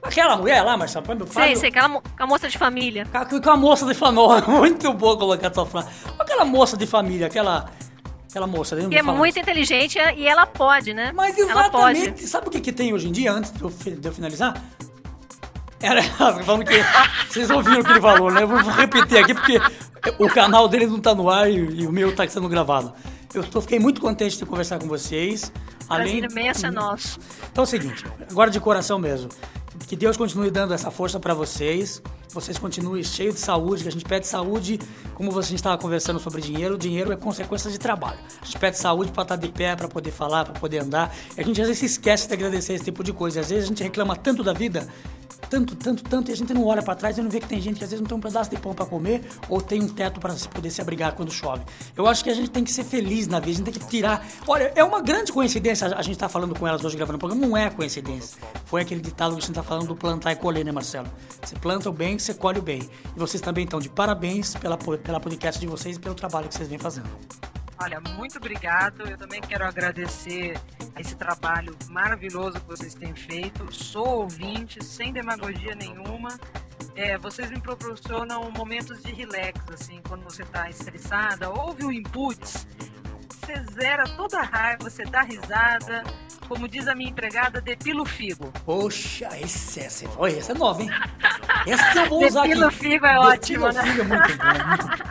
com 0.02 0.08
Aquela 0.08 0.36
mulher 0.36 0.62
lá, 0.64 0.76
Marcelo. 0.76 1.06
Fábio- 1.06 1.28
Sei, 1.32 1.56
sei, 1.56 1.70
aquela 1.70 1.88
mo- 1.88 2.02
com 2.02 2.24
a 2.24 2.28
moça 2.28 2.50
de 2.50 2.58
família. 2.58 3.06
Com 3.06 3.50
a 3.52 3.56
moça 3.58 3.86
de 3.86 3.94
família. 3.94 4.42
Muito 4.48 4.92
bom 4.94 5.16
colocar 5.16 5.48
a 5.48 5.52
tua 5.52 5.66
frase. 5.66 5.88
Com 6.18 6.24
aquela 6.24 6.44
moça 6.44 6.76
de 6.76 6.88
família, 6.88 7.28
aquela. 7.28 7.70
Aquela 8.30 8.46
moça. 8.48 8.76
Que 8.76 8.96
é 8.96 9.04
falar. 9.04 9.18
muito 9.18 9.40
inteligente 9.40 9.98
e 10.16 10.28
ela 10.28 10.46
pode, 10.46 10.94
né? 10.94 11.12
Mas 11.16 11.36
ela 11.38 11.68
pode. 11.72 11.98
exatamente. 12.00 12.28
Sabe 12.28 12.48
o 12.48 12.52
que, 12.52 12.60
que 12.62 12.72
tem 12.72 12.94
hoje 12.94 13.08
em 13.08 13.12
dia, 13.12 13.32
antes 13.32 13.52
de 13.52 13.60
eu, 13.62 13.70
fi- 13.72 13.92
de 13.92 14.08
eu 14.08 14.14
finalizar? 14.14 14.54
Era 15.82 16.04
falando 16.44 16.66
que. 16.66 16.76
Vocês 17.30 17.50
ouviram 17.50 17.82
o 17.82 17.84
que 17.84 17.92
ele 17.92 18.02
falou, 18.02 18.32
né? 18.32 18.44
Eu 18.44 18.48
vou 18.48 18.58
repetir 18.60 19.18
aqui 19.18 19.34
porque 19.34 19.62
o 20.18 20.28
canal 20.30 20.68
dele 20.68 20.88
não 20.88 21.00
tá 21.00 21.16
no 21.16 21.30
ar 21.30 21.50
e, 21.50 21.56
e 21.56 21.88
o 21.88 21.92
meu 21.92 22.16
tá 22.16 22.28
sendo 22.28 22.50
gravado. 22.50 22.94
Eu 23.34 23.44
tô, 23.44 23.62
fiquei 23.62 23.80
muito 23.80 24.02
contente 24.02 24.38
de 24.38 24.46
conversar 24.46 24.80
com 24.80 24.88
vocês. 24.88 25.52
Além, 25.88 26.20
Prazer 26.20 26.32
imenso 26.32 26.66
é 26.66 26.72
nosso. 26.72 27.20
então 27.52 27.64
é 27.64 27.66
o 27.66 27.68
seguinte, 27.68 28.06
agora 28.30 28.52
de 28.52 28.60
coração 28.60 29.00
mesmo. 29.00 29.30
Que 29.88 29.96
Deus 29.96 30.18
continue 30.18 30.52
dando 30.52 30.74
essa 30.74 30.92
força 30.92 31.20
para 31.20 31.34
vocês. 31.34 32.02
Vocês 32.32 32.60
continuem 32.60 33.04
cheios 33.04 33.36
de 33.36 33.40
saúde, 33.40 33.82
que 33.82 33.90
a 33.90 33.92
gente 33.92 34.06
pede 34.06 34.28
saúde, 34.28 34.80
como 35.16 35.32
a 35.38 35.42
gente 35.42 35.56
estava 35.56 35.80
conversando 35.80 36.20
sobre 36.20 36.42
dinheiro, 36.42 36.76
o 36.76 36.78
dinheiro 36.78 37.12
é 37.12 37.16
consequência 37.16 37.72
de 37.72 37.80
trabalho. 37.80 38.20
A 38.40 38.46
gente 38.46 38.60
pede 38.60 38.78
saúde 38.78 39.12
para 39.12 39.24
estar 39.24 39.36
de 39.36 39.48
pé, 39.50 39.76
para 39.76 39.88
poder 39.88 40.12
falar, 40.12 40.46
para 40.46 40.54
poder 40.60 40.80
andar. 40.80 41.16
E 41.36 41.42
a 41.42 41.44
gente 41.44 41.60
às 41.60 41.68
vezes 41.68 41.80
se 41.80 41.86
esquece 41.88 42.28
de 42.28 42.34
agradecer 42.36 42.74
esse 42.74 42.84
tipo 42.84 43.04
de 43.04 43.12
coisa. 43.12 43.40
Às 43.40 43.50
vezes 43.50 43.66
a 43.66 43.68
gente 43.68 43.82
reclama 43.82 44.16
tanto 44.16 44.44
da 44.44 44.54
vida, 44.54 44.88
tanto, 45.50 45.76
tanto, 45.76 46.04
tanto, 46.04 46.30
e 46.30 46.34
a 46.34 46.38
gente 46.38 46.54
não 46.54 46.66
olha 46.66 46.82
para 46.82 46.96
trás 46.96 47.18
e 47.18 47.22
não 47.22 47.30
vê 47.30 47.40
que 47.40 47.48
tem 47.48 47.60
gente 47.60 47.78
que 47.78 47.84
às 47.84 47.90
vezes 47.90 48.02
não 48.02 48.08
tem 48.08 48.18
um 48.18 48.22
pedaço 48.22 48.50
de 48.50 48.58
pão 48.58 48.74
para 48.74 48.86
comer 48.86 49.24
ou 49.48 49.62
tem 49.62 49.82
um 49.82 49.88
teto 49.88 50.20
para 50.20 50.34
poder 50.34 50.70
se 50.70 50.82
abrigar 50.82 51.14
quando 51.14 51.32
chove. 51.32 51.64
Eu 51.96 52.08
acho 52.08 52.24
que 52.24 52.30
a 52.30 52.34
gente 52.34 52.50
tem 52.50 52.64
que 52.64 52.72
ser 52.72 52.84
feliz 52.84 53.28
na 53.28 53.40
vida, 53.40 53.52
a 53.52 53.54
gente 53.56 53.72
tem 53.72 53.74
que 53.74 53.90
tirar. 53.90 54.26
Olha, 54.48 54.72
é 54.76 54.84
uma 54.84 55.02
grande 55.02 55.32
coincidência 55.32 55.88
a 55.88 56.02
gente 56.02 56.16
estar 56.16 56.30
falando 56.30 56.58
com 56.58 56.68
elas 56.68 56.84
hoje 56.84 56.96
gravando 56.96 57.18
o 57.18 57.20
programa, 57.20 57.46
não 57.46 57.58
é 57.58 57.70
coincidência. 57.70 58.38
Foi 58.66 58.82
aquele 58.82 59.02
ditado 59.02 59.32
que 59.32 59.38
a 59.38 59.42
gente 59.42 59.50
está 59.50 59.64
falando 59.64 59.88
do 59.88 59.96
plantar 59.96 60.32
e 60.32 60.36
colher, 60.36 60.64
né, 60.64 60.72
Marcelo? 60.72 61.08
Você 61.42 61.56
planta 61.56 61.90
o 61.90 61.94
bem, 61.94 62.20
você 62.20 62.34
colhe 62.34 62.60
o 62.60 62.64
bem. 62.64 62.88
E 63.16 63.20
vocês 63.20 63.42
também 63.42 63.64
estão 63.64 63.80
de 63.80 63.90
parabéns 63.90 64.56
pela, 64.56 64.78
pela 64.78 65.20
podcast 65.20 65.60
de 65.60 65.68
vocês 65.68 65.98
e 65.98 66.00
pelo 66.00 66.16
trabalho 66.16 66.48
que 66.48 66.56
vocês 66.56 66.70
vêm 66.70 66.78
fazendo. 66.78 67.10
Olha, 67.82 68.02
muito 68.18 68.38
obrigado. 68.38 69.08
Eu 69.10 69.18
também 69.18 69.40
quero 69.40 69.66
agradecer 69.66 70.60
esse 71.00 71.16
trabalho 71.16 71.76
maravilhoso 71.90 72.60
que 72.60 72.68
vocês 72.68 72.94
têm 72.94 73.16
feito. 73.16 73.74
Sou 73.74 74.24
ouvinte, 74.24 74.84
sem 74.84 75.14
demagogia 75.14 75.74
nenhuma. 75.76 76.30
É, 76.96 77.18
vocês 77.18 77.50
me 77.50 77.62
proporcionam 77.62 78.52
momentos 78.52 79.02
de 79.02 79.14
relax, 79.14 79.62
assim, 79.74 80.02
quando 80.08 80.24
você 80.24 80.44
está 80.44 80.70
estressada, 80.70 81.50
ouve 81.50 81.86
o 81.86 81.92
inputs, 81.92 82.68
você 83.30 83.64
zera 83.72 84.04
toda 84.18 84.40
a 84.40 84.44
raiva, 84.44 84.90
você 84.90 85.04
dá 85.06 85.22
risada. 85.22 86.04
Como 86.48 86.68
diz 86.68 86.88
a 86.88 86.96
minha 86.96 87.12
empregada, 87.12 87.62
depila 87.62 88.02
o 88.02 88.06
figo. 88.06 88.52
Poxa, 88.66 89.30
esse, 89.40 89.80
esse, 89.82 90.10
olha, 90.18 90.38
esse 90.38 90.52
é 90.52 90.56
novo, 90.56 90.82
hein? 90.82 90.90
Esse 91.66 91.98
eu 92.00 92.10
vou 92.10 92.26
usar 92.28 92.42
aqui. 92.42 92.50
Depila 92.50 92.68
o 92.68 92.72
figo 92.72 93.06
é 93.06 93.20
ótimo, 93.20 93.68
Depila 93.68 93.70
o 93.70 93.74
né? 93.74 93.84
figo 93.84 94.02
é 94.02 94.04
muito 94.04 94.38
bom, 94.38 94.44
é 94.44 94.68
muito 94.68 94.88
bom. 94.88 95.09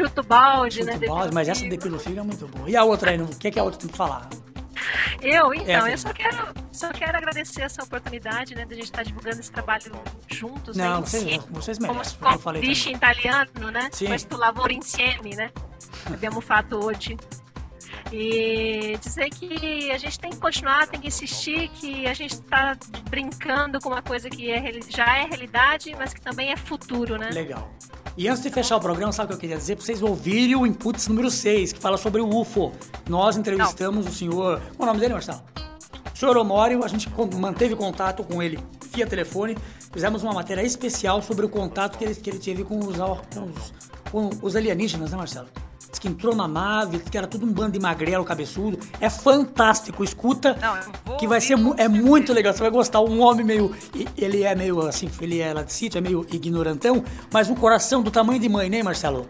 Chuta 0.00 0.20
o 0.22 0.24
balde, 0.24 0.82
né? 0.82 0.92
Depila 0.92 1.14
balde, 1.14 1.30
o 1.30 1.34
mas 1.34 1.48
essa 1.48 1.64
o 1.64 1.98
figo 1.98 2.20
é 2.20 2.22
muito 2.22 2.46
boa. 2.48 2.70
E 2.70 2.74
a 2.74 2.84
outra 2.84 3.10
aí, 3.10 3.20
o 3.20 3.26
que, 3.28 3.50
que 3.50 3.58
a 3.58 3.62
outra 3.62 3.78
tem 3.78 3.90
que 3.90 3.96
falar? 3.96 4.28
Eu, 5.20 5.52
então, 5.52 5.86
Essa. 5.86 5.90
eu 5.90 5.98
só 5.98 6.12
quero, 6.14 6.54
só 6.72 6.90
quero 6.90 7.16
agradecer 7.18 7.62
essa 7.62 7.82
oportunidade, 7.82 8.54
né, 8.54 8.64
de 8.64 8.72
a 8.72 8.76
gente 8.76 8.86
estar 8.86 9.02
divulgando 9.02 9.40
esse 9.40 9.52
trabalho 9.52 9.92
juntos. 10.26 10.74
Não, 10.74 11.00
né, 11.00 11.06
vocês, 11.06 11.22
insieme. 11.22 11.44
vocês 11.50 11.78
merecem, 11.78 12.18
como 12.18 12.34
eu 12.34 12.38
falei 12.38 12.62
em 12.62 12.92
italiano, 12.92 13.70
né? 13.70 13.90
Sì. 13.92 14.06
Questo 14.06 14.38
lavoro 14.38 14.72
insieme, 14.72 15.36
né? 15.36 15.50
Abbiamo 16.06 16.40
fatto 16.40 16.82
oggi. 16.82 17.18
E 18.12 18.98
dizer 19.00 19.30
que 19.30 19.90
a 19.90 19.98
gente 19.98 20.18
tem 20.18 20.30
que 20.30 20.38
continuar, 20.38 20.86
tem 20.86 21.00
que 21.00 21.08
insistir, 21.08 21.68
que 21.68 22.06
a 22.06 22.14
gente 22.14 22.34
está 22.34 22.76
brincando 23.08 23.80
com 23.80 23.90
uma 23.90 24.02
coisa 24.02 24.28
que 24.28 24.50
é, 24.50 24.72
já 24.88 25.18
é 25.18 25.24
realidade, 25.24 25.94
mas 25.98 26.12
que 26.12 26.20
também 26.20 26.52
é 26.52 26.56
futuro, 26.56 27.16
né? 27.16 27.30
Legal. 27.30 27.70
E 28.16 28.28
antes 28.28 28.42
de 28.42 28.50
fechar 28.50 28.76
o 28.76 28.80
programa, 28.80 29.12
sabe 29.12 29.26
o 29.26 29.28
que 29.28 29.34
eu 29.34 29.40
queria 29.40 29.56
dizer? 29.56 29.76
Pra 29.76 29.84
vocês 29.84 30.02
ouvirem 30.02 30.56
o 30.56 30.66
Inputs 30.66 31.08
número 31.08 31.30
6, 31.30 31.72
que 31.72 31.78
fala 31.78 31.96
sobre 31.96 32.20
o 32.20 32.28
UFO. 32.28 32.72
Nós 33.08 33.36
entrevistamos 33.36 34.06
o 34.06 34.12
senhor. 34.12 34.60
Qual 34.76 34.80
é 34.80 34.82
o 34.82 34.86
nome 34.86 35.00
dele, 35.00 35.14
Marcelo? 35.14 35.42
O 36.12 36.18
senhor 36.18 36.36
Honório, 36.36 36.84
a 36.84 36.88
gente 36.88 37.08
manteve 37.38 37.74
contato 37.76 38.22
com 38.24 38.42
ele 38.42 38.58
via 38.92 39.06
telefone. 39.06 39.56
Fizemos 39.92 40.22
uma 40.22 40.32
matéria 40.32 40.62
especial 40.62 41.22
sobre 41.22 41.46
o 41.46 41.48
contato 41.48 41.98
que 41.98 42.04
ele, 42.04 42.14
que 42.14 42.30
ele 42.30 42.38
teve 42.38 42.64
com 42.64 42.78
os, 42.78 42.96
os, 42.98 43.72
com 44.10 44.30
os 44.42 44.54
alienígenas, 44.56 45.10
né, 45.10 45.16
Marcelo? 45.16 45.48
Diz 45.90 45.98
que 45.98 46.06
entrou 46.06 46.36
na 46.36 46.46
nave, 46.46 47.00
que 47.00 47.18
era 47.18 47.26
tudo 47.26 47.44
um 47.44 47.52
bando 47.52 47.72
de 47.72 47.80
magrelo, 47.80 48.24
cabeçudo. 48.24 48.78
É 49.00 49.10
fantástico. 49.10 50.04
Escuta, 50.04 50.56
Não, 50.60 51.16
que 51.16 51.26
vai 51.26 51.40
ser 51.40 51.56
mu- 51.56 51.74
é 51.76 51.88
muito 51.88 52.32
legal. 52.32 52.52
Você 52.52 52.60
vai 52.60 52.70
gostar. 52.70 53.00
Um 53.00 53.20
homem 53.20 53.44
meio. 53.44 53.74
Ele 54.16 54.44
é 54.44 54.54
meio 54.54 54.80
assim, 54.86 55.10
ele 55.20 55.40
é 55.40 55.52
lá 55.52 55.62
de 55.64 55.72
sítio, 55.72 55.98
é 55.98 56.00
meio 56.00 56.24
ignorantão, 56.30 57.02
mas 57.32 57.50
um 57.50 57.56
coração 57.56 58.02
do 58.02 58.10
tamanho 58.10 58.38
de 58.38 58.48
mãe, 58.48 58.70
né, 58.70 58.82
Marcelo? 58.84 59.26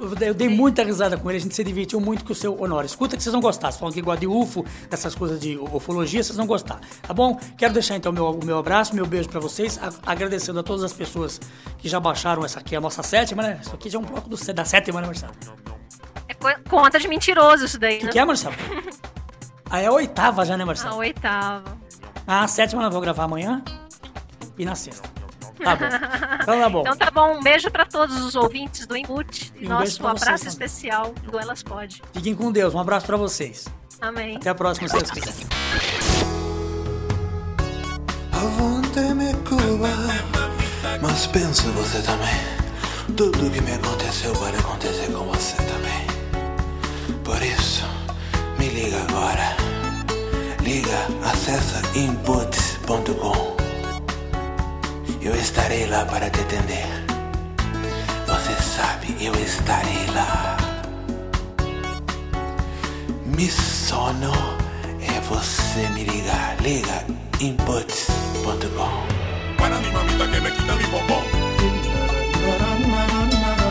Eu 0.00 0.34
dei, 0.34 0.48
eu 0.48 0.50
muita 0.50 0.82
risada 0.82 1.16
com 1.18 1.28
ele, 1.30 1.36
a 1.38 1.40
gente 1.42 1.54
se 1.54 1.62
divertiu 1.62 2.00
muito 2.00 2.24
com 2.24 2.32
o 2.32 2.34
seu 2.34 2.58
Honório. 2.60 2.86
Escuta 2.86 3.16
que 3.16 3.22
vocês 3.22 3.32
vão 3.32 3.40
gostar. 3.40 3.70
Vocês 3.70 3.78
falam 3.80 3.92
que 3.92 4.00
gosta 4.00 4.20
de 4.20 4.26
UFO, 4.26 4.64
dessas 4.88 5.14
coisas 5.14 5.38
de 5.38 5.58
ufologia, 5.58 6.22
vocês 6.22 6.36
vão 6.36 6.46
gostar. 6.46 6.80
Tá 7.02 7.12
bom? 7.12 7.38
Quero 7.58 7.74
deixar 7.74 7.96
então 7.96 8.10
meu, 8.10 8.30
o 8.30 8.44
meu 8.44 8.58
abraço, 8.58 8.94
meu 8.94 9.04
beijo 9.06 9.28
pra 9.28 9.38
vocês, 9.40 9.78
a- 9.82 9.92
agradecendo 10.10 10.58
a 10.58 10.62
todas 10.62 10.82
as 10.82 10.92
pessoas 10.94 11.38
que 11.78 11.88
já 11.88 12.00
baixaram 12.00 12.44
essa 12.44 12.60
aqui, 12.60 12.74
a 12.74 12.80
nossa 12.80 13.02
sétima, 13.02 13.42
né? 13.42 13.58
Isso 13.62 13.74
aqui 13.74 13.90
já 13.90 13.98
é 13.98 14.00
um 14.00 14.04
bloco 14.04 14.28
do, 14.28 14.36
da 14.54 14.64
sétima, 14.64 15.00
né, 15.02 15.06
Marcelo? 15.06 15.32
É 16.28 16.34
co- 16.34 16.48
conta 16.70 16.98
de 16.98 17.06
mentiroso 17.06 17.66
isso 17.66 17.78
daí, 17.78 17.96
O 17.96 17.98
que, 18.00 18.06
né? 18.06 18.12
que 18.12 18.18
é, 18.18 18.24
Marcelo? 18.24 18.54
Ah, 19.72 19.78
é 19.80 19.86
a 19.86 19.92
oitava 19.92 20.44
já, 20.44 20.56
né, 20.56 20.64
A 20.64 20.66
Marcelo? 20.66 20.96
oitava. 20.96 21.78
Ah, 22.26 22.42
a 22.42 22.48
sétima 22.48 22.82
nós 22.82 22.90
vamos 22.90 23.04
gravar 23.04 23.22
amanhã 23.24 23.62
e 24.58 24.64
na 24.64 24.74
sexta. 24.74 25.08
Tá 25.62 25.76
bom. 25.76 25.86
Então 26.42 26.58
tá 26.58 26.70
bom. 26.70 26.80
Então 26.80 26.96
tá 26.96 27.10
bom, 27.10 27.38
um 27.38 27.42
beijo 27.42 27.70
pra 27.70 27.84
todos 27.84 28.16
os 28.24 28.34
ouvintes 28.34 28.86
do 28.86 28.96
Input. 28.96 29.52
E 29.56 29.66
um 29.66 29.78
beijo 29.78 30.02
Nosso 30.02 30.06
abraço 30.06 30.48
especial 30.48 31.14
do 31.22 31.38
Elas 31.38 31.62
Pode. 31.62 32.02
Fiquem 32.12 32.34
com 32.34 32.50
Deus. 32.50 32.74
Um 32.74 32.78
abraço 32.78 33.06
pra 33.06 33.16
vocês. 33.16 33.66
Amém. 34.00 34.36
Até 34.36 34.50
a 34.50 34.54
próxima, 34.54 34.88
se 34.88 34.96
Deus 34.96 35.10
quiser. 35.10 35.46
A 38.32 38.38
vontade 38.38 39.14
me 39.14 39.34
cuba, 39.48 39.88
mas 41.02 41.26
penso 41.26 41.70
você 41.72 42.00
também. 42.02 42.60
Tudo 43.16 43.50
que 43.50 43.60
me 43.60 43.72
aconteceu 43.72 44.32
pode 44.32 44.56
acontecer 44.56 45.12
com 45.12 45.24
você 45.24 45.56
também. 45.56 46.06
Por 47.22 47.42
isso, 47.42 47.84
me 48.58 48.68
liga 48.68 48.96
agora. 49.02 49.56
Liga, 50.62 51.06
acessa 51.30 51.82
inputs.com. 51.98 53.69
Eu 55.22 55.34
estarei 55.34 55.86
lá 55.86 56.06
para 56.06 56.30
te 56.30 56.40
atender. 56.40 56.86
Você 58.26 58.54
sabe, 58.62 59.14
eu 59.20 59.34
estarei 59.34 60.06
lá. 60.14 60.56
Me 63.26 63.50
sono 63.50 64.32
é 65.00 65.20
você 65.28 65.86
me 65.94 66.04
ligar. 66.04 66.56
Liga 66.62 67.04
inputs.com. 67.38 69.06
Para 69.58 69.78
mi 69.78 69.90
mamita 69.92 70.26
que 70.26 70.40
me 70.40 70.50
quita 70.50 70.74
mi 70.74 70.86
bombón. 70.86 71.24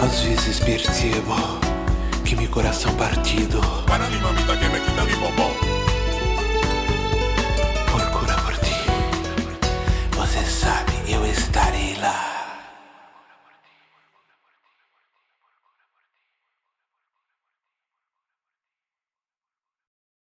Às 0.04 0.20
vezes 0.22 0.60
percebo 0.60 1.36
que 2.24 2.36
meu 2.36 2.48
coração 2.50 2.94
partido 2.96 3.60
Para 3.86 4.08
mi 4.08 4.18
mamita 4.18 4.56
que 4.56 4.70
me 4.70 4.80
quita 4.80 5.04
mi 5.04 5.16
bombón. 5.16 5.69
study 11.40 11.96
life. 12.02 12.39